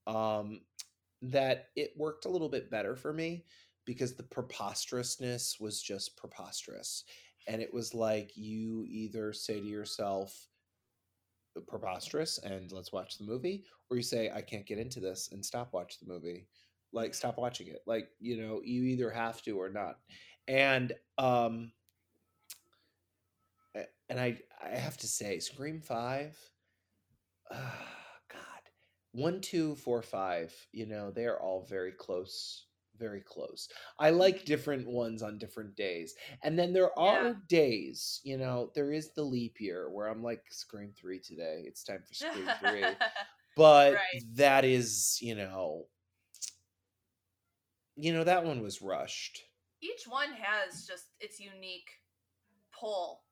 5 0.07 0.14
um, 0.14 0.61
that 1.23 1.69
it 1.75 1.93
worked 1.97 2.27
a 2.27 2.31
little 2.31 2.49
bit 2.49 2.71
better 2.71 2.95
for 2.95 3.12
me 3.12 3.45
because 3.85 4.14
the 4.14 4.23
preposterousness 4.23 5.59
was 5.61 5.83
just 5.83 6.17
preposterous. 6.17 7.05
And 7.47 7.62
it 7.62 7.72
was 7.72 7.94
like 7.94 8.36
you 8.36 8.84
either 8.88 9.32
say 9.32 9.61
to 9.61 9.66
yourself, 9.66 10.49
preposterous 11.66 12.38
and 12.38 12.70
let's 12.72 12.92
watch 12.92 13.18
the 13.18 13.24
movie, 13.24 13.64
or 13.90 13.97
you 13.97 14.03
say, 14.03 14.30
I 14.30 14.42
can't 14.42 14.66
get 14.66 14.78
into 14.78 15.01
this 15.01 15.30
and 15.32 15.44
stop 15.44 15.72
watch 15.72 15.99
the 15.99 16.07
movie. 16.07 16.47
Like 16.92 17.12
Mhm. 17.12 17.14
stop 17.14 17.38
watching 17.38 17.68
it. 17.68 17.82
Like, 17.86 18.11
you 18.20 18.36
know, 18.36 18.61
you 18.62 18.84
either 18.84 19.11
have 19.11 19.42
to 19.42 19.59
or 19.61 19.68
not. 19.70 20.01
And 20.49 20.92
um 21.18 21.72
and 24.09 24.20
I 24.20 24.40
I 24.62 24.68
have 24.70 24.97
to 24.99 25.09
say, 25.09 25.38
Scream 25.38 25.80
Five, 25.80 26.36
ah, 27.51 27.88
God, 28.28 28.70
one, 29.12 29.40
two, 29.40 29.76
four, 29.76 30.03
five. 30.03 30.55
You 30.72 30.86
know, 30.86 31.11
they 31.11 31.26
are 31.26 31.40
all 31.40 31.66
very 31.68 31.92
close, 31.92 32.66
very 32.99 33.20
close. 33.20 33.68
I 33.99 34.11
like 34.11 34.44
different 34.44 34.86
ones 34.86 35.22
on 35.22 35.38
different 35.38 35.76
days, 35.76 36.14
and 36.42 36.59
then 36.59 36.72
there 36.72 36.97
are 36.99 37.24
Yeah. 37.24 37.34
days. 37.49 38.20
You 38.24 38.36
know, 38.38 38.70
there 38.74 38.92
is 38.92 39.12
the 39.12 39.22
leap 39.22 39.61
year 39.61 39.90
where 39.90 40.09
I'm 40.09 40.22
like, 40.22 40.44
Scream 40.51 40.92
Three 40.92 41.20
today. 41.20 41.64
It's 41.66 41.82
time 41.84 42.03
for 42.07 42.14
Scream 42.14 42.49
Three, 42.61 42.84
but 43.57 43.94
Right. 43.94 44.22
that 44.34 44.64
is, 44.64 45.18
you 45.20 45.34
know, 45.34 45.86
you 47.97 48.12
know 48.12 48.24
that 48.24 48.44
one 48.44 48.61
was 48.62 48.82
rushed. 48.82 49.42
Each 49.80 50.07
one 50.07 50.32
has 50.32 50.86
just 50.86 51.05
its 51.20 51.38
unique 51.40 51.90
pull. 52.78 53.22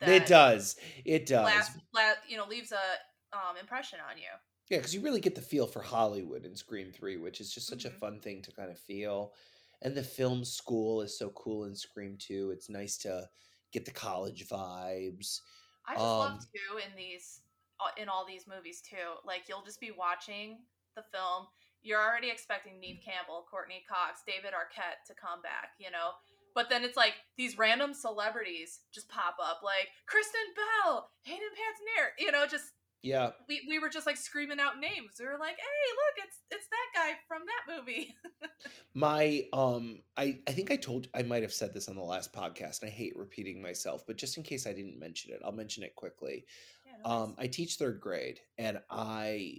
It 0.00 0.26
does. 0.26 0.76
It 1.04 1.26
does. 1.26 1.44
Last, 1.44 1.72
la 1.94 2.12
you 2.26 2.36
know, 2.36 2.46
leaves 2.46 2.72
a 2.72 3.36
um, 3.36 3.56
impression 3.58 3.98
on 4.10 4.16
you. 4.16 4.28
Yeah, 4.70 4.78
because 4.78 4.94
you 4.94 5.00
really 5.00 5.20
get 5.20 5.34
the 5.34 5.42
feel 5.42 5.66
for 5.66 5.82
Hollywood 5.82 6.44
in 6.46 6.54
Scream 6.56 6.92
3, 6.92 7.16
which 7.16 7.40
is 7.40 7.52
just 7.52 7.66
such 7.68 7.84
a 7.84 7.90
Mhm. 7.90 7.98
fun 7.98 8.20
thing 8.20 8.40
to 8.42 8.52
kind 8.52 8.70
of 8.70 8.78
feel. 8.78 9.34
And 9.82 9.96
the 9.96 10.02
film 10.04 10.44
school 10.44 11.02
is 11.02 11.18
so 11.18 11.30
cool 11.30 11.64
in 11.64 11.74
Scream 11.74 12.16
2. 12.16 12.50
It's 12.52 12.68
nice 12.68 12.96
to 12.98 13.30
get 13.72 13.84
the 13.84 13.90
college 13.90 14.46
vibes. 14.48 15.40
I 15.86 15.96
just 15.96 16.16
Um, 16.16 16.18
love 16.18 16.40
too 16.54 16.78
in 16.78 16.94
these 16.96 17.42
uh, 17.80 17.90
in 17.96 18.08
all 18.08 18.26
these 18.26 18.46
movies 18.46 18.82
too. 18.82 19.16
Like 19.24 19.48
you'll 19.48 19.62
just 19.64 19.80
be 19.80 19.90
watching 19.90 20.66
the 20.96 21.02
film, 21.02 21.46
you're 21.82 22.02
already 22.02 22.30
expecting 22.30 22.78
Neve 22.80 23.00
Campbell, 23.04 23.46
Courteney 23.50 23.84
Cox, 23.88 24.22
David 24.26 24.52
Arquette 24.52 25.02
to 25.06 25.14
come 25.14 25.40
back, 25.40 25.70
you 25.78 25.90
know. 25.90 26.12
But 26.54 26.68
then 26.68 26.84
it's 26.84 26.96
like 26.96 27.14
these 27.36 27.56
random 27.56 27.94
celebrities 27.94 28.80
just 28.92 29.08
pop 29.08 29.36
up, 29.40 29.62
like 29.62 29.88
Kristen 30.06 30.40
Bell, 30.54 31.12
Hayden 31.22 31.48
Panettiere, 31.56 32.10
you 32.18 32.30
know. 32.32 32.46
Just 32.46 32.72
Yeah. 33.02 33.30
we, 33.48 33.62
we 33.68 33.78
were 33.78 33.88
just 33.88 34.06
like 34.06 34.16
screaming 34.16 34.60
out 34.60 34.78
names. 34.78 35.16
We 35.18 35.26
were 35.26 35.38
like, 35.38 35.56
"Hey, 35.56 35.90
look, 35.90 36.26
it's 36.26 36.38
it's 36.50 36.66
that 36.68 36.88
guy 36.94 37.12
from 37.26 37.42
that 37.46 37.76
movie." 37.76 38.14
My 38.94 39.44
um 39.52 40.00
I 40.16 40.40
I 40.46 40.52
think 40.52 40.70
I 40.70 40.76
told 40.76 41.08
I 41.14 41.22
might 41.22 41.42
have 41.42 41.52
said 41.52 41.72
this 41.72 41.88
on 41.88 41.96
the 41.96 42.02
last 42.02 42.32
podcast 42.32 42.82
and 42.82 42.90
I 42.90 42.94
hate 42.94 43.16
repeating 43.16 43.62
myself, 43.62 44.04
but 44.06 44.16
just 44.16 44.36
in 44.36 44.42
case 44.42 44.66
I 44.66 44.72
didn't 44.72 44.98
mention 44.98 45.32
it, 45.32 45.40
I'll 45.44 45.52
mention 45.52 45.82
it 45.82 45.94
quickly. 45.96 46.44
Yeah, 46.86 46.92
no. 47.04 47.10
Um 47.10 47.34
I 47.38 47.46
teach 47.46 47.78
3rd 47.78 48.00
grade 48.00 48.40
and 48.58 48.80
I 48.90 49.58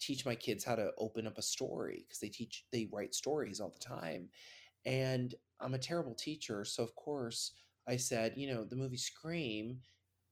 teach 0.00 0.26
my 0.26 0.34
kids 0.34 0.64
how 0.64 0.74
to 0.74 0.90
open 0.98 1.26
up 1.26 1.38
a 1.38 1.42
story 1.42 2.04
because 2.06 2.18
they 2.18 2.28
teach 2.28 2.64
they 2.72 2.88
write 2.92 3.14
stories 3.14 3.60
all 3.60 3.70
the 3.70 3.78
time. 3.78 4.28
And 4.84 5.34
I'm 5.60 5.74
a 5.74 5.78
terrible 5.78 6.14
teacher, 6.14 6.64
so 6.64 6.82
of 6.82 6.94
course 6.96 7.52
I 7.88 7.96
said, 7.96 8.34
you 8.36 8.52
know, 8.52 8.64
the 8.64 8.76
movie 8.76 8.96
Scream 8.96 9.80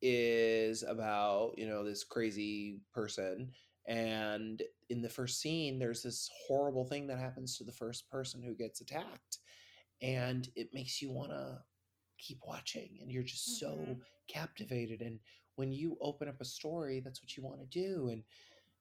is 0.02 0.82
about, 0.82 1.54
you 1.56 1.66
know, 1.66 1.84
this 1.84 2.04
crazy 2.04 2.80
person 2.92 3.52
and 3.86 4.62
in 4.90 5.02
the 5.02 5.08
first 5.08 5.40
scene 5.40 5.78
there's 5.78 6.02
this 6.02 6.30
horrible 6.46 6.84
thing 6.84 7.06
that 7.08 7.18
happens 7.18 7.56
to 7.58 7.64
the 7.64 7.72
first 7.72 8.08
person 8.10 8.42
who 8.42 8.54
gets 8.54 8.80
attacked 8.80 9.38
and 10.02 10.48
it 10.56 10.68
makes 10.74 11.02
you 11.02 11.10
want 11.10 11.30
to 11.30 11.58
keep 12.18 12.38
watching 12.46 12.98
and 13.00 13.10
you're 13.10 13.22
just 13.24 13.58
so 13.58 13.76
Mhm. 13.78 14.02
captivated 14.28 15.00
and 15.02 15.20
when 15.56 15.72
you 15.72 15.96
open 16.00 16.28
up 16.28 16.40
a 16.40 16.44
story 16.44 17.00
that's 17.00 17.22
what 17.22 17.36
you 17.36 17.42
want 17.42 17.60
to 17.60 17.66
do 17.66 18.08
and 18.08 18.24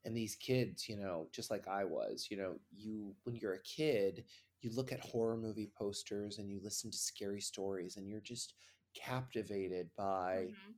and 0.05 0.15
these 0.15 0.35
kids 0.35 0.87
you 0.89 0.97
know 0.97 1.27
just 1.31 1.49
like 1.51 1.67
i 1.67 1.83
was 1.83 2.27
you 2.29 2.37
know 2.37 2.59
you 2.71 3.15
when 3.23 3.35
you're 3.35 3.55
a 3.55 3.63
kid 3.63 4.25
you 4.61 4.69
look 4.71 4.91
at 4.91 4.99
horror 4.99 5.37
movie 5.37 5.71
posters 5.77 6.37
and 6.37 6.49
you 6.49 6.59
listen 6.63 6.91
to 6.91 6.97
scary 6.97 7.41
stories 7.41 7.97
and 7.97 8.07
you're 8.07 8.21
just 8.21 8.53
captivated 8.95 9.89
by 9.97 10.47
Mhm. 10.47 10.75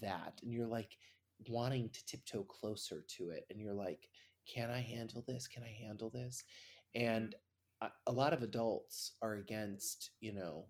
That 0.00 0.38
and 0.42 0.52
you're 0.52 0.66
like 0.66 0.96
wanting 1.48 1.90
to 1.90 2.04
tiptoe 2.06 2.44
closer 2.44 3.04
to 3.08 3.30
it 3.30 3.44
and 3.50 3.60
you're 3.60 3.74
like 3.74 4.08
can 4.52 4.70
i 4.70 4.80
handle 4.80 5.24
this? 5.26 5.48
Can 5.48 5.62
i 5.64 5.84
handle 5.86 6.08
this? 6.10 6.44
And 6.94 7.34
a, 7.80 7.88
a 8.06 8.12
lot 8.12 8.32
of 8.32 8.42
adults 8.42 9.12
are 9.22 9.34
against 9.34 10.10
you 10.20 10.32
know 10.32 10.66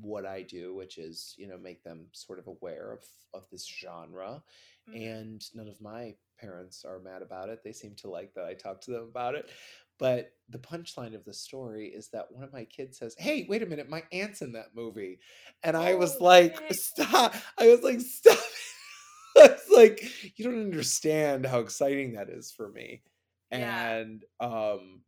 what 0.00 0.24
i 0.24 0.40
do 0.42 0.74
which 0.74 0.98
is 0.98 1.34
you 1.36 1.48
know 1.48 1.58
make 1.58 1.82
them 1.82 2.06
sort 2.12 2.38
of 2.38 2.46
aware 2.46 2.92
of 2.92 3.04
of 3.34 3.48
this 3.50 3.66
genre 3.66 4.42
Mhm. 4.88 5.12
and 5.12 5.44
none 5.54 5.68
of 5.68 5.80
my 5.80 6.14
parents 6.38 6.84
are 6.86 6.98
mad 7.00 7.20
about 7.22 7.50
it. 7.50 7.62
They 7.62 7.72
seem 7.72 7.94
to 7.96 8.08
like 8.10 8.32
that 8.34 8.44
i 8.46 8.54
talk 8.54 8.80
to 8.82 8.90
them 8.92 9.04
about 9.04 9.34
it 9.34 9.50
but 10.00 10.32
the 10.48 10.58
punchline 10.58 11.14
of 11.14 11.24
the 11.24 11.32
story 11.32 11.86
is 11.94 12.08
that 12.08 12.26
one 12.32 12.42
of 12.42 12.52
my 12.52 12.64
kids 12.64 12.98
says 12.98 13.14
hey 13.18 13.46
wait 13.48 13.62
a 13.62 13.66
minute 13.66 13.88
my 13.88 14.02
aunt's 14.10 14.42
in 14.42 14.50
that 14.52 14.74
movie 14.74 15.20
and 15.62 15.76
i 15.76 15.94
was 15.94 16.16
Oh, 16.20 16.24
like 16.24 16.60
stop 16.72 17.34
i 17.58 17.68
was 17.68 17.82
like 17.82 18.00
stop 18.00 18.36
it's 19.36 19.70
like, 19.70 20.02
you 20.38 20.44
don't 20.44 20.60
understand 20.60 21.46
how 21.46 21.60
exciting 21.60 22.14
that 22.14 22.28
is 22.28 22.50
for 22.50 22.68
me. 22.68 23.02
Yeah. 23.52 23.92
And 23.92 24.24
um 24.40 25.02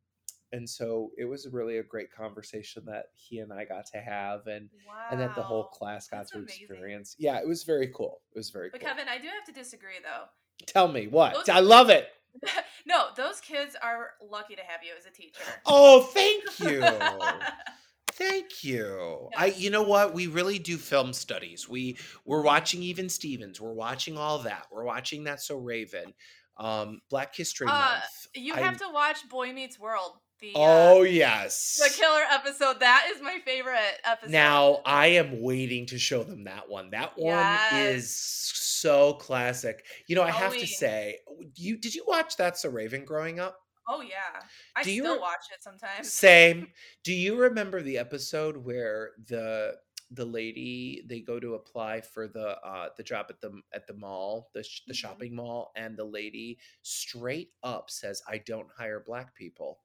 and 0.53 0.68
so 0.68 1.11
it 1.18 1.24
was 1.24 1.49
really 1.51 1.78
a 1.78 1.82
great 1.82 2.12
conversation 2.12 2.84
that 2.86 3.07
he 3.14 3.40
and 3.40 3.53
I 3.53 3.64
got 3.64 3.86
to 3.93 3.99
have 3.99 4.47
and 4.47 4.68
Wow. 4.86 5.09
and 5.11 5.20
that 5.20 5.34
the 5.34 5.43
whole 5.43 5.64
class 5.64 6.09
got 6.09 6.18
That's 6.18 6.30
to 6.32 6.38
amazing. 6.38 6.62
experience. 6.62 7.16
Yeah, 7.18 7.38
it 7.40 7.49
was 7.49 7.64
very 7.64 7.88
cool. 7.88 8.20
It 8.34 8.38
was 8.38 8.51
very 8.51 8.70
But 8.70 8.80
cool. 8.80 8.90
Kevin, 8.90 9.09
I 9.09 9.18
do 9.18 9.26
have 9.28 9.45
to 9.47 9.53
disagree 9.53 9.99
though. 10.03 10.26
Tell 10.66 10.86
me 10.88 11.09
what? 11.09 11.34
Those- 11.34 11.49
I 11.49 11.61
love 11.61 11.90
it. 11.90 12.09
no, 12.87 13.07
those 13.16 13.41
kids 13.41 13.76
are 13.83 14.11
lucky 14.22 14.55
to 14.57 14.62
have 14.62 14.83
you 14.83 14.93
as 14.99 15.07
a 15.07 15.11
teacher. 15.11 15.43
Oh, 15.66 16.03
thank 16.03 16.45
you. 16.61 16.83
Thank 18.14 18.62
you. 18.62 19.30
I 19.37 19.47
you 19.47 19.70
know 19.70 19.83
what? 19.83 20.12
We 20.12 20.26
really 20.26 20.59
do 20.59 20.76
film 20.76 21.12
studies. 21.14 21.66
We 21.68 21.97
we're 22.26 22.43
watching 22.43 22.83
even 22.83 23.09
Stevens. 23.09 23.59
We're 23.61 23.72
watching 23.72 24.18
all 24.18 24.41
that. 24.41 24.66
We're 24.70 24.85
watching 24.85 25.24
That's 25.24 25.47
So 25.47 25.57
Raven. 25.57 26.12
Um 26.59 27.01
Black 27.09 27.35
History 27.35 27.66
Uh, 27.68 27.72
Month. 27.72 28.03
you 28.35 28.55
I- 28.55 28.61
have 28.61 28.76
to 28.78 28.89
watch 28.93 29.26
Boy 29.30 29.53
Meets 29.55 29.78
World. 29.80 30.12
The 30.41 30.53
Oh 30.55 31.01
uh, 31.01 31.05
yes. 31.05 31.80
the 31.83 31.89
killer 31.99 32.20
episode. 32.30 32.80
That 32.80 33.09
is 33.14 33.22
my 33.22 33.39
favorite 33.47 33.78
episode. 34.05 34.30
Now 34.33 34.80
I 34.85 35.07
am 35.09 35.41
waiting 35.41 35.87
to 35.87 35.99
show 35.99 36.22
them 36.22 36.45
that 36.45 36.68
one. 36.68 36.91
That 36.91 37.12
one 37.16 37.47
is 37.72 38.14
so 38.83 39.14
classic. 39.14 39.85
You 40.09 40.16
know, 40.16 40.22
I 40.22 40.30
have 40.30 40.53
to 40.57 40.66
say, 40.66 41.18
you 41.57 41.76
did 41.78 41.95
you 41.95 42.05
watch 42.07 42.37
That's 42.37 42.62
So 42.62 42.68
Raven 42.70 43.05
growing 43.05 43.41
up? 43.41 43.59
oh 43.89 44.01
yeah, 44.01 44.41
I 44.76 44.83
Do 44.83 44.93
you 44.93 45.03
still 45.03 45.14
re- 45.14 45.20
watch 45.20 45.47
it 45.53 45.62
sometimes. 45.62 46.12
Same. 46.12 46.68
Do 47.05 47.12
you 47.12 47.37
remember 47.37 47.83
the 47.83 47.99
episode 47.99 48.57
where 48.57 49.12
the 49.26 49.74
the 50.14 50.24
lady 50.26 51.03
they 51.09 51.20
go 51.20 51.41
to 51.41 51.55
apply 51.55 52.01
for 52.03 52.28
the 52.28 52.59
uh 52.66 52.89
the 52.97 53.03
job 53.03 53.26
at 53.30 53.41
the 53.41 53.51
at 53.72 53.87
the 53.87 53.95
mall, 53.95 54.51
the 54.55 54.62
sh- 54.62 54.83
the 54.87 54.93
Mhm. 54.93 54.97
shopping 54.97 55.35
mall 55.35 55.72
and 55.74 55.97
the 55.97 56.05
lady 56.05 56.59
straight 56.83 57.51
up 57.62 57.91
says 57.91 58.22
I 58.28 58.39
don't 58.39 58.68
hire 58.76 59.01
black 59.01 59.35
people. 59.35 59.80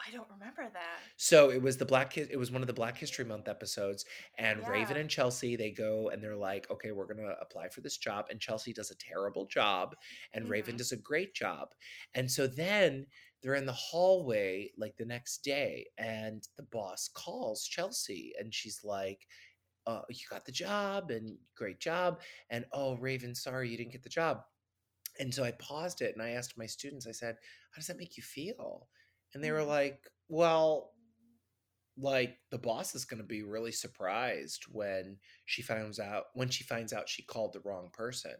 I 0.00 0.10
don't 0.10 0.28
remember 0.30 0.68
that. 0.72 1.00
So 1.16 1.50
it 1.50 1.62
was 1.62 1.76
the 1.78 1.86
Black 1.86 2.18
it 2.18 2.38
was 2.38 2.50
one 2.50 2.62
of 2.62 2.66
the 2.66 2.74
Black 2.74 2.98
History 2.98 3.24
Month 3.24 3.48
episodes 3.48 4.04
and 4.36 4.66
Raven 4.66 4.96
and 4.96 5.08
Chelsea 5.08 5.56
they 5.56 5.70
go 5.70 6.10
and 6.10 6.22
they're 6.22 6.36
like, 6.36 6.70
"Okay, 6.70 6.90
we're 6.92 7.06
going 7.06 7.24
to 7.24 7.36
apply 7.40 7.68
for 7.68 7.80
this 7.80 7.96
job." 7.96 8.26
And 8.28 8.40
Chelsea 8.40 8.72
does 8.72 8.90
a 8.90 8.96
terrible 8.96 9.46
job 9.46 9.96
and 10.32 10.48
Raven 10.48 10.74
Mhm. 10.74 10.78
does 10.78 10.92
a 10.92 10.96
great 10.96 11.34
job. 11.34 11.74
And 12.14 12.30
so 12.30 12.46
then 12.46 13.06
they're 13.40 13.54
in 13.54 13.66
the 13.66 13.72
hallway 13.72 14.72
like 14.76 14.96
the 14.96 15.04
next 15.06 15.38
day 15.38 15.86
and 15.96 16.46
the 16.56 16.62
boss 16.64 17.08
calls 17.08 17.66
Chelsea 17.66 18.34
and 18.38 18.52
she's 18.54 18.84
like, 18.84 19.26
uh, 19.86 20.02
you 20.10 20.26
got 20.30 20.44
the 20.46 20.52
job 20.52 21.10
and 21.10 21.38
great 21.56 21.80
job. 21.80 22.22
And 22.50 22.66
oh, 22.72 22.96
Raven, 22.98 23.34
sorry 23.34 23.70
you 23.70 23.76
didn't 23.76 23.92
get 23.92 24.02
the 24.02 24.08
job. 24.10 24.44
And 25.20 25.32
so 25.32 25.44
I 25.44 25.52
paused 25.52 26.02
it 26.02 26.14
and 26.14 26.22
I 26.22 26.30
asked 26.30 26.58
my 26.58 26.66
students, 26.66 27.06
I 27.06 27.12
said, 27.12 27.36
how 27.70 27.76
does 27.76 27.86
that 27.86 27.98
make 27.98 28.16
you 28.16 28.22
feel? 28.22 28.88
And 29.34 29.42
they 29.44 29.50
were 29.52 29.64
Mhm. 29.64 29.64
like, 29.64 30.08
well, 30.28 30.92
like 31.96 32.38
the 32.50 32.58
boss 32.58 32.94
is 32.94 33.04
going 33.04 33.18
to 33.20 33.26
be 33.26 33.42
really 33.42 33.70
surprised 33.72 34.64
when 34.64 35.18
she 35.44 35.62
finds 35.62 36.00
out 36.00 36.24
when 36.34 36.48
she 36.48 36.64
finds 36.64 36.92
out 36.92 37.08
she 37.08 37.22
called 37.22 37.52
the 37.52 37.60
wrong 37.60 37.88
person 37.92 38.34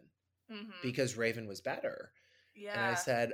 Mhm. 0.49 0.73
because 0.81 1.17
Raven 1.17 1.47
was 1.47 1.61
better. 1.61 2.13
yeah. 2.55 2.71
And 2.73 2.83
I 2.83 2.95
said, 2.95 3.33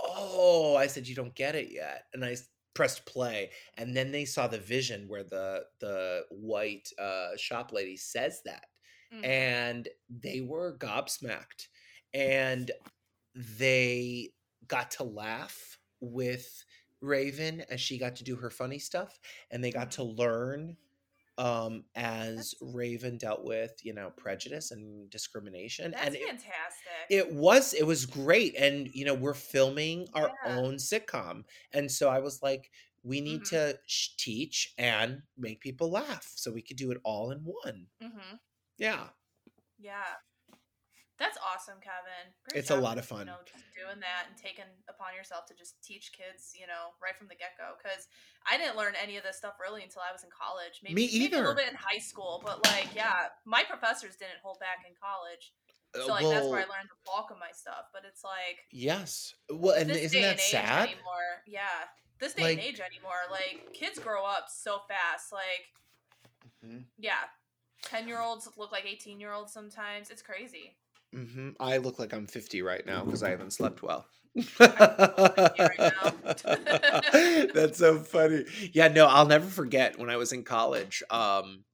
"Oh," 0.00 0.76
I 0.76 0.86
said, 0.88 1.08
"You 1.08 1.14
don't 1.16 1.34
get 1.36 1.54
it 1.56 1.70
yet." 1.72 2.06
And 2.14 2.24
I 2.24 2.36
pressed 2.74 3.06
play, 3.06 3.52
and 3.76 3.96
then 3.96 4.12
they 4.12 4.24
saw 4.26 4.48
the 4.48 4.60
vision 4.60 5.08
where 5.08 5.24
the 5.24 5.66
the 5.80 6.26
white 6.30 6.90
uh, 6.98 7.36
shop 7.36 7.72
lady 7.72 7.96
says 7.98 8.42
that, 8.44 8.66
Mhm. 9.10 9.54
and 9.62 9.88
they 10.10 10.40
were 10.42 10.78
gobsmacked, 10.78 11.68
and 12.14 12.70
they 13.34 14.30
got 14.66 14.90
to 14.92 15.04
laugh 15.04 15.78
with 16.00 16.64
Raven 17.04 17.62
as 17.62 17.80
she 17.80 17.98
got 17.98 18.16
to 18.16 18.24
do 18.24 18.36
her 18.36 18.50
funny 18.50 18.78
stuff, 18.78 19.18
and 19.50 19.62
they 19.62 19.72
got 19.72 19.92
to 19.92 20.04
learn 20.04 20.76
um 21.38 21.84
as 21.96 22.54
Raven 22.60 23.18
dealt 23.18 23.44
with, 23.44 23.74
you 23.84 23.94
know, 23.94 24.10
prejudice 24.12 24.70
and 24.72 25.10
discrimination. 25.10 25.94
That's 25.94 26.02
and 26.02 26.16
it, 26.16 26.32
fantastic. 26.38 27.10
it 27.10 27.32
was 27.34 27.74
it 27.74 27.86
was 27.86 28.06
great. 28.06 28.54
And 28.56 28.88
you 28.94 29.04
know, 29.04 29.14
we're 29.14 29.34
filming 29.34 30.08
our 30.14 30.38
Yeah. 30.44 30.44
own 30.44 30.76
sitcom. 30.76 31.44
And 31.72 31.90
so 31.90 32.08
I 32.10 32.20
was 32.20 32.42
like, 32.42 32.70
we 33.02 33.20
need 33.20 33.44
Mhm. 33.44 33.48
to 33.48 33.78
sh- 33.86 34.10
teach 34.18 34.74
and 34.78 35.22
make 35.36 35.60
people 35.60 35.90
laugh 35.90 36.32
so 36.36 36.52
we 36.52 36.62
could 36.62 36.76
do 36.76 36.90
it 36.92 36.98
all 37.04 37.30
in 37.30 37.40
one. 37.40 37.88
hmm 38.00 38.38
Yeah. 38.78 39.10
Yeah. 39.78 40.16
That's 41.18 41.38
awesome, 41.38 41.78
Kevin. 41.78 42.34
Great 42.42 42.58
It's 42.58 42.74
a 42.74 42.76
lot 42.76 42.98
of 42.98 43.06
fun. 43.06 43.30
You 43.30 43.38
know, 43.38 43.42
just 43.46 43.62
doing 43.70 44.02
that 44.02 44.26
and 44.26 44.34
taking 44.34 44.66
upon 44.90 45.14
yourself 45.14 45.46
to 45.46 45.54
just 45.54 45.78
teach 45.78 46.10
kids, 46.10 46.50
you 46.58 46.66
know, 46.66 46.90
right 46.98 47.14
from 47.14 47.30
the 47.30 47.38
get 47.38 47.54
go. 47.54 47.78
Because 47.78 48.10
I 48.50 48.58
didn't 48.58 48.74
learn 48.74 48.98
any 48.98 49.14
of 49.14 49.22
this 49.22 49.38
stuff 49.38 49.54
really 49.62 49.86
until 49.86 50.02
I 50.02 50.10
was 50.10 50.26
in 50.26 50.30
college. 50.34 50.82
Maybe, 50.82 50.98
Me 50.98 51.06
Maybe 51.06 51.38
a 51.38 51.38
little 51.38 51.54
bit 51.54 51.70
in 51.70 51.78
high 51.78 52.02
school, 52.02 52.42
but 52.42 52.66
like, 52.66 52.90
yeah, 52.98 53.30
my 53.46 53.62
professors 53.62 54.18
didn't 54.18 54.42
hold 54.42 54.58
back 54.58 54.82
in 54.82 54.98
college. 54.98 55.54
Uh, 55.94 56.02
So 56.02 56.10
like 56.18 56.26
that's 56.26 56.50
where 56.50 56.66
I 56.66 56.66
learned 56.66 56.90
the 56.90 56.98
bulk 57.06 57.30
of 57.30 57.38
my 57.38 57.54
stuff. 57.54 57.94
But 57.94 58.02
it's 58.02 58.26
like 58.26 58.66
yes. 58.74 59.38
Well, 59.46 59.78
and 59.78 59.94
isn't 59.94 60.18
that 60.18 60.42
and 60.42 60.50
sad? 60.50 60.90
anymore. 60.90 61.46
Yeah, 61.46 61.86
this 62.18 62.34
day 62.34 62.42
Like, 62.42 62.58
and 62.58 62.66
age 62.66 62.82
anymore. 62.82 63.22
Like 63.30 63.70
kids 63.70 64.02
grow 64.02 64.26
up 64.26 64.50
so 64.50 64.82
fast. 64.90 65.30
Like 65.30 65.70
Mhm. 66.66 66.90
yeah, 66.98 67.30
ten 67.82 68.08
year 68.08 68.20
olds 68.20 68.50
look 68.58 68.72
like 68.72 68.84
eighteen 68.84 69.20
year 69.20 69.32
olds 69.32 69.52
sometimes. 69.52 70.10
It's 70.10 70.22
crazy. 70.22 70.74
Hmm 71.14 71.50
I 71.60 71.76
look 71.78 71.98
like 71.98 72.12
I'm 72.12 72.26
50 72.26 72.62
right 72.62 72.84
now 72.84 73.04
because 73.04 73.22
I 73.22 73.30
haven't 73.30 73.52
slept 73.52 73.82
well. 73.82 74.06
That's 77.54 77.78
so 77.78 78.00
funny. 78.00 78.44
Yeah, 78.72 78.88
no, 78.88 79.06
I'll 79.06 79.26
never 79.26 79.46
forget 79.46 79.98
when 79.98 80.10
I 80.10 80.16
was 80.16 80.32
in 80.32 80.42
college. 80.42 81.02
Um, 81.10 81.64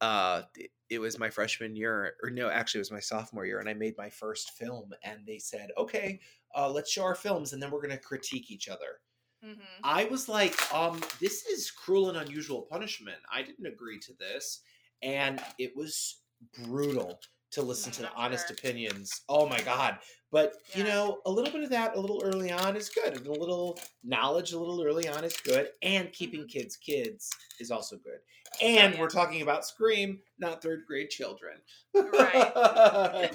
uh, 0.00 0.42
it, 0.90 0.98
was 0.98 1.18
my 1.18 1.30
freshman 1.30 1.76
year, 1.76 2.14
or 2.22 2.30
no, 2.30 2.48
actually, 2.48 2.78
it 2.78 2.82
was 2.82 2.90
my 2.90 3.00
sophomore 3.00 3.46
year, 3.46 3.60
and 3.60 3.68
I 3.68 3.74
made 3.74 3.94
my 3.96 4.10
first 4.10 4.52
film. 4.52 4.92
And 5.04 5.20
they 5.26 5.38
said, 5.38 5.70
"Okay, 5.76 6.20
uh, 6.56 6.70
let's 6.70 6.90
show 6.90 7.02
our 7.02 7.14
films, 7.14 7.52
and 7.52 7.62
then 7.62 7.70
we're 7.70 7.82
gonna 7.82 7.98
critique 7.98 8.50
each 8.50 8.68
other." 8.68 9.00
hmm 9.42 9.60
I 9.84 10.04
was 10.04 10.28
like, 10.28 10.54
um, 10.72 11.00
this 11.20 11.44
is 11.46 11.70
cruel 11.70 12.08
and 12.08 12.18
unusual 12.18 12.62
punishment. 12.62 13.18
I 13.32 13.42
didn't 13.42 13.66
agree 13.66 13.98
to 14.00 14.12
this. 14.14 14.60
And 15.02 15.42
it 15.58 15.76
was 15.76 16.22
brutal 16.64 17.18
to 17.52 17.62
listen 17.62 17.92
to 17.92 18.02
the 18.02 18.12
honest 18.14 18.48
sure. 18.48 18.56
opinions. 18.58 19.22
Oh 19.28 19.46
my 19.48 19.60
God. 19.60 19.98
But, 20.30 20.54
you 20.74 20.82
know, 20.82 21.18
a 21.26 21.30
little 21.30 21.52
bit 21.52 21.62
of 21.62 21.70
that 21.70 21.94
a 21.94 22.00
little 22.00 22.22
early 22.24 22.50
on 22.50 22.74
is 22.74 22.88
good. 22.88 23.14
And 23.14 23.26
a 23.26 23.32
little 23.32 23.78
knowledge 24.02 24.52
a 24.52 24.58
little 24.58 24.82
early 24.82 25.06
on 25.06 25.24
is 25.24 25.36
good. 25.36 25.68
And 25.82 26.10
keeping 26.12 26.40
mm-hmm. 26.40 26.48
kids 26.48 26.76
kids 26.76 27.30
is 27.60 27.70
also 27.70 27.96
good. 27.96 28.18
Oh, 28.54 28.66
and 28.66 28.94
yeah. 28.94 29.00
we're 29.00 29.10
talking 29.10 29.42
about 29.42 29.66
Scream, 29.66 30.20
not 30.38 30.62
third 30.62 30.84
grade 30.86 31.10
children. 31.10 31.56
Right. 31.94 32.32
yeah, 32.54 33.32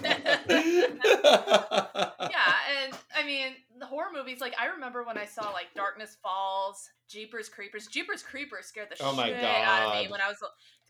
and 2.80 2.94
I 3.16 3.24
mean 3.24 3.52
the 3.78 3.86
horror 3.86 4.10
movies. 4.12 4.40
Like 4.40 4.54
I 4.60 4.66
remember 4.66 5.04
when 5.04 5.18
I 5.18 5.24
saw 5.24 5.50
like 5.50 5.66
Darkness 5.74 6.16
Falls, 6.22 6.88
Jeepers 7.08 7.48
Creepers. 7.48 7.86
Jeepers 7.86 8.22
Creepers 8.22 8.66
scared 8.66 8.88
the 8.90 8.96
Oh 9.04 9.14
my 9.14 9.28
shit 9.28 9.42
out 9.42 9.96
of 9.96 10.02
me 10.02 10.10
when 10.10 10.20
I 10.20 10.28
was 10.28 10.38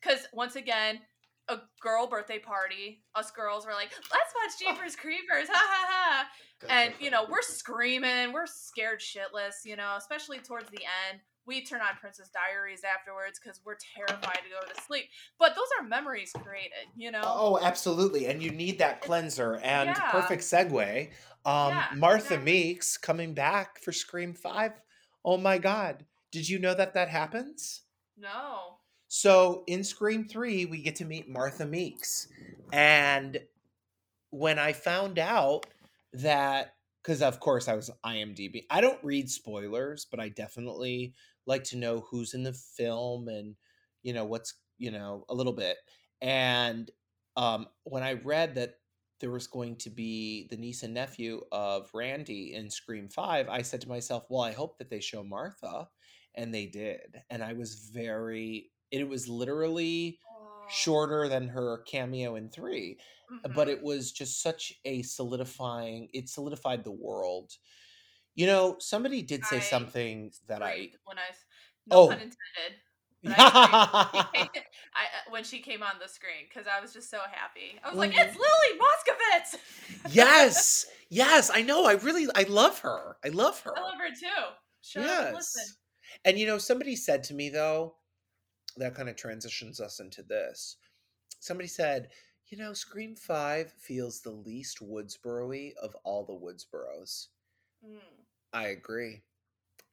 because 0.01 0.27
once 0.33 0.57
again. 0.57 1.01
A 1.49 1.59
girl 1.81 2.07
birthday 2.07 2.39
party. 2.39 3.03
Us 3.15 3.31
girls 3.31 3.65
were 3.65 3.73
like, 3.73 3.91
"Let's 4.13 4.35
watch 4.35 4.59
Jeepers 4.59 4.97
Creepers!" 5.03 5.49
Ha 5.49 5.55
ha 5.55 5.87
ha! 5.89 6.29
And 6.69 6.93
you 7.01 7.11
know, 7.11 7.27
we're 7.29 7.43
screaming, 7.43 8.33
we're 8.33 8.47
scared 8.47 9.01
shitless. 9.01 9.65
You 9.65 9.77
know, 9.77 9.95
especially 9.97 10.39
towards 10.39 10.71
the 10.71 10.83
end. 11.11 11.21
We 11.47 11.65
turn 11.65 11.81
on 11.81 11.97
Princess 11.99 12.29
Diaries 12.29 12.83
afterwards 12.85 13.41
because 13.43 13.61
we're 13.65 13.79
terrified 13.97 14.41
to 14.45 14.51
go 14.51 14.61
to 14.71 14.83
sleep. 14.83 15.07
But 15.39 15.55
those 15.55 15.65
are 15.81 15.85
memories 15.87 16.31
created. 16.45 16.89
You 16.95 17.11
know. 17.11 17.23
Oh, 17.25 17.59
absolutely. 17.63 18.27
And 18.27 18.43
you 18.43 18.51
need 18.51 18.79
that 18.81 19.01
cleanser. 19.01 19.57
And 19.63 19.89
Yeah. 19.89 20.11
perfect 20.11 20.43
segue. 20.43 21.11
Um, 21.47 21.71
Yeah, 21.75 21.87
Martha 21.95 22.35
exactly. 22.35 22.53
Meeks 22.53 22.99
coming 22.99 23.33
back 23.33 23.81
for 23.83 23.93
Scream 23.93 24.35
5. 24.35 24.73
Oh 25.25 25.39
my 25.39 25.57
God. 25.57 26.05
Did 26.31 26.47
you 26.51 26.59
know 26.59 26.75
that 26.75 26.93
that 26.93 27.09
happens? 27.09 27.83
No. 28.19 28.78
So 29.09 29.65
in 29.67 29.83
Scream 29.83 30.27
3, 30.27 30.67
we 30.67 30.83
get 30.83 30.97
to 30.97 31.07
meet 31.07 31.29
Martha 31.29 31.65
Meeks. 31.65 32.29
And 32.73 33.41
when 34.31 34.59
I 34.59 34.75
found 34.75 35.19
out 35.19 35.67
that, 36.13 36.75
because 37.03 37.23
of 37.23 37.41
course 37.41 37.69
I 37.69 37.75
was 37.75 37.91
IMDb, 38.05 38.65
I 38.71 38.83
don't 38.83 39.03
read 39.03 39.31
spoilers, 39.31 40.07
but 40.11 40.21
I 40.21 40.29
definitely 40.29 41.15
like 41.47 41.65
to 41.65 41.79
know 41.79 42.07
who's 42.11 42.35
in 42.35 42.43
the 42.43 42.53
film 42.53 43.29
and, 43.29 43.57
you 44.03 44.13
know, 44.13 44.27
what's, 44.27 44.55
you 44.77 44.91
know, 44.91 45.25
a 45.31 45.35
little 45.35 45.55
bit. 45.55 45.79
And 46.21 46.91
um, 47.37 47.67
when 47.85 48.03
I 48.03 48.15
read 48.15 48.55
that 48.57 48.75
there 49.21 49.31
was 49.31 49.47
going 49.47 49.77
to 49.77 49.91
be 49.91 50.49
the 50.51 50.57
niece 50.57 50.83
and 50.83 50.93
nephew 50.93 51.41
of 51.51 51.91
Randy 51.95 52.53
in 52.55 52.69
Scream 52.69 53.09
5, 53.09 53.49
I 53.49 53.63
said 53.63 53.81
to 53.81 53.89
myself, 53.89 54.27
well, 54.29 54.43
I 54.43 54.53
hope 54.53 54.77
that 54.79 54.91
they 54.91 55.01
show 55.01 55.25
Martha. 55.25 55.89
And 56.35 56.55
they 56.55 56.67
did. 56.67 57.21
And 57.31 57.43
I 57.43 57.55
was 57.55 57.91
very, 57.93 58.71
it 58.91 59.09
was 59.09 59.29
literally 59.29 60.21
shorter 60.67 61.29
than 61.29 61.49
her 61.49 61.83
cameo 61.87 62.37
in 62.37 62.51
3 62.51 62.99
but 63.55 63.69
Mhm. 63.69 63.71
it 63.71 63.83
was 63.83 64.13
just 64.13 64.43
such 64.43 64.73
a 64.85 65.03
solidifying 65.03 66.09
it 66.13 66.29
solidified 66.29 66.85
the 66.85 66.93
world 66.93 67.53
you 68.35 68.47
know 68.47 68.77
somebody 68.81 69.23
did 69.23 69.47
say 69.47 69.61
I 69.61 69.61
something 69.61 70.33
that 70.49 70.63
i 70.63 70.75
when 70.77 70.91
when 71.05 71.19
I 71.19 71.31
no 71.87 72.01
Oh. 72.01 72.09
pun 72.09 72.21
intended. 72.21 72.83
But 73.25 73.33
I 73.33 73.43
screamed 73.43 73.79
I, 74.95 75.05
uh, 75.05 75.31
when 75.31 75.45
she 75.45 75.61
came 75.61 75.83
on 75.83 75.99
the 76.01 76.09
screen 76.09 76.47
because 76.49 76.67
I 76.67 76.81
was 76.81 76.93
just 76.93 77.11
so 77.11 77.21
happy. 77.31 77.79
I 77.85 77.89
was 77.91 77.99
like, 77.99 78.13
"It's 78.15 78.37
Lilly 78.37 78.81
Moscovitz!" 78.81 79.61
yes 80.05 80.87
yes 81.11 81.51
i 81.53 81.63
know 81.63 81.85
i 81.85 81.93
really 81.93 82.27
i 82.35 82.43
love 82.45 82.79
her 82.81 83.17
i 83.25 83.29
love 83.29 83.61
her 83.61 83.77
I 83.77 83.81
love 83.81 83.99
her 84.01 84.11
too. 84.15 84.55
Shut 84.83 85.09
up 85.09 85.21
and 85.23 85.33
listen. 85.33 85.65
yes 85.65 85.77
and 86.25 86.39
you 86.39 86.47
know 86.47 86.59
somebody 86.59 86.97
said 86.97 87.23
to 87.25 87.35
me 87.35 87.49
though 87.49 87.97
that 88.79 88.95
kind 88.95 89.09
of 89.09 89.17
transitions 89.17 89.81
us 89.81 90.01
into 90.01 90.23
this 90.23 90.77
somebody 91.41 91.69
said 91.69 92.11
you 92.49 92.59
know 92.59 92.73
scream 92.75 93.17
5 93.17 93.73
feels 93.73 94.21
the 94.21 94.31
least 94.31 94.81
woodsboro 94.81 95.49
y 95.51 95.75
of 95.83 95.95
all 96.05 96.25
the 96.25 96.35
woodsboros 96.35 97.29
Mm, 97.85 98.25
i 98.53 98.67
agree 98.69 99.23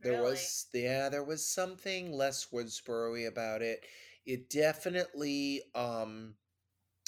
There 0.02 0.16
really? 0.16 0.18
was 0.18 0.68
yeah, 0.74 1.10
there 1.10 1.24
was 1.24 1.46
something 1.48 2.12
less 2.14 2.48
Woodsboro 2.52 3.14
y 3.14 3.22
about 3.28 3.62
it. 3.62 3.86
It 4.26 4.50
definitely 4.50 5.64
um 5.76 6.38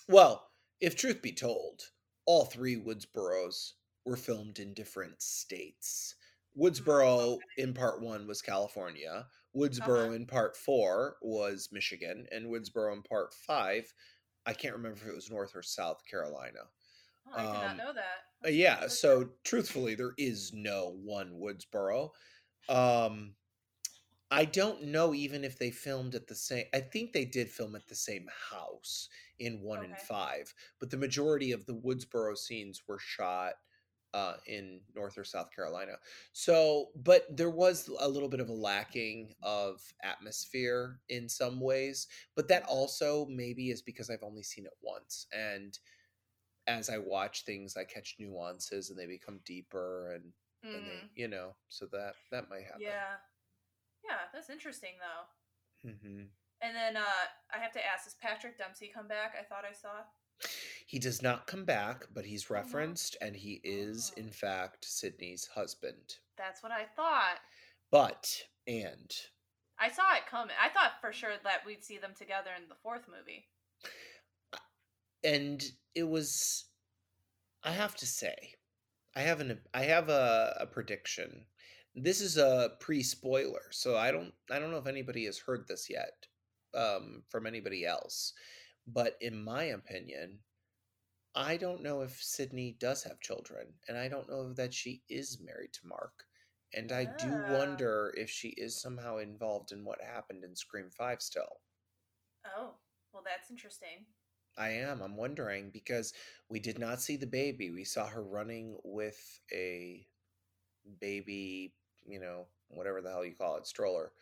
well, 0.09 0.51
if 0.82 0.95
truth 0.95 1.21
be 1.21 1.34
told, 1.34 1.91
all 2.25 2.45
three 2.45 2.75
Woodsboros 2.78 3.73
were 4.05 4.17
filmed 4.17 4.59
in 4.59 4.73
different 4.73 5.21
states. 5.21 6.15
Woodsboro 6.57 7.43
in 7.57 7.73
part 7.73 8.01
1 8.01 8.28
was 8.28 8.41
California, 8.41 9.28
Woodsboro 9.55 10.05
Uh-huh. 10.05 10.13
in 10.13 10.25
part 10.25 10.55
4 10.57 11.17
was 11.21 11.69
Michigan, 11.71 12.27
and 12.31 12.47
Woodsboro 12.47 12.93
in 12.93 13.01
part 13.03 13.33
5 13.33 13.93
I 14.45 14.53
can't 14.53 14.75
remember 14.75 14.97
if 14.97 15.07
it 15.07 15.13
was 15.15 15.29
North 15.29 15.55
or 15.55 15.61
South 15.61 16.03
Carolina. 16.09 16.59
Oh, 17.27 17.37
I 17.37 17.41
did 17.41 17.53
not 17.53 17.71
um, 17.71 17.77
know 17.77 17.93
that. 17.93 17.99
Uh, 18.43 18.43
That's 18.43 18.55
yeah, 18.55 18.87
so 18.87 19.29
truthfully, 19.43 19.95
there 19.95 20.13
is 20.17 20.53
no 20.53 20.97
one 21.03 21.33
Woodsboro. 21.33 22.11
Um, 22.69 23.35
I 24.29 24.45
don't 24.45 24.83
know 24.85 25.13
even 25.13 25.43
if 25.43 25.57
they 25.57 25.71
filmed 25.71 26.15
at 26.15 26.27
the 26.27 26.35
same. 26.35 26.65
I 26.73 26.79
think 26.79 27.11
they 27.13 27.25
did 27.25 27.49
film 27.49 27.75
at 27.75 27.87
the 27.87 27.95
same 27.95 28.27
house 28.51 29.09
in 29.39 29.61
one 29.61 29.83
and 29.83 29.97
five, 29.97 30.53
but 30.79 30.89
the 30.89 30.97
majority 30.97 31.51
of 31.51 31.65
the 31.65 31.75
Woodsboro 31.75 32.37
scenes 32.37 32.81
were 32.87 32.99
shot 32.99 33.53
uh, 34.18 34.36
in 34.47 34.82
North 34.95 35.18
or 35.18 35.24
South 35.26 35.49
Carolina. 35.55 35.93
So, 36.34 36.88
but 36.95 37.24
there 37.38 37.51
was 37.51 37.89
a 37.99 38.09
little 38.09 38.30
bit 38.30 38.39
of 38.41 38.49
a 38.49 38.53
lacking 38.53 39.36
of 39.43 39.82
atmosphere 40.03 41.01
in 41.09 41.30
some 41.30 41.59
ways, 41.61 42.07
but 42.36 42.47
that 42.49 42.63
also 42.63 43.28
maybe 43.30 43.70
is 43.72 43.82
because 43.84 44.09
I've 44.09 44.24
only 44.24 44.43
seen 44.43 44.65
it 44.65 44.78
once 44.82 45.28
and 45.34 45.78
as 46.68 46.89
I 46.89 46.97
watch 46.97 47.45
things, 47.45 47.78
I 47.78 47.84
catch 47.86 48.15
nuances 48.20 48.89
and 48.89 48.99
they 48.99 49.05
become 49.07 49.39
deeper 49.45 50.13
and 50.13 50.34
and 50.63 50.86
they, 50.86 51.03
Mhm. 51.03 51.09
you 51.15 51.28
know, 51.30 51.55
so 51.70 51.86
that 51.88 52.15
that 52.32 52.49
might 52.49 52.65
happen. 52.65 52.82
Yeah. 52.82 53.18
Yeah, 54.03 54.28
that's 54.34 54.49
interesting 54.49 54.95
though. 54.99 55.26
hmm 55.84 56.24
And 56.61 56.76
then 56.76 56.97
uh 56.97 57.26
I 57.53 57.59
have 57.59 57.72
to 57.74 57.86
ask, 57.86 58.05
does 58.05 58.15
Patrick 58.15 58.57
Dempsey 58.57 58.91
come 58.93 59.07
back? 59.07 59.36
I 59.39 59.43
thought 59.43 59.65
I 59.65 59.74
saw. 59.74 60.03
He 60.88 60.99
does 60.99 61.21
not 61.21 61.47
come 61.47 61.65
back, 61.65 62.05
but 62.13 62.25
he's 62.25 62.49
Oh, 62.49 62.53
referenced, 62.55 63.17
and 63.21 63.35
he 63.35 63.59
is 63.63 64.11
Oh. 64.15 64.19
in 64.21 64.31
fact 64.31 64.85
Sidney's 64.85 65.45
husband. 65.47 66.15
That's 66.38 66.63
what 66.63 66.71
I 66.71 66.85
thought. 66.85 67.39
But 67.91 68.43
and 68.65 69.13
I 69.77 69.89
saw 69.89 70.15
it 70.15 70.25
coming. 70.25 70.55
I 70.59 70.69
thought 70.69 70.99
for 71.01 71.11
sure 71.13 71.33
that 71.43 71.65
we'd 71.65 71.83
see 71.83 71.97
them 71.97 72.13
together 72.17 72.51
in 72.55 72.67
the 72.69 72.75
fourth 72.81 73.07
movie. 73.07 73.49
and 75.23 75.63
it 75.93 76.03
was 76.03 76.65
I 77.63 77.71
have 77.71 77.95
to 77.97 78.05
say, 78.07 78.55
I 79.15 79.21
have 79.21 79.41
an 79.41 79.59
I 79.73 79.83
have 79.83 80.07
a, 80.09 80.55
a 80.61 80.65
prediction. 80.67 81.45
This 81.95 82.21
is 82.21 82.38
a 82.38 82.77
pre-spoiler, 82.79 83.63
so 83.71 83.97
I 83.97 84.11
don't 84.11 84.33
I 84.49 84.57
don't 84.59 84.71
know 84.71 84.77
if 84.77 84.88
anybody 84.88 85.25
has 85.25 85.38
heard 85.39 85.67
this 85.67 85.89
yet 85.89 86.27
um, 86.73 87.23
from 87.29 87.45
anybody 87.45 87.85
else. 87.85 88.33
But 88.88 89.17
in 89.19 89.43
my 89.43 89.63
opinion, 89.65 90.39
I 91.38 91.55
don't 91.55 91.81
know 91.83 92.01
if 92.01 92.21
Sidney 92.21 92.73
does 92.73 93.03
have 93.03 93.21
children, 93.21 93.79
and 93.88 93.97
I 93.97 94.09
don't 94.09 94.27
know 94.27 94.51
that 94.51 94.73
she 94.73 95.03
is 95.07 95.39
married 95.39 95.71
to 95.75 95.88
Mark. 95.88 96.27
And 96.73 96.91
I 96.91 97.05
do 97.05 97.33
Ah. 97.33 97.38
wonder 97.38 98.13
if 98.17 98.29
she 98.29 98.49
is 98.49 98.75
somehow 98.81 99.19
involved 99.19 99.71
in 99.71 99.85
what 99.85 100.01
happened 100.01 100.43
in 100.43 100.57
Scream 100.57 100.89
5 100.91 101.21
still. 101.21 101.61
Oh, 102.45 102.75
well, 103.13 103.23
that's 103.23 103.51
interesting. 103.51 104.05
I 104.57 104.69
am. 104.69 105.01
I'm 105.01 105.15
wondering 105.17 105.69
because 105.69 106.13
we 106.49 106.59
did 106.59 106.79
not 106.79 107.01
see 107.01 107.15
the 107.15 107.27
baby. 107.27 107.69
We 107.71 107.83
saw 107.83 108.07
her 108.07 108.23
running 108.23 108.77
with 108.83 109.39
a 109.53 110.07
baby, 110.99 111.73
you 112.05 112.19
know, 112.19 112.47
whatever 112.69 113.01
the 113.01 113.09
hell 113.09 113.25
you 113.25 113.35
call 113.35 113.57
it, 113.57 113.67
stroller. 113.67 114.13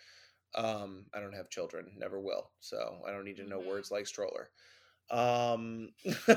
Um, 0.56 1.06
I 1.14 1.20
don't 1.20 1.36
have 1.36 1.50
children, 1.50 1.94
never 1.98 2.20
will. 2.20 2.52
So 2.60 3.02
I 3.08 3.12
don't 3.12 3.26
need 3.26 3.38
to 3.38 3.46
know 3.46 3.60
Mhm. 3.60 3.68
words 3.68 3.92
like 3.92 4.08
stroller. 4.08 4.52
Um, 5.12 5.90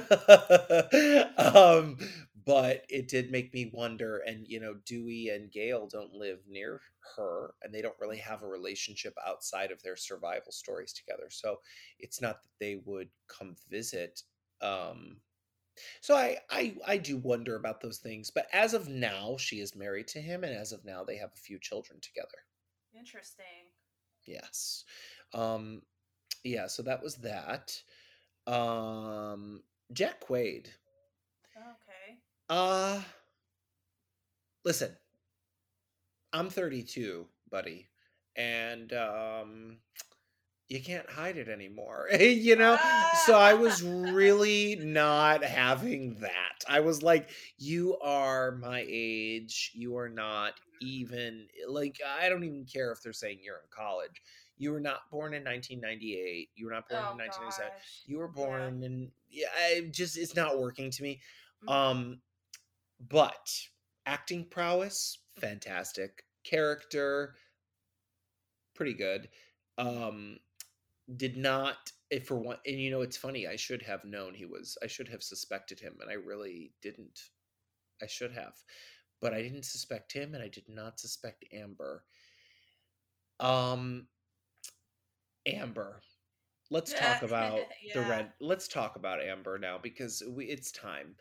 um, 1.39 1.97
but 2.45 2.85
it 2.89 3.09
did 3.09 3.31
make 3.31 3.53
me 3.53 3.71
wonder. 3.73 4.19
And, 4.19 4.47
you 4.49 4.61
know, 4.61 4.75
Dewey 4.87 5.31
and 5.31 5.51
Gale 5.51 5.87
don't 5.87 6.15
live 6.15 6.41
near 6.49 6.81
her 7.17 7.55
and 7.63 7.75
they 7.75 7.83
don't 7.83 7.99
really 8.01 8.19
have 8.19 8.43
a 8.43 8.47
relationship 8.47 9.15
outside 9.27 9.71
of 9.71 9.83
their 9.83 9.97
survival 9.97 10.53
stories 10.53 10.93
together. 10.93 11.29
So 11.31 11.61
it's 11.99 12.21
not 12.21 12.43
that 12.43 12.51
they 12.61 12.77
would 12.85 13.09
come 13.29 13.57
visit. 13.71 14.23
Um, 14.61 15.19
so 16.01 16.15
I, 16.17 16.39
I 16.51 16.77
I 16.87 16.97
do 16.97 17.17
wonder 17.17 17.57
about 17.57 17.81
those 17.81 17.99
things. 17.99 18.31
But 18.31 18.47
as 18.53 18.75
of 18.75 18.89
now, 18.89 19.37
she 19.39 19.61
is 19.61 19.77
married 19.77 20.09
to 20.09 20.21
him, 20.21 20.45
and 20.45 20.55
as 20.55 20.73
of 20.73 20.85
now, 20.85 21.05
they 21.05 21.17
have 21.17 21.31
a 21.35 21.41
few 21.41 21.59
children 21.59 22.01
together. 22.01 22.39
Interesting. 22.97 23.73
Yes. 24.27 24.85
Um, 25.33 25.83
yeah. 26.45 26.67
So 26.67 26.83
that 26.83 27.03
was 27.03 27.17
that. 27.17 27.81
Um, 28.49 29.63
Jack 29.93 30.27
Quaid. 30.27 30.69
Okay. 31.57 32.19
Uh 32.49 33.01
listen. 34.65 34.97
I'm 36.33 36.51
32, 36.51 37.27
buddy, 37.51 37.87
and 38.37 38.93
um, 38.93 39.79
you 40.69 40.83
can't 40.83 41.09
hide 41.11 41.37
it 41.39 41.49
anymore. 41.49 42.09
you 42.21 42.57
know. 42.57 42.79
So 43.27 43.35
I 43.39 43.55
was 43.55 43.83
really 43.85 44.77
not 44.77 45.45
having 45.45 46.17
that. 46.21 46.65
I 46.69 46.81
was 46.81 47.03
like, 47.03 47.31
you 47.59 47.99
are 47.99 48.53
my 48.53 48.85
age. 48.89 49.73
You 49.75 49.97
are 49.99 50.09
not 50.11 50.55
even 50.81 51.49
like 51.69 52.01
I 52.21 52.29
don't 52.29 52.45
even 52.45 52.65
care 52.67 52.93
if 52.93 53.03
they're 53.03 53.13
saying 53.13 53.41
you're 53.43 53.57
in 53.57 53.71
college. 53.71 54.23
You 54.59 54.73
were 54.73 54.81
not 54.81 55.11
born 55.11 55.35
in 55.35 55.45
1998. 55.45 56.51
You 56.55 56.67
were 56.67 56.73
not 56.73 56.89
born 56.89 57.03
Oh, 57.05 57.11
in 57.13 57.19
1997. 57.19 57.73
gosh. 57.73 58.03
You 58.07 58.19
were 58.19 58.29
Yeah. 58.29 58.33
born 58.45 58.83
in 58.83 59.13
yeah, 59.31 59.49
I 59.57 59.89
just 59.91 60.17
it's 60.17 60.35
not 60.37 60.59
working 60.59 60.91
to 60.91 61.03
me. 61.03 61.21
Mhm. 61.65 61.71
Um 61.71 62.23
but 63.01 63.69
acting 64.07 64.45
prowess 64.49 65.19
fantastic. 65.39 66.25
Character 66.45 67.37
pretty 68.75 68.95
good. 68.95 69.29
Um 69.77 70.39
did 71.17 71.37
not 71.37 71.93
if 72.11 72.27
for 72.27 72.37
one 72.39 72.59
and 72.67 72.81
you 72.81 72.91
know 72.91 73.03
it's 73.03 73.17
funny 73.17 73.47
i 73.47 73.57
should 73.57 73.83
have 73.83 74.05
known 74.05 74.35
he 74.35 74.47
was 74.47 74.79
i 74.83 74.87
should 74.87 75.09
have 75.09 75.23
suspected 75.23 75.81
him 75.81 75.97
and 76.01 76.11
i 76.11 76.15
really 76.15 76.73
didn't 76.83 77.31
i 78.03 78.07
should 78.07 78.33
have 78.33 78.55
but 79.21 79.35
i 79.35 79.43
didn't 79.43 79.65
suspect 79.65 80.13
him 80.13 80.35
and 80.35 80.43
i 80.43 80.49
did 80.49 80.69
not 80.69 81.01
suspect 81.01 81.45
amber 81.53 82.05
um 83.41 84.07
amber 85.55 86.01
let's 86.71 86.93
talk 86.93 87.23
about 87.23 87.61
the 87.95 88.01
red 88.03 88.33
let's 88.41 88.69
talk 88.69 88.97
about 88.97 89.23
amber 89.23 89.59
now 89.59 89.79
because 89.83 90.23
we 90.31 90.45
it's 90.47 90.71
time 90.73 91.15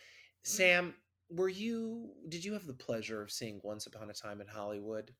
Mm-hmm. 0.46 0.56
sam 0.56 0.96
were 1.30 1.50
you 1.50 2.12
did 2.30 2.46
you 2.46 2.54
have 2.54 2.66
the 2.68 2.74
pleasure 2.74 3.22
of 3.22 3.32
seeing 3.32 3.60
once 3.64 3.86
upon 3.88 4.10
a 4.10 4.14
time 4.14 4.40
in 4.40 4.48
hollywood 4.48 5.12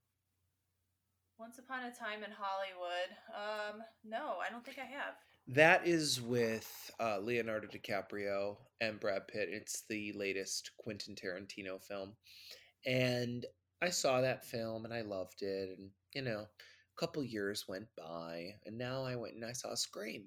Once 1.40 1.60
Upon 1.60 1.84
a 1.86 1.92
Time 1.92 2.24
in 2.24 2.32
Hollywood. 2.32 3.10
Um, 3.36 3.84
no, 4.04 4.38
I 4.46 4.50
don't 4.50 4.66
think 4.66 4.80
I 4.80 4.86
have. 4.86 5.14
That 5.48 5.86
is 5.86 6.20
with 6.20 6.92
uh, 7.00 7.20
Leonardo 7.20 7.68
DiCaprio 7.68 8.58
and 8.82 9.00
Brad 9.00 9.28
Pitt. 9.28 9.50
It's 9.52 9.84
the 9.88 10.14
latest 10.14 10.72
Quentin 10.78 11.14
Tarantino 11.16 11.80
film. 11.80 12.14
And 12.88 13.46
I 13.84 13.90
saw 13.90 14.22
that 14.22 14.46
film 14.46 14.86
and 14.86 14.94
I 14.94 15.02
loved 15.02 15.44
it. 15.44 15.78
And, 15.78 15.92
you 16.16 16.24
know, 16.24 16.48
couple 16.98 17.24
years 17.24 17.66
went 17.68 17.88
by. 17.98 18.56
And 18.66 18.78
now 18.78 19.04
I 19.04 19.16
went 19.16 19.36
and 19.36 19.46
I 19.46 19.54
saw 19.54 19.72
a 19.72 19.78
Scream. 19.78 20.26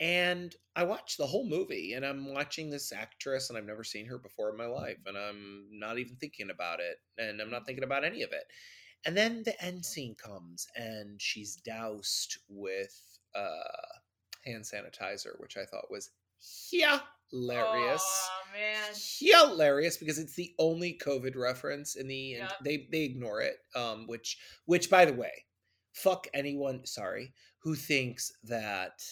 And 0.00 0.54
I 0.74 0.84
watched 0.84 1.18
the 1.18 1.26
whole 1.26 1.46
movie 1.46 1.92
and 1.92 2.06
I'm 2.06 2.32
watching 2.32 2.70
this 2.70 2.90
actress 2.90 3.50
and 3.50 3.58
I've 3.58 3.66
never 3.66 3.84
seen 3.84 4.06
her 4.06 4.16
before 4.18 4.50
in 4.50 4.56
my 4.56 4.66
life. 4.66 4.96
And 5.06 5.16
I'm 5.16 5.66
not 5.72 5.98
even 5.98 6.16
thinking 6.16 6.48
about 6.50 6.80
it. 6.80 6.96
And 7.18 7.40
I'm 7.40 7.50
not 7.50 7.66
thinking 7.66 7.84
about 7.84 8.04
any 8.04 8.22
of 8.22 8.32
it. 8.32 8.44
And 9.04 9.16
then 9.16 9.42
the 9.44 9.62
end 9.62 9.84
scene 9.84 10.14
comes 10.14 10.66
and 10.74 11.20
she's 11.20 11.56
doused 11.56 12.38
with 12.48 12.98
uh, 13.34 13.98
hand 14.46 14.64
sanitizer, 14.64 15.38
which 15.38 15.56
I 15.56 15.64
thought 15.64 15.90
was 15.90 16.10
yeah 16.72 17.00
hilarious. 17.30 18.02
Oh 18.04 18.42
man. 18.54 18.94
Hilarious 19.20 19.96
because 19.96 20.18
it's 20.18 20.34
the 20.34 20.54
only 20.58 20.98
COVID 21.04 21.36
reference 21.36 21.96
in 21.96 22.08
the 22.08 22.34
and 22.34 22.48
Yep. 22.48 22.58
they 22.64 22.88
they 22.90 23.02
ignore 23.04 23.40
it. 23.40 23.58
Um, 23.74 24.06
which 24.06 24.38
which 24.66 24.90
by 24.90 25.04
the 25.04 25.12
way, 25.12 25.44
fuck 25.92 26.26
anyone. 26.34 26.86
Sorry, 26.86 27.34
who 27.58 27.74
thinks 27.74 28.32
that 28.42 29.02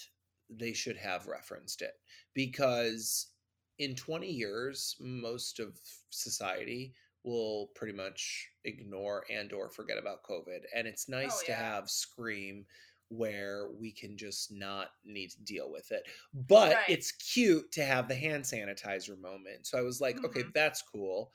they 0.51 0.73
should 0.73 0.97
have 0.97 1.27
referenced 1.27 1.83
it 1.83 1.95
because 2.35 3.33
in 3.79 3.95
20 3.95 4.31
years 4.31 4.97
most 5.01 5.61
of 5.61 5.79
society 6.11 6.95
will 7.25 7.69
pretty 7.75 7.93
much 7.93 8.49
ignore 8.65 9.25
and 9.31 9.53
or 9.53 9.69
forget 9.69 9.99
about 9.99 10.23
covid 10.25 10.61
and 10.75 10.87
it's 10.89 11.09
nice 11.09 11.43
to 11.43 11.53
Oh, 11.53 11.55
yeah. 11.59 11.63
have 11.63 11.91
scream 11.91 12.65
where 13.11 13.71
we 13.73 13.93
can 13.93 14.17
just 14.17 14.51
not 14.53 14.89
need 15.05 15.31
to 15.31 15.43
deal 15.43 15.71
with 15.71 15.91
it 15.93 16.03
but 16.33 16.79
Right. 16.79 16.89
it's 16.89 17.13
cute 17.13 17.71
to 17.73 17.85
have 17.85 18.09
the 18.09 18.15
hand 18.15 18.45
sanitizer 18.45 19.19
moment 19.19 19.67
so 19.67 19.79
i 19.79 19.83
was 19.83 20.01
like 20.01 20.19
okay 20.25 20.45
Mhm. 20.45 20.53
that's 20.55 20.83
cool 20.83 21.31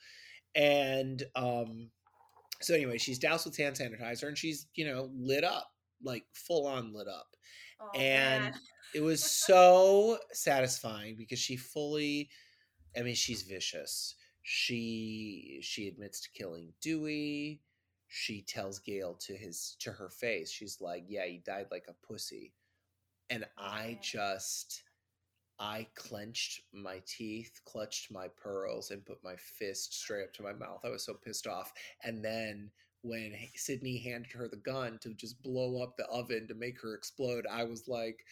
and 0.56 1.24
um 1.36 1.92
so 2.62 2.74
anyway 2.74 2.98
she's 2.98 3.20
doused 3.20 3.46
with 3.46 3.58
hand 3.58 3.76
sanitizer 3.76 4.28
and 4.28 4.38
she's 4.38 4.68
you 4.76 4.86
know 4.86 5.10
lit 5.16 5.44
up 5.44 5.70
like 6.04 6.26
full 6.34 6.68
on 6.68 6.94
lit 6.94 7.08
up. 7.08 7.28
Oh, 7.82 7.90
and 7.96 8.44
man. 8.44 8.54
it 8.94 9.02
was 9.02 9.24
so 9.46 10.18
satisfying 10.32 11.16
because 11.18 11.40
she 11.40 11.56
fully 11.56 12.30
i 12.98 13.02
mean 13.02 13.16
she's 13.16 13.44
vicious. 13.44 14.16
She 14.46 15.60
she 15.62 15.88
admits 15.88 16.20
to 16.22 16.30
killing 16.38 16.74
dewey. 16.82 17.62
She 18.08 18.44
tells 18.44 18.80
gale 18.80 19.18
to 19.22 19.36
his 19.36 19.78
to 19.80 19.92
her 19.92 20.10
face 20.10 20.52
she's 20.52 20.80
like 20.82 21.06
yeah 21.08 21.26
he 21.26 21.42
died 21.46 21.68
like 21.72 21.86
a 21.88 22.06
pussy. 22.06 22.54
And 23.30 23.46
i 23.58 23.98
just 24.02 24.84
i 25.64 25.88
clenched 25.96 26.62
my 26.74 27.02
teeth 27.08 27.62
clutched 27.66 28.12
my 28.12 28.28
pearls 28.28 28.92
and 28.92 29.06
put 29.06 29.24
my 29.24 29.36
fist 29.38 29.94
straight 29.94 30.24
up 30.24 30.34
to 30.34 30.44
my 30.44 30.54
mouth 30.54 30.82
i 30.84 30.90
was 30.90 31.06
so 31.06 31.14
pissed 31.14 31.48
off 31.48 31.72
and 32.04 32.24
then 32.24 32.70
when 33.04 33.34
Sidney 33.56 33.98
handed 33.98 34.32
her 34.32 34.48
the 34.48 34.58
gun 34.58 34.98
to 35.02 35.14
just 35.14 35.42
blow 35.44 35.84
up 35.84 35.98
the 35.98 36.06
oven 36.06 36.48
to 36.48 36.56
make 36.56 36.82
her 36.82 36.96
explode, 36.96 37.46
I 37.50 37.66
was 37.66 37.88
like, 37.88 38.26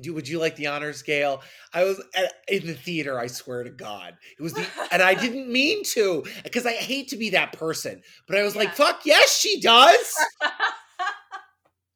"Do 0.00 0.14
would 0.14 0.26
you 0.26 0.38
like 0.38 0.56
the 0.56 0.66
honors, 0.66 1.02
Gale?" 1.02 1.42
I 1.72 1.84
was 1.84 2.02
at, 2.16 2.32
in 2.48 2.66
the 2.66 2.74
theater. 2.74 3.18
I 3.18 3.26
swear 3.26 3.62
to 3.62 3.70
God, 3.70 4.16
it 4.38 4.42
was 4.42 4.54
the, 4.54 4.66
and 4.90 5.02
I 5.02 5.14
didn't 5.14 5.52
mean 5.52 5.84
to 5.92 6.24
because 6.42 6.66
I 6.66 6.72
hate 6.72 7.08
to 7.08 7.16
be 7.16 7.30
that 7.30 7.52
person, 7.52 8.02
but 8.26 8.38
I 8.38 8.42
was 8.42 8.56
like, 8.56 8.74
"Fuck 8.74 9.02
yes, 9.04 9.38
she 9.38 9.60
does." 9.60 10.16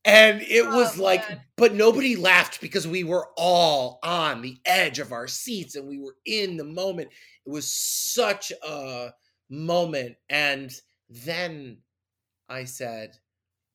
And 0.09 0.41
it 0.43 0.65
Oh, 0.67 0.77
was 0.77 0.99
like, 0.99 1.29
man. 1.29 1.41
but 1.57 1.75
nobody 1.75 2.17
laughed 2.17 2.61
because 2.61 2.87
we 2.87 3.05
were 3.05 3.29
all 3.37 3.99
on 4.03 4.41
the 4.43 4.59
edge 4.65 4.99
of 4.99 5.13
our 5.13 5.29
seats 5.29 5.75
and 5.77 5.87
we 5.87 5.99
were 5.99 6.17
in 6.25 6.57
the 6.57 6.65
moment. 6.65 7.11
It 7.47 7.51
was 7.51 7.69
such 7.69 8.51
a 8.67 9.13
moment. 9.51 10.17
And 10.31 10.73
then 11.09 11.79
I 12.49 12.65
said, 12.65 13.17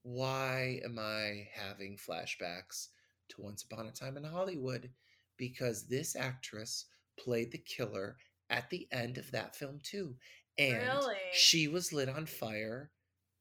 why 0.02 0.82
am 0.84 0.98
I 1.00 1.48
having 1.54 1.98
flashbacks 1.98 2.88
to 3.30 3.42
Once 3.42 3.64
Upon 3.64 3.88
a 3.88 3.92
Time 3.92 4.18
in 4.18 4.24
Hollywood? 4.24 4.90
Because 5.38 5.88
this 5.88 6.16
actress 6.16 6.86
played 7.18 7.52
the 7.52 7.60
killer 7.60 8.18
at 8.50 8.70
the 8.70 8.88
end 8.92 9.18
of 9.18 9.32
that 9.32 9.56
film 9.56 9.80
too. 9.84 10.16
And 10.58 10.78
Really? 10.82 11.16
she 11.32 11.68
was 11.68 11.94
lit 11.94 12.10
on 12.10 12.26
fire 12.26 12.92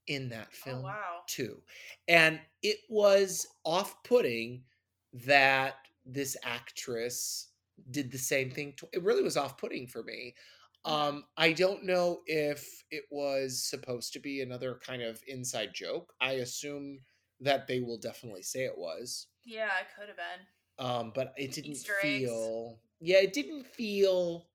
in 0.06 0.28
that 0.30 0.52
Oh 0.62 0.80
film 0.80 0.82
wow. 0.82 1.26
too. 1.26 1.62
And 2.08 2.40
it 2.62 2.78
was 2.88 3.46
off 3.64 4.02
putting 4.04 4.64
that 5.12 5.76
this 6.04 6.36
actress 6.42 7.52
did 7.90 8.10
the 8.10 8.18
same 8.18 8.50
thing. 8.50 8.74
To, 8.76 8.88
it 8.92 9.02
really 9.02 9.22
was 9.22 9.36
off 9.36 9.58
putting 9.58 9.86
for 9.86 10.02
me. 10.02 10.34
Mhm. 10.86 10.92
Um, 10.92 11.24
I 11.36 11.52
don't 11.52 11.84
know 11.84 12.22
if 12.26 12.84
it 12.90 13.04
was 13.10 13.64
supposed 13.64 14.12
to 14.14 14.20
be 14.20 14.40
another 14.40 14.78
kind 14.84 15.02
of 15.02 15.22
inside 15.28 15.74
joke. 15.74 16.12
I 16.20 16.32
assume 16.34 17.04
that 17.40 17.66
they 17.66 17.80
will 17.80 17.98
definitely 17.98 18.42
say 18.42 18.64
it 18.64 18.76
was. 18.78 19.28
Yeah, 19.44 19.78
it 19.80 19.88
could 19.94 20.08
have 20.08 20.16
been. 20.16 20.46
Um, 20.78 21.12
but 21.14 21.32
it 21.36 21.52
didn't 21.52 21.86
feel. 21.86 22.80
Yeah, 23.00 23.18
it 23.18 23.32
didn't 23.32 23.64
feel. 23.66 24.50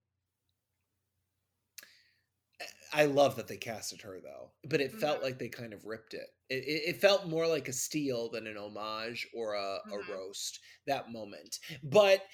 I 2.93 3.05
love 3.05 3.35
that 3.35 3.47
they 3.47 3.57
casted 3.57 4.01
her 4.01 4.19
though, 4.21 4.53
but 4.63 4.81
it 4.81 4.91
felt 4.93 5.21
Mhm. 5.21 5.23
like 5.23 5.39
they 5.39 5.49
kind 5.49 5.73
of 5.73 5.85
ripped 5.85 6.13
it. 6.13 6.29
It, 6.49 6.63
it, 6.63 6.89
it 6.95 7.01
felt 7.01 7.27
more 7.27 7.47
like 7.47 7.67
a 7.67 7.73
steal 7.73 8.29
than 8.29 8.47
an 8.47 8.57
homage 8.57 9.27
or 9.33 9.53
a, 9.55 9.79
Mhm. 9.83 9.91
a 9.91 9.99
roast 9.99 10.59
that 10.85 11.11
moment. 11.11 11.59
But 11.83 12.25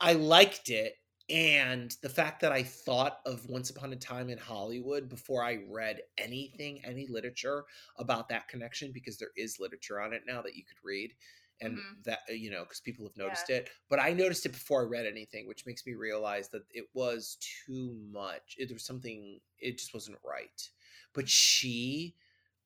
I 0.00 0.14
liked 0.14 0.70
it, 0.70 0.96
and 1.28 1.94
the 2.02 2.08
fact 2.08 2.40
that 2.40 2.52
I 2.52 2.62
thought 2.62 3.20
of 3.26 3.46
Once 3.48 3.70
Upon 3.70 3.92
a 3.92 3.96
Time 3.96 4.30
in 4.30 4.38
Hollywood 4.38 5.08
before 5.08 5.44
I 5.44 5.56
read 5.68 6.02
anything, 6.18 6.84
any 6.84 7.06
literature 7.06 7.64
about 7.96 8.28
that 8.30 8.48
connection, 8.48 8.92
because 8.92 9.18
there 9.18 9.30
is 9.36 9.60
literature 9.60 10.00
on 10.00 10.12
it 10.12 10.22
now 10.26 10.42
that 10.42 10.56
you 10.56 10.64
could 10.64 10.78
read, 10.82 11.14
and 11.60 11.78
Mhm. 11.78 12.04
that 12.04 12.20
you 12.28 12.50
know, 12.50 12.64
because 12.64 12.80
people 12.80 13.04
have 13.06 13.16
Yeah. 13.16 13.24
noticed 13.24 13.50
it. 13.50 13.70
But 13.88 14.00
I 14.00 14.12
noticed 14.12 14.46
it 14.46 14.50
before 14.50 14.82
I 14.82 14.84
read 14.84 15.06
anything, 15.06 15.46
which 15.46 15.66
makes 15.66 15.84
me 15.86 15.94
realize 15.94 16.48
that 16.50 16.62
it 16.70 16.88
was 16.94 17.36
too 17.66 17.92
much. 18.10 18.56
It, 18.58 18.72
was 18.72 18.84
something. 18.84 19.40
It 19.58 19.78
just 19.78 19.92
wasn't 19.94 20.18
right. 20.24 20.70
But 21.12 21.26
Mhm. 21.26 21.28
she. 21.28 22.16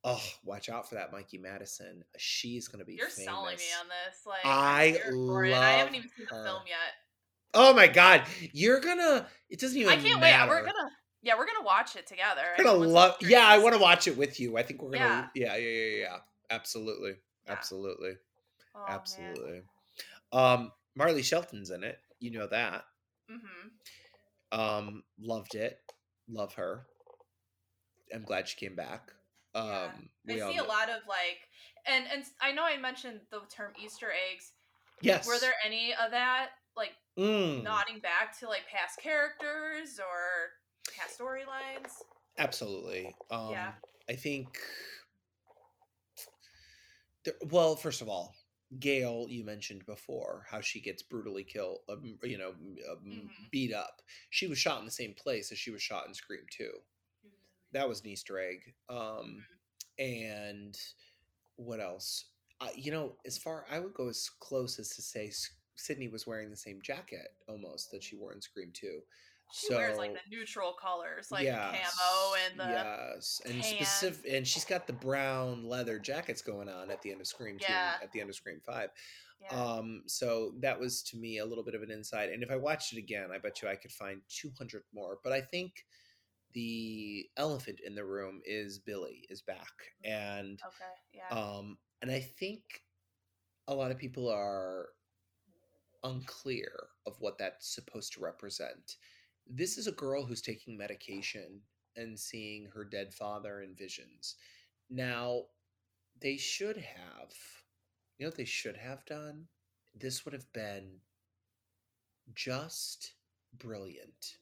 Oh, 0.06 0.22
watch 0.42 0.68
out 0.68 0.86
for 0.86 0.96
that, 0.96 1.12
Mikey 1.12 1.38
Madison. 1.38 2.04
She's 2.18 2.68
gonna 2.68 2.84
be 2.84 2.94
You're 2.94 3.08
famous. 3.08 3.24
selling 3.24 3.56
me 3.56 3.72
on 3.80 3.88
this. 3.88 4.26
Like 4.26 4.44
I 4.44 4.84
I'm 4.84 4.92
here 4.92 5.12
for 5.12 5.44
it. 5.46 5.54
I 5.54 5.70
haven't 5.78 5.94
even 5.94 6.10
seen 6.10 6.26
her. 6.26 6.36
the 6.42 6.44
film 6.44 6.66
yet. 6.66 6.92
Oh 7.54 7.72
my 7.72 7.86
god, 7.86 8.26
you're 8.52 8.80
gonna. 8.80 9.28
It 9.48 9.60
doesn't 9.60 9.78
even 9.78 9.92
I 9.92 9.96
can't 9.96 10.20
matter. 10.20 10.50
wait. 10.52 10.60
We're 10.60 10.66
gonna 10.66 10.90
yeah, 11.22 11.38
we're 11.38 11.46
gonna 11.46 11.62
watch 11.64 11.96
it 11.96 12.06
together. 12.06 12.42
We're 12.58 12.64
gonna 12.64 12.84
love. 12.86 13.16
Yeah, 13.22 13.46
I 13.48 13.56
want 13.58 13.74
to 13.74 13.80
watch 13.80 14.06
it 14.06 14.14
with 14.16 14.38
you. 14.40 14.58
I 14.58 14.62
think 14.62 14.82
we're 14.82 14.90
gonna. 14.90 15.30
Yeah, 15.34 15.54
Yeah. 15.54 15.56
yeah, 15.56 15.68
yeah, 15.68 15.84
yeah. 15.96 15.96
yeah. 16.02 16.20
Absolutely, 16.50 17.12
Yeah. 17.46 17.52
absolutely, 17.52 18.18
Oh, 18.74 18.80
man. 18.86 18.88
absolutely. 18.88 19.62
Um, 20.32 20.72
Marley 20.96 21.22
Shelton's 21.22 21.70
in 21.70 21.84
it. 21.84 21.98
You 22.20 22.32
know 22.32 22.46
that. 22.48 22.84
Mhm. 23.30 23.70
Um, 24.52 25.04
loved 25.18 25.54
it. 25.54 25.80
Love 26.28 26.54
her. 26.54 26.86
I'm 28.12 28.22
glad 28.22 28.48
she 28.48 28.56
came 28.56 28.76
back. 28.76 29.12
Um, 29.54 29.64
Yeah. 29.66 29.92
we 30.26 30.42
I 30.42 30.52
see 30.52 30.58
a 30.58 30.64
lot 30.64 30.88
of 30.90 31.06
like, 31.06 31.48
and 31.86 32.06
and 32.08 32.24
I 32.40 32.52
know 32.52 32.64
I 32.64 32.76
mentioned 32.76 33.20
the 33.30 33.40
term 33.48 33.72
Easter 33.82 34.12
eggs. 34.12 34.52
Yes. 35.00 35.26
Were 35.26 35.38
there 35.38 35.54
any 35.64 35.94
of 35.94 36.10
that 36.10 36.50
like 36.76 36.92
Mm, 37.18 37.62
nodding 37.62 38.00
back 38.00 38.36
to 38.40 38.48
like 38.48 38.66
past 38.66 38.98
characters 39.00 40.00
or 40.00 40.54
past 40.96 41.18
storylines? 41.18 42.02
absolutely. 42.38 43.14
Um, 43.30 43.50
Yeah. 43.50 43.72
I 44.08 44.14
think. 44.16 44.58
There, 47.24 47.34
well, 47.50 47.76
first 47.76 48.02
of 48.02 48.08
all, 48.08 48.34
Gale, 48.80 49.26
you 49.28 49.44
mentioned 49.44 49.84
before 49.86 50.46
how 50.48 50.60
she 50.60 50.80
gets 50.80 51.02
brutally 51.02 51.44
killed, 51.44 51.80
um, 51.88 52.18
you 52.22 52.38
know, 52.38 52.50
um, 52.90 53.04
Mhm. 53.04 53.50
beat 53.50 53.72
up. 53.72 54.02
She 54.30 54.46
was 54.46 54.58
shot 54.58 54.78
in 54.80 54.84
the 54.84 54.90
same 54.90 55.14
place 55.14 55.52
as 55.52 55.58
she 55.58 55.70
was 55.70 55.82
shot 55.82 56.06
in 56.06 56.14
Scream 56.14 56.46
2. 56.50 56.82
That 57.72 57.88
was 57.88 58.00
an 58.00 58.06
Easter 58.08 58.38
egg. 58.38 58.74
Um, 58.88 59.46
and 59.98 60.78
what 61.56 61.80
else? 61.80 62.26
Uh, 62.60 62.70
you 62.76 62.90
know, 62.90 63.18
as 63.24 63.38
far 63.38 63.66
I 63.68 63.80
would 63.80 63.94
go 63.94 64.08
as 64.08 64.28
close 64.28 64.78
as 64.78 64.90
to 64.90 65.02
say 65.02 65.32
Sidney 65.76 66.08
was 66.08 66.26
wearing 66.26 66.50
the 66.50 66.56
same 66.56 66.80
jacket 66.82 67.36
almost 67.48 67.90
that 67.90 68.02
she 68.02 68.16
wore 68.16 68.32
in 68.32 68.40
Scream 68.40 68.72
2. 68.72 69.06
She 69.56 69.68
so 69.68 69.76
wears 69.76 69.96
like 69.96 70.14
the 70.14 70.36
neutral 70.36 70.72
colors, 70.72 71.30
like 71.30 71.44
yes, 71.44 71.70
the 71.70 72.02
camo 72.02 72.34
and 72.44 72.58
the 72.58 72.64
yes, 72.64 73.40
and 73.44 73.62
tan. 73.62 73.76
specific, 73.76 74.32
and 74.32 74.44
she's 74.44 74.64
got 74.64 74.88
the 74.88 74.92
brown 74.92 75.62
leather 75.64 76.00
jackets 76.00 76.42
going 76.42 76.68
on 76.68 76.90
at 76.90 77.00
the 77.02 77.12
end 77.12 77.20
of 77.20 77.28
Scream 77.28 77.56
two, 77.60 77.66
Yeah. 77.72 77.92
at 78.02 78.10
the 78.10 78.20
end 78.20 78.30
of 78.30 78.34
Scream 78.34 78.60
five. 78.66 78.90
yeah. 79.40 79.56
Um, 79.56 80.02
so 80.06 80.54
that 80.58 80.80
was 80.80 81.04
to 81.04 81.16
me 81.16 81.38
a 81.38 81.44
little 81.46 81.62
bit 81.62 81.76
of 81.76 81.82
an 81.82 81.92
insight. 81.92 82.30
And 82.32 82.42
if 82.42 82.50
I 82.50 82.56
watched 82.56 82.92
it 82.92 82.98
again, 82.98 83.28
I 83.32 83.38
bet 83.38 83.62
you 83.62 83.68
I 83.68 83.76
could 83.76 83.92
find 83.92 84.22
two 84.28 84.50
hundred 84.58 84.82
more. 84.92 85.18
But 85.22 85.32
I 85.32 85.40
think 85.40 85.84
the 86.52 87.24
elephant 87.36 87.78
in 87.86 87.94
the 87.94 88.04
room 88.04 88.40
is 88.44 88.80
Billy 88.80 89.24
is 89.30 89.40
back, 89.40 89.72
and 90.04 90.60
okay, 90.66 90.94
yeah. 91.12 91.28
um, 91.36 91.78
and 92.02 92.10
I 92.10 92.18
think 92.18 92.62
a 93.68 93.74
lot 93.74 93.92
of 93.92 93.98
people 93.98 94.28
are 94.28 94.86
unclear 96.02 96.88
of 97.06 97.14
what 97.20 97.38
that's 97.38 97.72
supposed 97.72 98.12
to 98.14 98.20
represent. 98.20 98.96
This 99.48 99.78
is 99.78 99.86
a 99.86 99.92
girl 99.92 100.24
who's 100.24 100.42
taking 100.42 100.76
medication 100.76 101.60
and 101.96 102.18
seeing 102.18 102.66
her 102.66 102.84
dead 102.84 103.12
father 103.14 103.62
in 103.62 103.74
visions. 103.74 104.36
Now, 104.90 105.44
they 106.20 106.36
should 106.36 106.76
have, 106.76 107.32
you 108.18 108.24
know 108.24 108.28
what 108.28 108.36
they 108.36 108.44
should 108.44 108.76
have 108.76 109.04
done? 109.04 109.46
This 109.94 110.24
would 110.24 110.34
have 110.34 110.52
been 110.52 111.00
just 112.34 113.12
brilliant. 113.58 114.38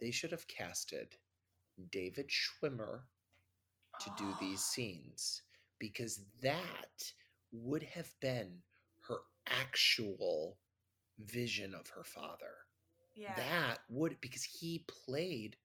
They 0.00 0.10
should 0.10 0.30
have 0.30 0.46
casted 0.46 1.16
David 1.90 2.28
Schwimmer 2.28 3.00
to 4.00 4.10
do 4.16 4.34
these 4.40 4.62
scenes 4.62 5.42
because 5.78 6.20
that 6.42 7.12
would 7.52 7.82
have 7.82 8.12
been 8.20 8.62
her 9.08 9.20
actual 9.46 10.58
vision 11.18 11.74
of 11.74 11.88
her 11.88 12.04
father. 12.04 12.67
Yeah. 13.18 13.34
That 13.36 13.78
would 13.90 14.20
because 14.20 14.44
he 14.44 14.84
played 15.06 15.56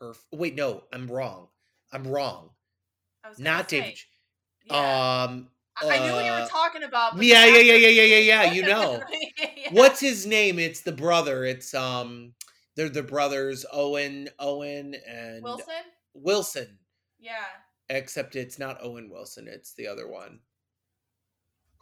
her. 0.00 0.12
Wait, 0.30 0.54
no, 0.54 0.84
I'm 0.92 1.06
wrong. 1.06 1.48
I'm 1.92 2.06
wrong. 2.06 2.50
Not 3.38 3.70
say, 3.70 3.80
David. 3.80 3.98
Yeah. 4.66 5.24
Um. 5.24 5.48
I 5.80 5.98
knew 6.00 6.12
what 6.12 6.24
you 6.24 6.30
were 6.30 6.36
uh, 6.38 6.48
talking 6.48 6.82
about. 6.82 7.20
Yeah, 7.22 7.46
yeah, 7.46 7.58
yeah, 7.58 7.74
yeah, 7.74 7.88
yeah, 7.88 8.02
yeah, 8.02 8.42
yeah. 8.44 8.52
You 8.52 8.62
know. 8.66 9.02
Yeah. 9.38 9.70
What's 9.70 10.00
his 10.00 10.26
name? 10.26 10.58
It's 10.58 10.82
the 10.82 10.92
brother. 10.92 11.44
It's 11.44 11.72
um. 11.72 12.34
They're 12.76 12.88
the 12.88 13.02
brothers 13.02 13.66
Owen, 13.72 14.28
Owen, 14.38 14.94
and 15.06 15.42
Wilson? 15.42 15.74
Wilson. 16.14 16.78
Yeah. 17.18 17.44
Except 17.88 18.36
it's 18.36 18.58
not 18.58 18.78
Owen 18.82 19.10
Wilson. 19.10 19.46
It's 19.48 19.74
the 19.74 19.86
other 19.86 20.08
one, 20.08 20.40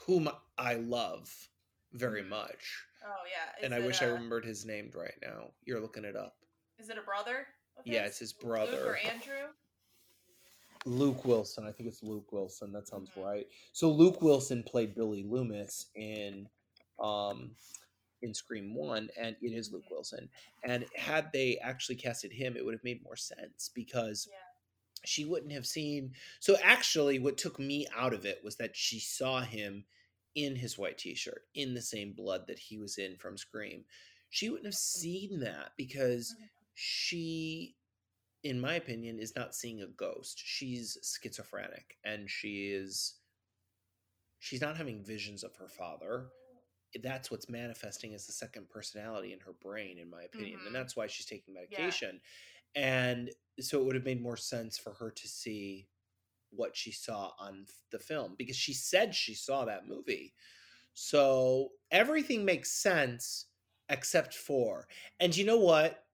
whom 0.07 0.29
I 0.59 0.75
love 0.75 1.33
very 1.93 2.23
much. 2.23 2.85
Oh 3.05 3.23
yeah. 3.27 3.65
and 3.65 3.75
I 3.75 3.81
wish 3.81 4.03
I 4.03 4.07
uh, 4.07 4.13
remembered 4.13 4.45
his 4.45 4.65
name 4.67 4.91
right 4.95 5.15
now. 5.23 5.51
You're 5.65 5.81
looking 5.81 6.05
it 6.05 6.17
up. 6.17 6.37
Is 6.79 6.91
it 6.91 6.99
a 6.99 7.03
brother? 7.03 7.47
of 7.79 7.87
Yeah, 7.87 8.05
it's 8.05 8.19
his 8.19 8.33
brother. 8.33 8.73
Luke 8.73 8.81
or 8.81 8.85
brother. 8.85 8.99
Andrew? 9.11 9.49
Luke 10.87 11.25
Wilson. 11.25 11.67
I 11.67 11.73
think 11.73 11.89
it's 11.89 12.03
Luke 12.03 12.33
Wilson. 12.33 12.73
That 12.73 12.89
sounds 12.89 13.11
Mhm. 13.11 13.25
right. 13.25 13.47
So 13.73 13.91
Luke 13.91 14.23
Wilson 14.23 14.63
played 14.63 14.95
Billy 14.95 15.23
Loomis 15.23 15.87
in 15.95 16.49
um 16.99 17.57
in 18.23 18.35
Scream 18.35 18.75
1 18.75 19.09
and 19.17 19.35
it 19.41 19.53
is 19.53 19.73
Luke 19.73 19.85
Mhm. 19.87 19.91
Wilson. 19.93 20.31
And 20.63 20.87
had 20.95 21.33
they 21.33 21.57
actually 21.59 21.97
casted 21.97 22.31
him, 22.33 22.55
it 22.55 22.63
would 22.65 22.75
have 22.75 22.85
made 22.85 23.03
more 23.03 23.17
sense 23.17 23.71
because 23.75 24.29
Yeah. 24.31 24.37
she 25.07 25.25
wouldn't 25.25 25.53
have 25.53 25.67
seen 25.67 26.15
So 26.41 26.57
actually 26.59 27.19
what 27.19 27.39
took 27.39 27.59
me 27.59 27.87
out 27.95 28.13
of 28.13 28.27
it 28.27 28.45
was 28.45 28.57
that 28.57 28.77
she 28.77 29.01
saw 29.01 29.41
him 29.43 29.87
in 30.35 30.55
his 30.57 30.79
white 30.79 30.99
t-shirt 30.99 31.43
in 31.55 31.75
the 31.75 31.83
same 31.83 32.13
blood 32.13 32.47
that 32.47 32.59
he 32.59 32.79
was 32.79 32.99
in 32.99 33.17
from 33.17 33.37
Scream. 33.37 33.85
She 34.31 34.49
wouldn't 34.49 34.67
have 34.67 34.75
seen 34.75 35.41
that 35.41 35.73
because 35.77 36.35
Mhm. 36.39 36.49
she 36.75 37.77
in 38.43 38.59
my 38.61 38.75
opinion 38.75 39.19
is 39.19 39.37
not 39.37 39.55
seeing 39.55 39.83
a 39.83 39.87
ghost 39.87 40.39
she's 40.39 40.97
schizophrenic 41.03 41.99
and 42.05 42.31
she 42.31 42.71
is 42.71 43.17
she's 44.39 44.63
not 44.63 44.77
having 44.77 45.05
visions 45.05 45.45
of 45.45 45.55
her 45.57 45.69
father 45.69 46.31
that's 47.03 47.31
what's 47.31 47.49
manifesting 47.51 48.15
as 48.15 48.27
the 48.27 48.33
second 48.33 48.69
personality 48.71 49.33
in 49.35 49.41
her 49.41 49.53
brain 49.53 49.99
in 49.99 50.09
my 50.09 50.23
opinion 50.23 50.59
Mhm. 50.61 50.67
and 50.67 50.75
that's 50.75 50.97
why 50.97 51.07
she's 51.07 51.27
taking 51.27 51.53
medication 51.55 52.21
and 52.75 53.35
so 53.61 53.79
it 53.81 53.85
would 53.85 53.95
have 53.95 54.05
made 54.05 54.23
more 54.23 54.37
sense 54.39 54.79
for 54.79 54.95
her 54.95 55.11
to 55.11 55.29
see 55.29 55.87
what 56.51 56.77
she 56.77 56.93
saw 56.93 57.31
on 57.39 57.67
the 57.91 57.99
film 57.99 58.35
because 58.37 58.57
she 58.57 58.73
said 58.73 59.15
she 59.15 59.35
saw 59.35 59.65
that 59.65 59.87
movie 59.89 60.33
so 60.95 61.69
everything 61.91 62.45
makes 62.45 62.73
sense 62.73 63.47
except 63.89 64.35
for 64.35 64.87
and 65.21 65.37
you 65.37 65.45
know 65.45 65.59
what 65.59 66.05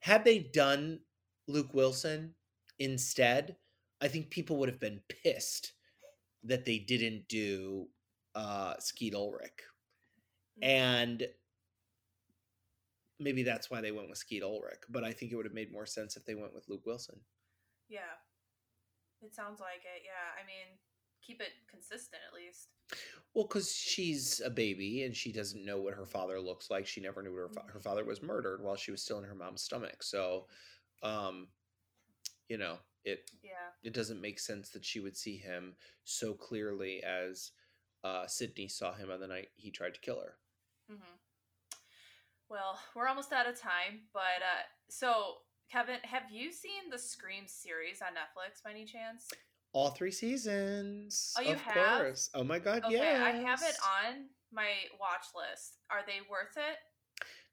had 0.00 0.24
they 0.24 0.38
done 0.38 1.00
Luke 1.48 1.74
Wilson 1.74 2.34
instead, 2.78 3.56
I 4.00 4.08
think 4.08 4.30
people 4.30 4.56
would 4.58 4.68
have 4.68 4.80
been 4.80 5.00
pissed 5.08 5.72
that 6.44 6.64
they 6.64 6.78
didn't 6.78 7.28
do 7.28 7.88
uh 8.34 8.74
Skeet 8.78 9.14
Ulrich. 9.14 9.62
Mhm. 10.58 10.64
And 10.64 11.28
maybe 13.18 13.42
that's 13.42 13.70
why 13.70 13.80
they 13.80 13.92
went 13.92 14.08
with 14.08 14.18
Skeet 14.18 14.42
Ulrich. 14.42 14.82
But 14.88 15.04
I 15.04 15.12
think 15.12 15.32
it 15.32 15.36
would 15.36 15.46
have 15.46 15.54
made 15.54 15.72
more 15.72 15.86
sense 15.86 16.16
if 16.16 16.24
they 16.24 16.34
went 16.34 16.54
with 16.54 16.68
Luke 16.68 16.84
Wilson. 16.84 17.20
Yeah. 17.88 18.16
It 19.22 19.34
sounds 19.34 19.60
like 19.60 19.82
it. 19.84 20.02
Yeah. 20.04 20.34
I 20.40 20.46
mean, 20.46 20.78
keep 21.22 21.40
it 21.40 21.52
consistent 21.70 22.22
at 22.28 22.34
least. 22.34 22.68
Well, 23.34 23.46
because 23.46 23.72
she's 23.74 24.40
a 24.44 24.50
baby 24.50 25.02
and 25.04 25.14
she 25.14 25.32
doesn't 25.32 25.64
know 25.64 25.80
what 25.80 25.94
her 25.94 26.06
father 26.06 26.40
looks 26.40 26.70
like. 26.70 26.86
She 26.86 27.00
never 27.00 27.22
knew 27.22 27.34
her 27.34 27.48
fa- 27.48 27.64
her 27.72 27.80
father 27.80 28.04
was 28.04 28.22
murdered 28.22 28.62
while 28.62 28.76
she 28.76 28.90
was 28.92 29.02
still 29.02 29.18
in 29.18 29.24
her 29.24 29.34
mom's 29.34 29.62
stomach. 29.62 30.02
So, 30.02 30.46
um, 31.02 31.48
you 32.48 32.58
know, 32.58 32.78
it 33.04 33.30
Yeah. 33.42 33.72
it 33.82 33.92
doesn't 33.92 34.20
make 34.20 34.38
sense 34.38 34.70
that 34.70 34.84
she 34.84 35.00
would 35.00 35.16
see 35.16 35.36
him 35.36 35.76
so 36.04 36.32
clearly 36.34 37.02
as 37.02 37.52
uh, 38.04 38.26
Sidney 38.26 38.68
saw 38.68 38.94
him 38.94 39.10
on 39.10 39.18
the 39.20 39.26
night 39.26 39.48
he 39.56 39.70
tried 39.70 39.94
to 39.94 40.00
kill 40.00 40.20
her. 40.20 40.38
hmm 40.88 41.16
Well, 42.48 42.78
we're 42.94 43.08
almost 43.08 43.32
out 43.32 43.48
of 43.48 43.58
time, 43.60 44.02
but 44.12 44.40
uh, 44.42 44.62
so 44.88 45.38
Kevin, 45.70 45.96
have 46.04 46.22
you 46.30 46.52
seen 46.52 46.90
the 46.90 46.98
Scream 46.98 47.44
series 47.46 48.00
on 48.00 48.08
Netflix 48.08 48.62
by 48.62 48.70
any 48.70 48.84
chance? 48.84 49.28
All 49.72 49.90
three 49.90 50.12
seasons. 50.12 51.34
Oh, 51.38 51.42
you 51.42 51.54
of 51.54 51.60
have? 51.60 51.98
course. 51.98 52.30
Oh 52.34 52.44
my 52.44 52.58
god, 52.58 52.84
Okay, 52.84 52.94
yes. 52.94 53.20
I 53.22 53.30
have 53.38 53.62
it 53.62 53.76
on 54.06 54.26
my 54.52 54.70
watch 55.00 55.26
list. 55.34 55.78
Are 55.90 56.00
they 56.06 56.20
worth 56.30 56.56
it? 56.56 56.78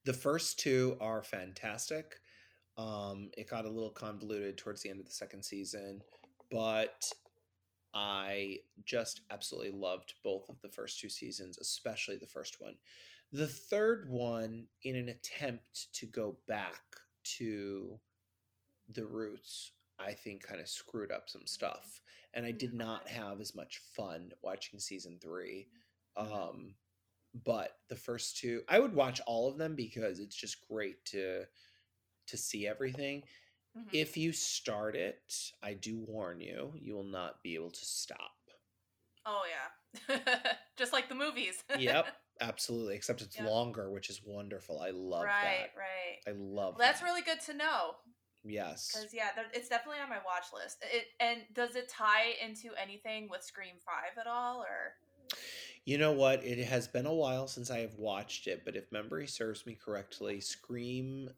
The 0.05 0.14
first 0.14 0.59
two 0.59 0.97
are 1.01 1.24
fantastic. 1.24 2.16
Um, 2.78 3.30
it 3.38 3.49
got 3.49 3.66
a 3.66 3.70
little 3.70 3.89
convoluted 3.91 4.57
towards 4.57 4.82
the 4.82 4.89
end 4.89 4.99
of 4.99 5.05
the 5.05 5.11
second 5.11 5.43
season, 5.43 6.01
but 6.51 7.03
I 7.93 8.57
just 8.86 9.22
absolutely 9.32 9.72
loved 9.72 10.14
both 10.24 10.49
of 10.49 10.61
the 10.61 10.70
first 10.70 10.99
two 10.99 11.09
seasons, 11.09 11.57
especially 11.59 12.18
the 12.18 12.28
first 12.28 12.59
one. 12.59 12.76
The 13.32 13.47
third 13.47 14.07
one, 14.09 14.68
in 14.84 14.95
an 14.95 15.09
attempt 15.09 15.93
to 15.93 16.05
go 16.05 16.38
back 16.47 16.82
to 17.38 18.00
the 18.90 19.06
roots, 19.06 19.72
I 20.00 20.14
think 20.14 20.44
kind 20.44 20.60
of 20.60 20.68
screwed 20.68 21.12
up 21.12 21.30
some 21.30 21.46
stuff. 21.46 22.02
And 22.34 22.46
I 22.46 22.52
did 22.52 22.74
not 22.74 23.08
have 23.08 23.40
as 23.42 23.56
much 23.56 23.80
fun 23.96 24.32
watching 24.42 24.80
season 24.80 25.20
three. 25.22 25.68
Um, 26.18 26.76
but 27.46 27.78
the 27.90 27.96
first 27.96 28.38
two, 28.38 28.62
I 28.68 28.80
would 28.80 28.94
watch 28.94 29.22
all 29.26 29.50
of 29.50 29.58
them 29.58 29.76
because 29.76 30.20
it's 30.20 30.36
just 30.36 30.68
great 30.68 31.04
to 31.06 31.46
to 32.28 32.38
see 32.38 32.68
everything. 32.68 33.24
Mhm. 33.78 33.90
If 33.92 34.18
you 34.18 34.32
start 34.32 34.96
it, 34.96 35.52
I 35.62 35.74
do 35.74 36.00
warn 36.00 36.40
you, 36.42 36.74
you 36.76 36.94
will 36.94 37.04
not 37.04 37.42
be 37.44 37.56
able 37.56 37.72
to 37.72 37.86
stop. 37.86 38.32
Oh 39.26 39.44
yeah, 39.50 40.20
just 40.78 40.94
like 40.94 41.10
the 41.10 41.16
movies. 41.16 41.64
Yep, 41.78 42.08
absolutely. 42.42 42.96
Except 42.96 43.22
it's 43.22 43.40
longer, 43.40 43.92
which 43.92 44.10
is 44.10 44.22
wonderful. 44.26 44.80
I 44.80 44.92
love 44.92 45.26
right, 45.26 45.44
that. 45.44 45.70
right. 45.78 46.20
I 46.28 46.32
love 46.32 46.76
Well, 46.78 46.88
that's 46.88 47.02
that. 47.02 47.06
really 47.06 47.22
good 47.22 47.42
to 47.42 47.54
know 47.54 47.96
yes. 48.44 48.92
because 48.92 49.14
yeah, 49.14 49.30
it's 49.54 49.70
definitely 49.70 50.02
on 50.02 50.10
my 50.10 50.18
watch 50.26 50.46
list. 50.54 50.78
It 50.92 51.06
and 51.20 51.42
does 51.54 51.76
it 51.76 51.90
tie 51.90 52.34
into 52.44 52.70
anything 52.82 53.28
with 53.30 53.44
Scream 53.44 53.76
Five 53.86 54.18
at 54.20 54.28
all, 54.28 54.62
or 54.62 54.96
You 55.86 55.98
know 55.98 56.14
what? 56.14 56.44
It 56.46 56.64
has 56.66 56.88
been 56.88 57.06
a 57.06 57.14
while 57.14 57.48
since 57.48 57.70
I 57.70 57.80
have 57.80 57.96
watched 57.98 58.48
it, 58.48 58.64
but 58.66 58.76
if 58.76 58.92
memory 58.92 59.28
serves 59.28 59.66
me 59.66 59.76
correctly, 59.76 60.40
Scream 60.40 61.30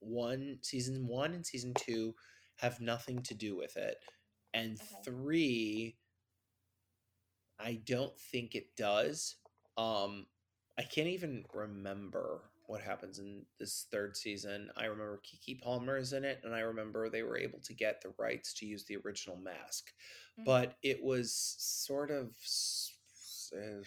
one, 0.00 0.58
season 0.62 1.06
one, 1.06 1.32
and 1.34 1.44
season 1.44 1.72
two 1.74 2.14
have 2.56 2.80
nothing 2.80 3.22
to 3.22 3.34
do 3.34 3.56
with 3.56 3.76
it, 3.76 3.96
and 4.54 4.76
Okay. 4.76 5.02
three, 5.04 5.96
I 7.58 7.80
don't 7.84 8.18
think 8.18 8.54
it 8.54 8.76
does. 8.76 9.36
Um, 9.78 10.26
I 10.78 10.82
can't 10.82 11.08
even 11.08 11.44
remember 11.54 12.42
what 12.66 12.80
happens 12.82 13.18
in 13.18 13.46
this 13.58 13.86
third 13.90 14.16
season. 14.16 14.70
I 14.76 14.86
remember 14.86 15.20
Keke 15.24 15.60
Palmer 15.60 15.96
is 15.96 16.12
in 16.12 16.24
it, 16.24 16.40
and 16.44 16.54
I 16.54 16.60
remember 16.60 17.08
they 17.08 17.22
were 17.22 17.38
able 17.38 17.60
to 17.60 17.74
get 17.74 18.00
the 18.02 18.12
rights 18.18 18.52
to 18.54 18.66
use 18.66 18.84
the 18.84 18.96
original 18.98 19.36
mask 19.36 19.92
Mhm. 20.38 20.44
but 20.44 20.76
it 20.82 21.02
was 21.02 21.32
sort 21.58 22.10
of 22.10 22.34
uh, 23.54 23.82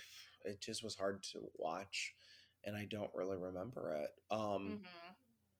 it 0.45 0.61
just 0.61 0.83
was 0.83 0.95
hard 0.95 1.21
to 1.21 1.51
watch 1.57 2.15
and 2.63 2.75
i 2.75 2.85
don't 2.85 3.13
really 3.13 3.37
remember 3.37 3.93
it 3.95 4.09
um 4.31 4.79
Mhm. 4.81 5.15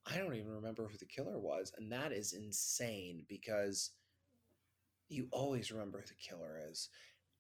i 0.06 0.18
don't 0.18 0.36
even 0.36 0.50
remember 0.52 0.88
who 0.88 0.98
the 0.98 1.06
killer 1.06 1.38
was 1.38 1.74
and 1.78 1.92
that 1.92 2.12
is 2.14 2.34
insane 2.34 3.26
because 3.28 3.92
you 5.10 5.28
always 5.32 5.72
remember 5.72 6.00
who 6.00 6.08
the 6.08 6.14
killer 6.16 6.60
is 6.70 6.90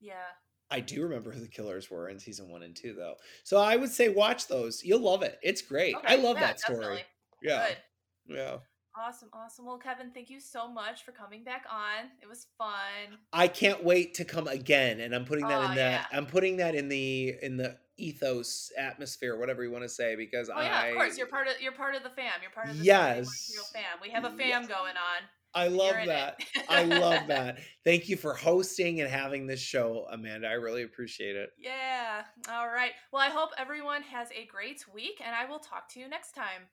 yeah, 0.01 0.27
i 0.71 0.79
do 0.79 1.03
remember 1.03 1.31
who 1.31 1.39
the 1.39 1.47
killers 1.47 1.89
were 1.89 2.09
in 2.09 2.19
season 2.19 2.49
one 2.49 2.63
and 2.63 2.75
two 2.75 2.93
though 2.93 3.15
so 3.43 3.57
i 3.57 3.75
would 3.75 3.89
say 3.91 4.09
watch 4.09 4.47
those 4.47 4.83
you'll 4.83 4.99
love 5.01 5.23
it 5.23 5.39
it's 5.41 5.61
great 5.61 5.95
i 6.05 6.15
love 6.15 6.35
yeah, 6.37 6.47
that 6.47 6.59
story 6.59 6.79
definitely. 6.79 7.03
yeah 7.43 7.65
Good. 7.67 8.35
yeah 8.37 8.57
Awesome, 8.97 9.29
awesome. 9.31 9.65
Well, 9.65 9.77
Kevin, 9.77 10.11
thank 10.13 10.29
you 10.29 10.41
so 10.41 10.67
much 10.67 11.05
for 11.05 11.13
coming 11.13 11.43
back 11.43 11.63
on. 11.71 12.09
It 12.21 12.27
was 12.27 12.47
fun. 12.57 13.17
I 13.31 13.47
can't 13.47 13.81
wait 13.81 14.15
to 14.15 14.25
come 14.25 14.47
again, 14.47 14.99
and 14.99 15.15
I'm 15.15 15.23
putting 15.23 15.47
that 15.47 15.61
Oh, 15.61 15.65
in 15.65 15.75
the 15.75 15.81
yeah. 15.81 16.05
I'm 16.11 16.25
putting 16.25 16.57
that 16.57 16.75
in 16.75 16.89
the 16.89 17.35
in 17.41 17.55
the 17.55 17.77
ethos 17.97 18.71
atmosphere, 18.77 19.37
whatever 19.37 19.63
you 19.63 19.71
want 19.71 19.83
to 19.83 19.89
say, 19.89 20.15
because 20.17 20.49
Oh 20.53 20.59
yeah, 20.59 20.83
of 20.85 20.95
course. 20.95 21.17
You're 21.17 21.27
part 21.27 21.47
of 21.47 21.53
you're 21.61 21.71
part 21.71 21.95
of 21.95 22.03
the 22.03 22.09
fam. 22.09 22.33
You're 22.41 22.51
part 22.51 22.69
of 22.69 22.77
the 22.77 22.83
Yes. 22.83 23.53
Fam. 23.71 23.83
We 24.01 24.09
have 24.09 24.25
a 24.25 24.31
fam 24.31 24.39
Yes. 24.63 24.67
going 24.67 24.97
on. 24.97 25.21
I 25.53 25.67
love 25.67 25.95
that. 26.05 26.39
I 26.67 26.83
love 26.83 27.27
that. 27.27 27.59
Thank 27.83 28.09
you 28.09 28.17
for 28.17 28.33
hosting 28.33 29.01
and 29.01 29.09
having 29.09 29.47
this 29.47 29.59
show, 29.59 30.05
Amanda. 30.11 30.47
I 30.47 30.53
really 30.53 30.83
appreciate 30.83 31.35
it. 31.35 31.49
Yeah. 31.57 32.23
All 32.49 32.67
right. 32.67 32.91
Well, 33.11 33.21
I 33.21 33.29
hope 33.29 33.49
everyone 33.57 34.03
has 34.03 34.29
a 34.31 34.45
great 34.45 34.85
week, 34.93 35.21
and 35.25 35.35
I 35.35 35.45
will 35.45 35.59
talk 35.59 35.89
to 35.93 35.99
you 35.99 36.07
next 36.07 36.33
time. 36.33 36.67